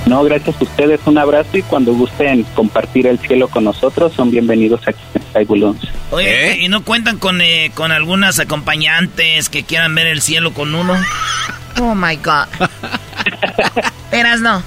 [0.06, 1.00] No, gracias a ustedes.
[1.04, 5.64] Un abrazo y cuando gusten compartir el cielo con nosotros, son bienvenidos aquí en Sky
[6.12, 6.58] Oye, ¿Eh?
[6.60, 10.96] ¿y no cuentan con, eh, con algunas acompañantes que quieran ver el cielo con uno?
[11.78, 12.46] Oh, my God.
[14.10, 14.62] Eras no.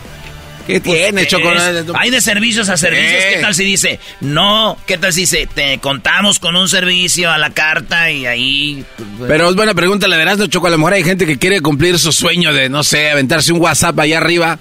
[0.70, 1.92] ¿Qué pues, tiene, chocolate?
[1.96, 3.24] Hay de servicios a servicios.
[3.34, 4.78] ¿Qué tal si dice, no?
[4.86, 8.86] ¿Qué tal si dice, te contamos con un servicio a la carta y ahí...
[8.96, 10.68] Pues, Pero es buena pregunta, la verás, no, Choco.
[10.68, 13.60] A lo mejor hay gente que quiere cumplir su sueño de, no sé, aventarse un
[13.60, 14.60] WhatsApp allá arriba.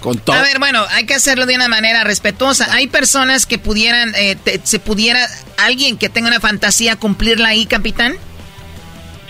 [0.00, 0.36] Con todo.
[0.36, 2.72] A ver, bueno, hay que hacerlo de una manera respetuosa.
[2.74, 5.26] Hay personas que pudieran, eh, se pudiera,
[5.56, 8.16] alguien que tenga una fantasía cumplirla ahí, capitán.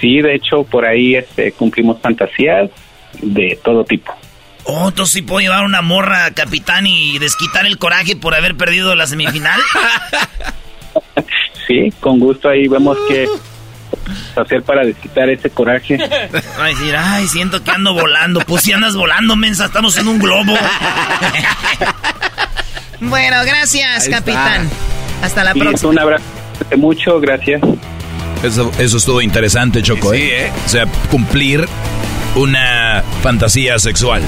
[0.00, 2.70] Sí, de hecho, por ahí este, cumplimos fantasías
[3.22, 4.12] de todo tipo.
[4.70, 8.94] Oh, entonces sí puedo llevar una morra, capitán, y desquitar el coraje por haber perdido
[8.94, 9.58] la semifinal.
[11.66, 13.26] sí, con gusto ahí vemos qué
[14.36, 15.96] hacer para desquitar ese coraje.
[16.60, 18.40] Va a decir, ay, siento que ando volando.
[18.40, 20.52] Pues si andas volando, mensa, estamos en un globo.
[23.00, 24.68] bueno, gracias, capitán.
[25.22, 25.92] Hasta la próxima.
[25.92, 26.24] Un abrazo
[26.76, 27.62] mucho, gracias.
[28.42, 30.12] Eso, eso estuvo interesante, Choco.
[30.12, 30.52] Sí, ¿eh?
[30.66, 31.66] O sea, cumplir
[32.34, 34.22] una fantasía sexual.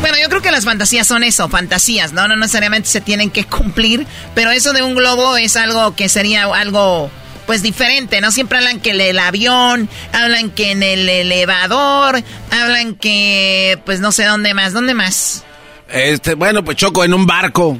[0.00, 2.28] Bueno, yo creo que las fantasías son eso, fantasías, ¿no?
[2.28, 6.44] No necesariamente se tienen que cumplir, pero eso de un globo es algo que sería
[6.44, 7.10] algo
[7.46, 8.32] pues diferente, ¿no?
[8.32, 14.24] Siempre hablan que el, avión, hablan que en el elevador, hablan que, pues no sé
[14.24, 15.44] dónde más, ¿dónde más?
[15.88, 17.78] Este, bueno, pues Choco, en un barco.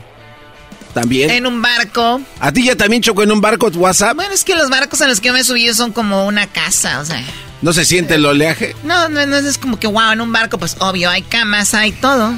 [0.94, 1.30] También.
[1.30, 2.22] En un barco.
[2.40, 4.14] ¿A ti ya también Choco en un barco WhatsApp?
[4.14, 6.46] Bueno, es que los barcos a los que yo me he subido son como una
[6.46, 7.22] casa, o sea.
[7.62, 8.76] ¿No se siente el oleaje?
[8.82, 11.92] No, no, no es como que, wow, en un barco, pues obvio, hay camas, hay
[11.92, 12.34] todo.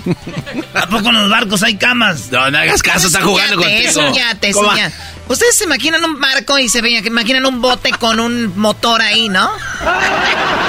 [0.74, 2.30] ¿A poco en los barcos hay camas?
[2.30, 3.88] No, no hagas caso, está jugando contigo.
[3.88, 4.94] Es un yate, es un yate.
[5.28, 9.50] Ustedes se imaginan un barco y se imaginan un bote con un motor ahí, ¿no?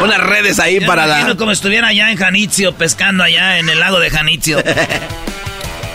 [0.04, 1.38] Unas redes ahí para dar.
[1.38, 4.62] como estuviera allá en Janitzio, pescando allá en el lago de Janitzio.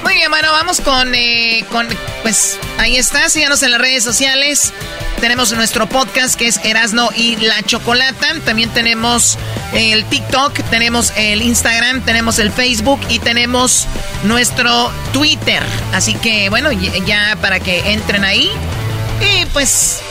[0.04, 1.88] Muy bien, bueno, vamos con, eh, con,
[2.22, 4.72] pues ahí está, síganos en las redes sociales.
[5.18, 8.28] Tenemos nuestro podcast que es Erasno y la Chocolata.
[8.44, 9.38] También tenemos
[9.72, 13.86] el TikTok, tenemos el Instagram, tenemos el Facebook y tenemos
[14.24, 15.62] nuestro Twitter.
[15.94, 18.50] Así que bueno, ya para que entren ahí.
[19.22, 20.02] Y pues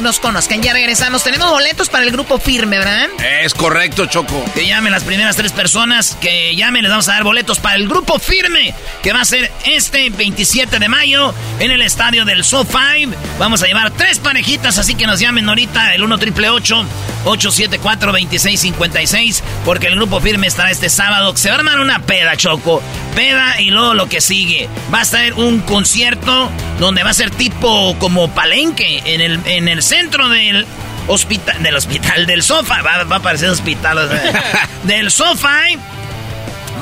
[0.00, 0.62] nos conozcan.
[0.62, 1.24] Ya regresamos.
[1.24, 3.08] Tenemos boletos para el grupo firme, ¿verdad?
[3.42, 4.44] Es correcto, Choco.
[4.54, 6.16] Que llamen las primeras tres personas.
[6.20, 8.74] Que llamen, les vamos a dar boletos para el grupo firme.
[9.02, 13.08] Que va a ser este 27 de mayo en el estadio del SoFi.
[13.38, 14.78] Vamos a llevar tres parejitas.
[14.78, 20.70] Así que nos llamen ahorita el 1 triple 874 2656 Porque el grupo firme estará
[20.70, 21.36] este sábado.
[21.36, 22.82] Se va a armar una peda, Choco.
[23.14, 24.68] Peda y luego lo que sigue.
[24.92, 29.68] Va a estar un concierto donde va a ser tipo como palenque en el, en
[29.68, 30.66] el centro del
[31.06, 34.08] hospital, del hospital, del sofá, va, a aparecer hospital,
[34.84, 35.62] del sofá,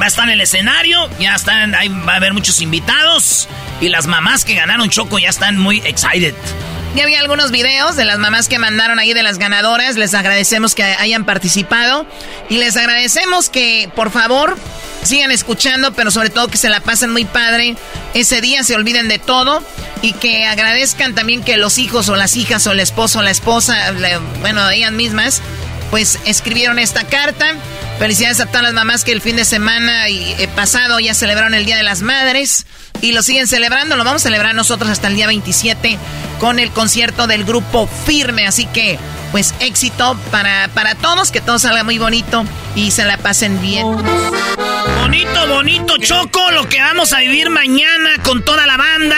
[0.01, 3.49] va a estar en el escenario, ya están, ahí va a haber muchos invitados
[3.81, 6.35] y las mamás que ganaron Choco ya están muy excited.
[6.97, 9.97] Ya había algunos videos de las mamás que mandaron ahí de las ganadoras.
[9.97, 12.07] Les agradecemos que hayan participado.
[12.48, 14.57] Y les agradecemos que, por favor,
[15.03, 17.77] sigan escuchando, pero sobre todo que se la pasen muy padre.
[18.15, 19.62] Ese día se olviden de todo
[20.01, 23.31] y que agradezcan también que los hijos o las hijas o el esposo o la
[23.31, 23.93] esposa,
[24.40, 25.43] bueno, ellas mismas,
[25.90, 27.55] pues escribieron esta carta.
[27.98, 31.66] Felicidades a todas las mamás que el fin de semana eh, pasado ya celebraron el
[31.66, 32.66] Día de las Madres
[33.01, 33.97] y lo siguen celebrando.
[33.97, 35.98] Lo vamos a celebrar nosotros hasta el día 27
[36.39, 38.47] con el concierto del grupo Firme.
[38.47, 38.98] Así que,
[39.32, 42.44] pues éxito para, para todos, que todo salga muy bonito
[42.74, 43.86] y se la pasen bien.
[45.01, 49.16] Bonito, bonito, Choco, lo que vamos a vivir mañana con toda la banda.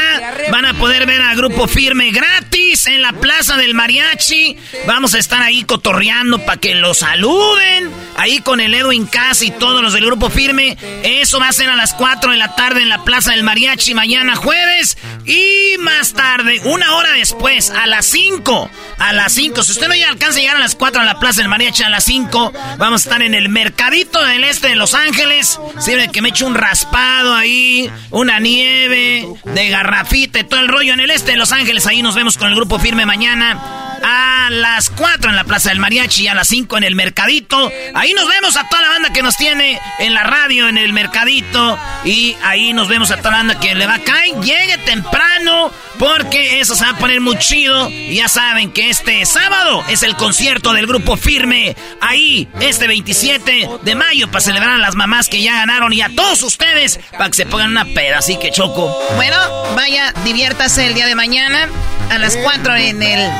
[0.50, 4.56] Van a poder ver al grupo Firme gratis en la Plaza del Mariachi.
[4.86, 7.90] Vamos a estar ahí cotorreando para que lo saluden.
[8.16, 10.76] Ahí con el Edwin Casa y todos los del grupo Firme.
[11.02, 13.67] Eso va a ser a las 4 de la tarde en la Plaza del Mariachi
[13.94, 14.96] mañana jueves.
[15.24, 18.70] Y más tarde, una hora después, a las 5.
[18.98, 19.62] A las 5.
[19.62, 21.82] Si usted no ya alcanza a llegar a las 4 a la Plaza del Mariachi
[21.82, 25.58] a las 5, vamos a estar en el Mercadito del Este de Los Ángeles.
[25.78, 30.94] Sirve que me eche un raspado ahí, una nieve, de garrafita y todo el rollo
[30.94, 31.86] en el Este de Los Ángeles.
[31.86, 35.78] Ahí nos vemos con el grupo firme mañana a las 4 en la Plaza del
[35.78, 37.70] Mariachi y a las 5 en el Mercadito.
[37.94, 40.92] Ahí nos vemos a toda la banda que nos tiene en la radio, en el
[40.92, 41.78] Mercadito.
[42.04, 44.34] Y ahí nos vemos a toda la banda que le va a caer.
[44.40, 47.88] Llegue temprano porque eso se va a poner muy chido.
[47.88, 51.76] Y ya saben que este sábado es el concierto del grupo Firme.
[52.00, 56.10] Ahí, este 27 de mayo, para celebrar a las mamás que ya ganaron y a
[56.14, 58.18] todos ustedes para que se pongan una peda.
[58.18, 58.96] Así que choco.
[59.16, 59.36] Bueno,
[59.74, 61.68] vaya, diviértase el día de mañana
[62.10, 63.30] a las 4 en el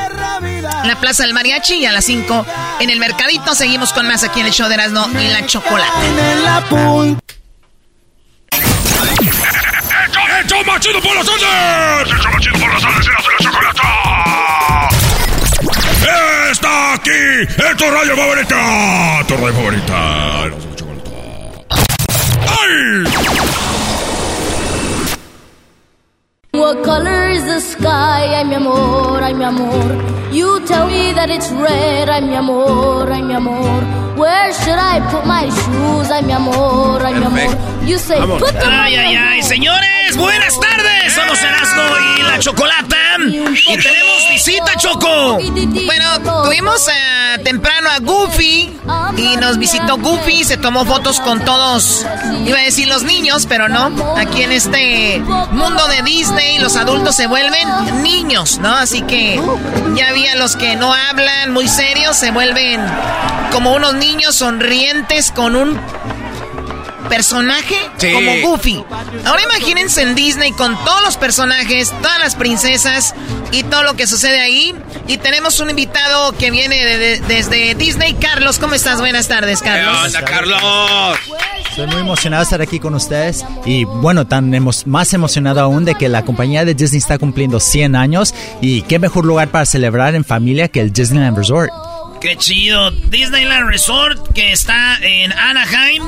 [0.84, 2.46] la Plaza del Mariachi y a las 5
[2.80, 3.54] en el Mercadito.
[3.54, 5.90] Seguimos con más aquí en el show de Erasmo y la Chocolate.
[10.40, 12.14] ¡Hecho más chido por las tardes!
[12.14, 13.06] ¡Hecho más chido por las tardes!
[13.08, 14.88] ¡Eras de la Chocolata!
[16.50, 17.10] ¡Está aquí!
[17.42, 19.24] ¡Es tu radio favorita!
[19.26, 20.44] ¡Tu radio favorita!
[20.46, 21.10] ¡Eras de la Chocolata!
[22.60, 23.67] ¡Ay!
[26.52, 28.24] What color is the sky?
[28.40, 29.84] Ay, mi amor, ay, mi amor.
[30.32, 32.08] You tell me that it's red.
[32.08, 33.84] Ay, mi amor, ay, mi amor.
[34.16, 36.10] Where should I put my shoes?
[36.10, 37.52] Ay, mi amor, ay, mi amor.
[37.84, 41.12] You say, put them Ay, ay, ay, señores, buenas tardes.
[41.12, 41.82] Somos Erasmo
[42.16, 42.96] y la Chocolata.
[43.20, 45.38] Y tenemos visita, Choco.
[45.38, 48.78] Bueno, tuvimos uh, temprano a Goofy
[49.16, 50.44] y nos visitó Goofy.
[50.44, 52.06] Se tomó fotos con todos,
[52.46, 53.92] iba a decir los niños, pero no.
[54.16, 55.20] Aquí en este
[55.50, 58.74] mundo de Disney y los adultos se vuelven niños, ¿no?
[58.74, 59.40] Así que
[59.94, 62.80] ya había los que no hablan muy serios, se vuelven
[63.52, 65.78] como unos niños sonrientes con un
[67.08, 67.76] personaje
[68.12, 68.84] como Goofy.
[69.24, 73.14] Ahora imagínense en Disney con todos los personajes, todas las princesas
[73.50, 74.74] y todo lo que sucede ahí.
[75.06, 76.76] Y tenemos un invitado que viene
[77.26, 78.14] desde Disney.
[78.14, 78.98] Carlos, ¿cómo estás?
[78.98, 79.96] Buenas tardes, Carlos.
[80.04, 81.18] Hola, Carlos.
[81.78, 84.52] Estoy muy emocionado de estar aquí con ustedes y bueno, tan
[84.86, 88.98] más emocionado aún de que la compañía de Disney está cumpliendo 100 años y qué
[88.98, 91.70] mejor lugar para celebrar en familia que el Disneyland Resort.
[92.20, 92.90] Qué chido.
[92.90, 96.02] Disneyland Resort que está en Anaheim.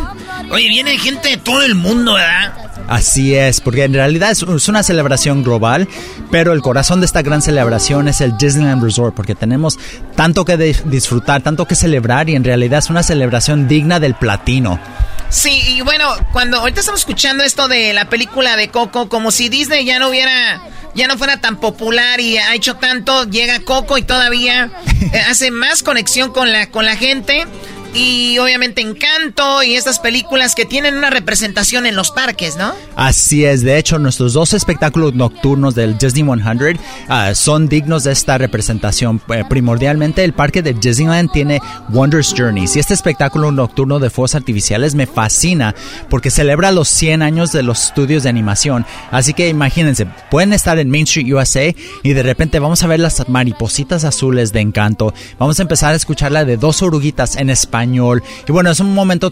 [0.50, 2.69] Oye, viene gente de todo el mundo, ¿verdad?
[2.90, 5.86] Así es, porque en realidad es, una celebración global,
[6.32, 9.78] pero el corazón de esta gran celebración es el Disneyland Resort, porque tenemos
[10.16, 14.80] tanto que disfrutar, tanto que celebrar y en realidad es una celebración digna del platino.
[15.28, 19.48] Sí, y bueno, cuando ahorita estamos escuchando esto de la película de Coco, como si
[19.48, 20.60] Disney ya no hubiera
[20.96, 24.72] ya no fuera tan popular y ha hecho tanto, llega Coco y todavía
[25.12, 27.46] eh, hace más conexión con la, con la gente
[27.94, 32.72] y obviamente Encanto y estas películas que tienen una representación en los parques, ¿no?
[32.96, 38.12] Así es, de hecho nuestros dos espectáculos nocturnos del Disney 100 ah, son dignos de
[38.12, 39.20] esta representación.
[39.34, 44.34] Eh, primordialmente el parque de Disneyland tiene Wonders Journeys y este espectáculo nocturno de fuegos
[44.34, 45.74] artificiales me fascina
[46.08, 48.86] porque celebra los 100 años de los estudios de animación.
[49.10, 53.00] Así que imagínense, pueden estar en Main Street USA y de repente vamos a ver
[53.00, 55.12] las maripositas azules de Encanto.
[55.38, 57.50] Vamos a empezar a escuchar la de dos oruguitas en
[57.82, 58.00] España
[58.46, 59.30] y bueno, es un momento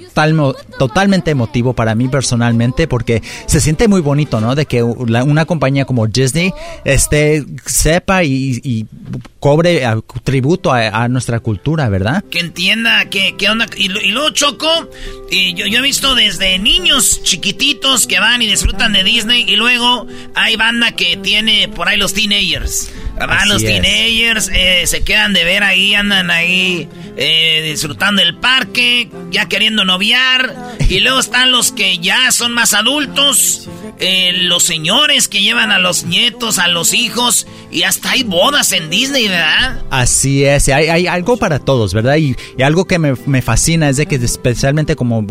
[0.78, 4.54] totalmente emotivo para mí personalmente porque se siente muy bonito, ¿no?
[4.54, 6.52] De que una compañía como Disney
[6.84, 8.86] este, sepa y,
[9.40, 9.86] cobre
[10.24, 12.24] tributo a, nuestra cultura, ¿verdad?
[12.30, 13.66] Que entienda qué, onda.
[13.76, 14.90] Y, luego Choco,
[15.30, 19.56] y yo, yo he visto desde niños chiquititos que van y disfrutan de Disney y
[19.56, 22.90] luego hay banda que tiene por ahí los teenagers.
[23.18, 29.10] Van los teenagers, eh, se quedan de ver ahí, andan ahí eh, disfrutando el parque,
[29.30, 30.76] ya queriendo noviar.
[30.88, 35.78] Y luego están los que ya son más adultos, eh, los señores que llevan a
[35.78, 37.46] los nietos, a los hijos.
[37.70, 39.82] Y hasta hay bodas en Disney, ¿verdad?
[39.90, 42.16] Así es, hay, hay algo para todos, ¿verdad?
[42.16, 45.24] Y, algo que me, me, fascina es de que especialmente como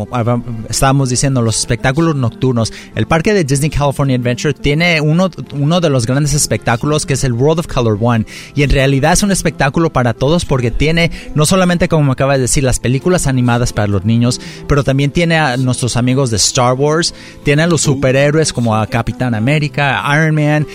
[0.69, 5.89] estábamos diciendo, los espectáculos nocturnos, el parque de Disney California Adventure tiene uno, uno de
[5.89, 8.25] los grandes espectáculos que es el World of Color One.
[8.55, 12.33] Y en realidad es un espectáculo para todos porque tiene no solamente, como me acaba
[12.33, 12.96] de decir, las películas
[13.27, 17.13] animadas para los niños, pero también tiene a nuestros amigos de Star Wars,
[17.43, 20.67] tiene a los superhéroes como a Capitán América, Iron Man,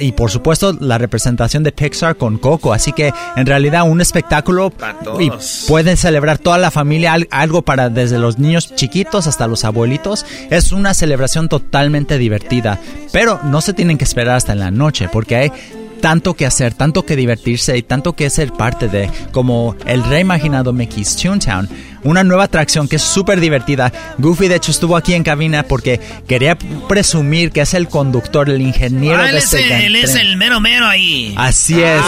[0.00, 2.72] y por supuesto la representación de Pixar con Coco.
[2.72, 4.72] Así que en realidad un espectáculo
[5.18, 5.30] y
[5.66, 10.26] pueden celebrar toda la familia algo para desde los niños chiquitos hasta los abuelitos.
[10.50, 12.80] Es una celebración totalmente divertida,
[13.12, 15.52] pero no se tienen que esperar hasta en la noche porque hay
[16.00, 20.72] tanto que hacer, tanto que divertirse y tanto que ser parte de, como el reimaginado
[20.72, 21.68] Mickey's Toontown
[22.08, 23.92] una nueva atracción que es súper divertida.
[24.16, 26.56] Goofy de hecho estuvo aquí en cabina porque quería
[26.88, 30.86] presumir que es el conductor, el ingeniero ah, de este Él es el mero mero
[30.86, 31.34] ahí.
[31.36, 32.00] Así es.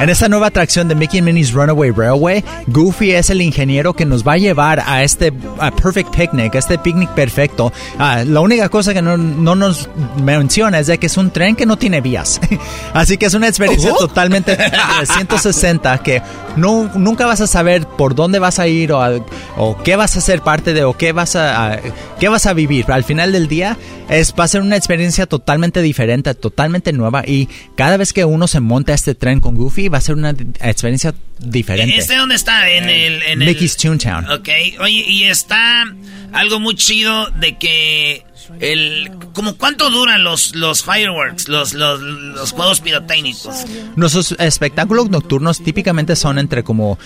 [0.00, 4.26] En esta nueva atracción de Mickey Minnie's Runaway Railway, Goofy es el ingeniero que nos
[4.26, 7.72] va a llevar a este Perfect Picnic, a este picnic perfecto.
[7.98, 9.88] Ah, la única cosa que no, nos
[10.20, 12.40] menciona es de que es un tren que no tiene vías.
[12.92, 14.58] Así que es una experiencia totalmente
[15.04, 16.22] 160 que
[16.56, 20.16] no, nunca vas a saber por dónde vas a ir o a o qué vas
[20.16, 21.80] a ser parte de o qué vas a,
[22.18, 22.90] qué vas a vivir.
[22.90, 23.76] Al final del día
[24.08, 28.46] es va a ser una experiencia totalmente diferente, totalmente nueva y cada vez que uno
[28.46, 30.30] se monta a este tren con Goofy va a ser una
[30.60, 31.96] experiencia diferente.
[31.96, 32.70] ¿Este dónde está?
[32.70, 34.30] En el en Mickey's Toontown.
[34.30, 34.48] Ok.
[34.80, 35.84] Oye, y está
[36.32, 38.24] algo muy chido de que
[38.60, 43.64] el como cuánto duran los los fireworks, los, los, los juegos pirotécnicos.
[43.96, 46.98] Nuestros espectáculos nocturnos típicamente son entre como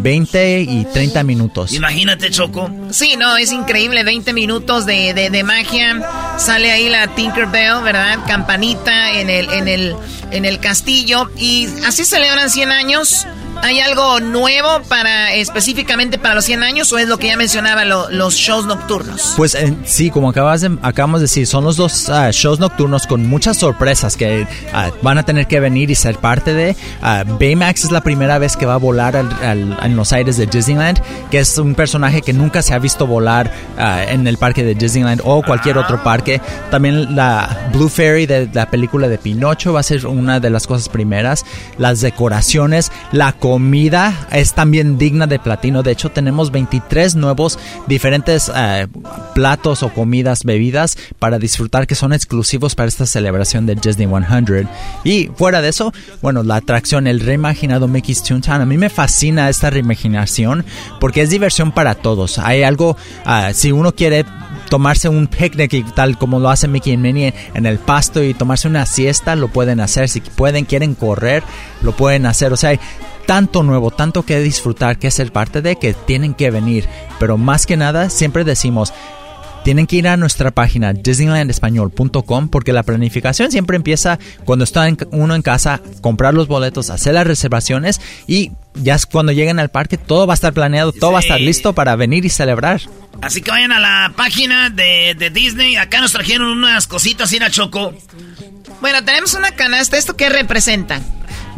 [0.00, 1.72] 20 ah, y 30 minutos.
[1.72, 2.70] Imagínate, Choco.
[2.90, 6.00] Sí, no, es increíble, 20 minutos de, de, de magia.
[6.38, 8.18] Sale ahí la Tinkerbell, ¿verdad?
[8.26, 9.96] Campanita en el en el
[10.30, 13.26] en el castillo y así celebran 100 años.
[13.62, 17.84] ¿Hay algo nuevo para específicamente para los 100 años o es lo que ya mencionaba
[17.84, 19.34] los shows nocturnos?
[19.36, 23.06] Pues eh, sí, como acabas de, acabamos de decir, son los dos ah, shows nocturnos
[23.06, 26.76] con muchas sorpresas que ah, van a tener que venir y ser parte de.
[27.02, 31.00] Uh, Baymax es la primera vez que va a volar en los aires de Disneyland,
[31.30, 35.22] que es un personaje que nunca se ha visto volar en el parque de Disneyland
[35.24, 36.40] o cualquier otro parque.
[36.70, 40.66] También la Blue Fairy de la película de Pinocho va a ser una de las
[40.66, 41.44] cosas primeras.
[41.78, 45.82] Las decoraciones, la comida es también digna de platino.
[45.82, 48.50] De hecho, tenemos 23 nuevos diferentes
[49.34, 50.67] platos o comidas, bebidas
[51.18, 54.68] para disfrutar que son exclusivos para esta celebración de Disney 100.
[55.04, 55.92] Y fuera de eso,
[56.22, 58.60] bueno, la atracción, el reimaginado Mickey's Toontown.
[58.60, 60.64] A mí me fascina esta reimaginación
[61.00, 62.38] porque es diversión para todos.
[62.38, 64.24] Hay algo, ah, si uno quiere
[64.68, 68.34] tomarse un picnic y tal como lo hace Mickey y Minnie en el pasto y
[68.34, 70.08] tomarse una siesta, lo pueden hacer.
[70.08, 71.42] Si pueden, quieren correr,
[71.82, 72.52] lo pueden hacer.
[72.52, 72.78] O sea,
[73.26, 76.86] tanto nuevo, tanto que disfrutar, que ser parte de, que tienen que venir.
[77.18, 78.92] Pero más que nada, siempre decimos,
[79.68, 85.34] tienen que ir a nuestra página disneylandespañol.com porque la planificación siempre empieza cuando está uno
[85.34, 89.98] en casa, comprar los boletos, hacer las reservaciones y ya es cuando lleguen al parque
[89.98, 92.80] todo va a estar planeado, todo va a estar listo para venir y celebrar.
[93.20, 95.76] Así que vayan a la página de, de Disney.
[95.76, 97.92] Acá nos trajeron unas cositas, ir a Choco.
[98.80, 99.98] Bueno, tenemos una canasta.
[99.98, 101.02] ¿Esto qué representa?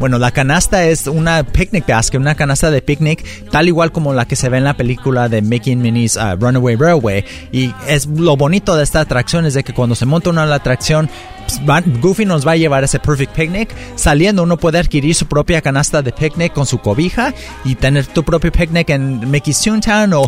[0.01, 4.25] Bueno, la canasta es una picnic basket, una canasta de picnic, tal igual como la
[4.25, 7.23] que se ve en la película de Mickey and Minnie's uh, Runaway Railway.
[7.53, 10.47] Y es lo bonito de esta atracción es de que cuando se monta uno a
[10.47, 11.11] la atracción,
[11.47, 13.75] pues, Goofy nos va a llevar a ese perfect picnic.
[13.97, 17.35] Saliendo uno puede adquirir su propia canasta de picnic con su cobija
[17.65, 20.27] y tener tu propio picnic en Mickey's Toontown o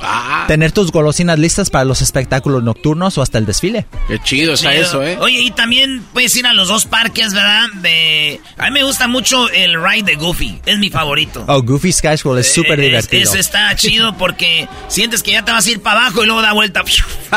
[0.48, 3.86] tener tus golosinas listas para los espectáculos nocturnos o hasta el desfile.
[4.08, 5.16] Qué chido está eso, ¿eh?
[5.20, 7.66] Oye, y también puedes ir a los dos parques, ¿verdad?
[7.80, 8.40] De...
[8.58, 10.60] A mí me gusta mucho el ride de Goofy.
[10.66, 11.44] Es mi favorito.
[11.48, 13.22] Oh, Goofy Sky School es súper Eh, es- divertido.
[13.30, 16.42] Ese está chido porque sientes que ya te vas a ir para abajo y luego
[16.42, 16.82] da vuelta.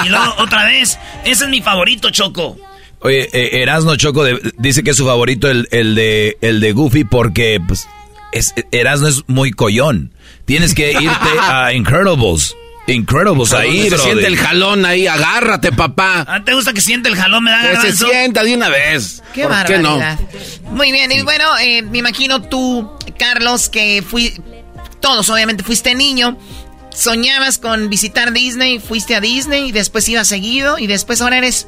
[0.06, 1.00] Y luego otra vez.
[1.24, 2.58] Ese es mi favorito, Choco.
[3.06, 6.72] Oye, eh, Erasno Choco de- dice que es su favorito el, el de, el de
[6.74, 7.88] Goofy porque pues,
[8.32, 10.12] es, Erasno es muy collón.
[10.46, 12.56] Tienes que irte a Incredibles.
[12.88, 14.00] Incredibles ahí, se brother.
[14.06, 16.24] siente el jalón ahí, agárrate, papá.
[16.28, 17.44] ¿Ah, ¿Te gusta que siente el jalón?
[17.44, 19.24] Me da Que se sienta de una vez.
[19.34, 19.98] Qué ¿Por qué no?
[19.98, 20.20] barbaridad.
[20.70, 24.34] Muy bien, y bueno, eh, me imagino tú, Carlos, que fui.
[25.00, 26.38] Todos, obviamente, fuiste niño.
[26.94, 31.68] Soñabas con visitar Disney, fuiste a Disney y después ibas seguido y después ahora eres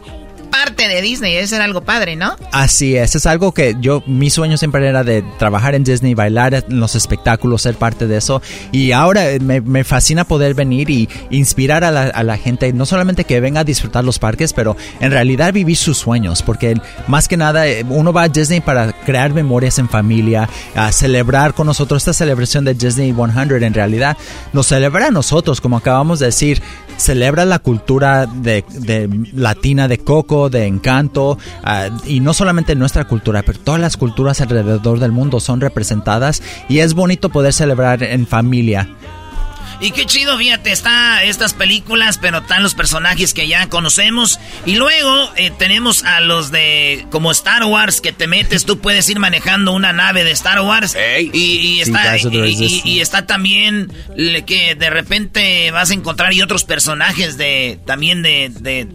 [0.50, 1.36] parte de Disney.
[1.36, 2.36] Eso era algo padre, ¿no?
[2.52, 6.54] Así es, es algo que yo, mi sueño siempre era de trabajar en Disney, bailar
[6.54, 8.42] en los espectáculos, ser parte de eso.
[8.72, 12.72] Y ahora eh, me, me fascina poder venir y inspirar a la, a la gente,
[12.74, 16.76] no solamente que venga a disfrutar los parques, pero en realidad vivir sus sueños, porque
[17.08, 21.54] más que nada eh, uno va a Disney para crear memorias en familia, a celebrar
[21.54, 23.64] con nosotros esta celebración de Disney 100.
[23.64, 24.18] En realidad
[24.54, 26.62] nos celebra a nosotros, como acabamos de decir,
[26.98, 33.06] celebra la cultura de, de latina de Coco, de Encanto, ah, y no solamente nuestra
[33.06, 38.04] cultura, pero todas las culturas alrededor del mundo son representadas y es bonito poder celebrar
[38.04, 38.90] en familia.
[39.80, 44.40] Y qué chido, fíjate, está estas películas, pero están los personajes que ya conocemos.
[44.66, 49.08] Y luego eh, tenemos a los de como Star Wars, que te metes, tú puedes
[49.10, 50.96] ir manejando una nave de Star Wars.
[51.22, 52.82] Y, y está, y- y, Resistance.
[52.90, 58.24] y está también le- que de repente vas a encontrar y otros personajes de también
[58.24, 58.88] de, de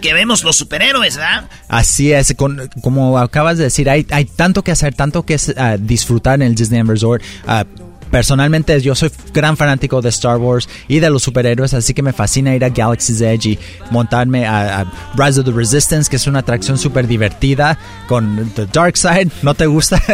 [0.00, 1.50] que vemos los superhéroes, ¿verdad?
[1.68, 5.76] Así es, con- como acabas de decir, hay, hay tanto que hacer, tanto que ah,
[5.78, 7.22] disfrutar en el Disney Resort.
[7.46, 7.64] Ah,
[8.10, 12.12] Personalmente yo soy gran fanático de Star Wars y de los superhéroes, así que me
[12.12, 13.58] fascina ir a Galaxy's Edge y
[13.90, 14.84] montarme a, a
[15.16, 17.78] Rise of the Resistance, que es una atracción súper divertida
[18.08, 19.30] con The Dark Side.
[19.42, 20.00] ¿No te gusta?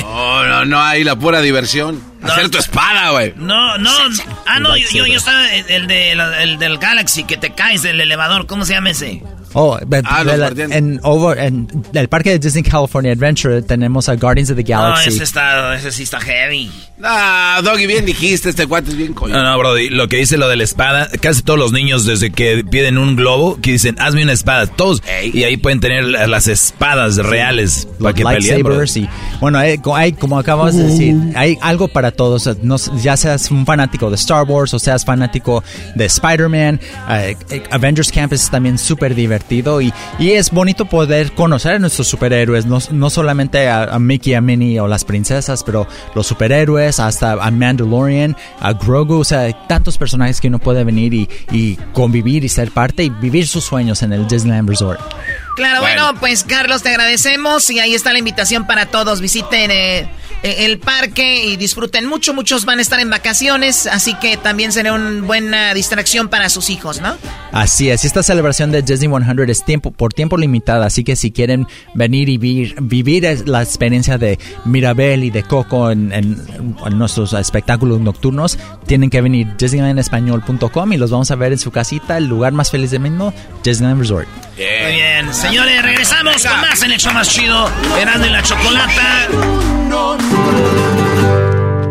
[0.00, 2.00] No, no, no, ahí la pura diversión.
[2.22, 3.34] Hacer tu espada, güey.
[3.36, 3.90] No, no.
[4.46, 8.00] Ah, no, yo, yo, yo estaba el, de, el del Galaxy, que te caes del
[8.00, 8.46] elevador.
[8.46, 9.22] ¿Cómo se llama ese?
[9.54, 14.16] Oh, de- Ah, la- en, over, en el parque de Disney California Adventure tenemos a
[14.16, 15.10] Guardians of the No, Galaxy.
[15.10, 16.70] ese, está, ese sí está heavy.
[17.02, 19.36] Ah, Doggy, bien dijiste, este cuate es bien collón.
[19.36, 22.30] No, no, Brody, lo que dice lo de la espada, casi todos los niños desde
[22.30, 25.02] que piden un globo, que dicen, hazme una espada, todos,
[25.32, 28.66] y ahí pueden tener la- las espadas reales para los que peleen,
[28.96, 29.08] y
[29.40, 33.50] bueno hay, co- hay, como acabas de decir hay algo para todos no ya seas
[33.50, 35.62] un fanático de Star Wars o seas fanático
[35.94, 41.32] de Spider-Man eh, eh, Avengers Campus es también súper divertido y, y es bonito poder
[41.32, 45.86] conocer a nuestros superhéroes no, no solamente a, Mickey a Minnie o las princesas pero
[46.14, 51.14] los superhéroes hasta a Mandalorian a Grogu o sea tantos personajes que uno puede venir
[51.14, 55.00] y, y convivir y ser parte y vivir sus sueños en el Disneyland Resort
[55.56, 56.14] Claro, bueno.
[56.20, 59.20] pues Carlos, te agradecemos y ahí está la invitación para todos.
[59.20, 59.98] Visiten eh,
[60.42, 62.34] eh, el parque y disfruten mucho.
[62.34, 66.70] Muchos van a estar en vacaciones, así que también será una buena distracción para sus
[66.70, 67.16] hijos, ¿no?
[67.52, 71.30] Así es, esta celebración de Disney 100 es tiempo, por tiempo limitado, así que si
[71.30, 76.42] quieren venir y vivir, vivir la experiencia de Mirabel y de Coco en, en-
[76.84, 81.70] en nuestros espectáculos nocturnos, tienen que venir disneylandespañol.com y los vamos a ver en su
[81.70, 83.32] casita, el lugar más feliz del mundo,
[83.62, 84.28] Disneyland Resort.
[84.56, 87.70] Muy bien, señores, regresamos con más en el show más chido.
[87.98, 89.28] Erasmo y la chocolata.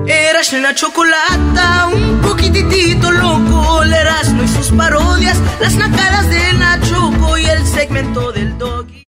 [0.08, 7.38] Eras la chocolata, un poquitito loco, el Erasmo y sus parodias, las nacadas de Nachoco
[7.38, 9.04] y el segmento del doggy.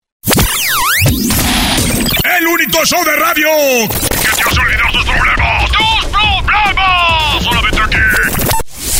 [2.23, 3.47] El único show de radio
[3.89, 5.71] que te hace olvidar tus problemas.
[5.71, 6.05] ¡Tus
[6.45, 7.43] problemas!
[7.43, 7.97] Solamente aquí.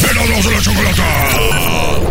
[0.10, 2.11] Erasmo de la chocolata.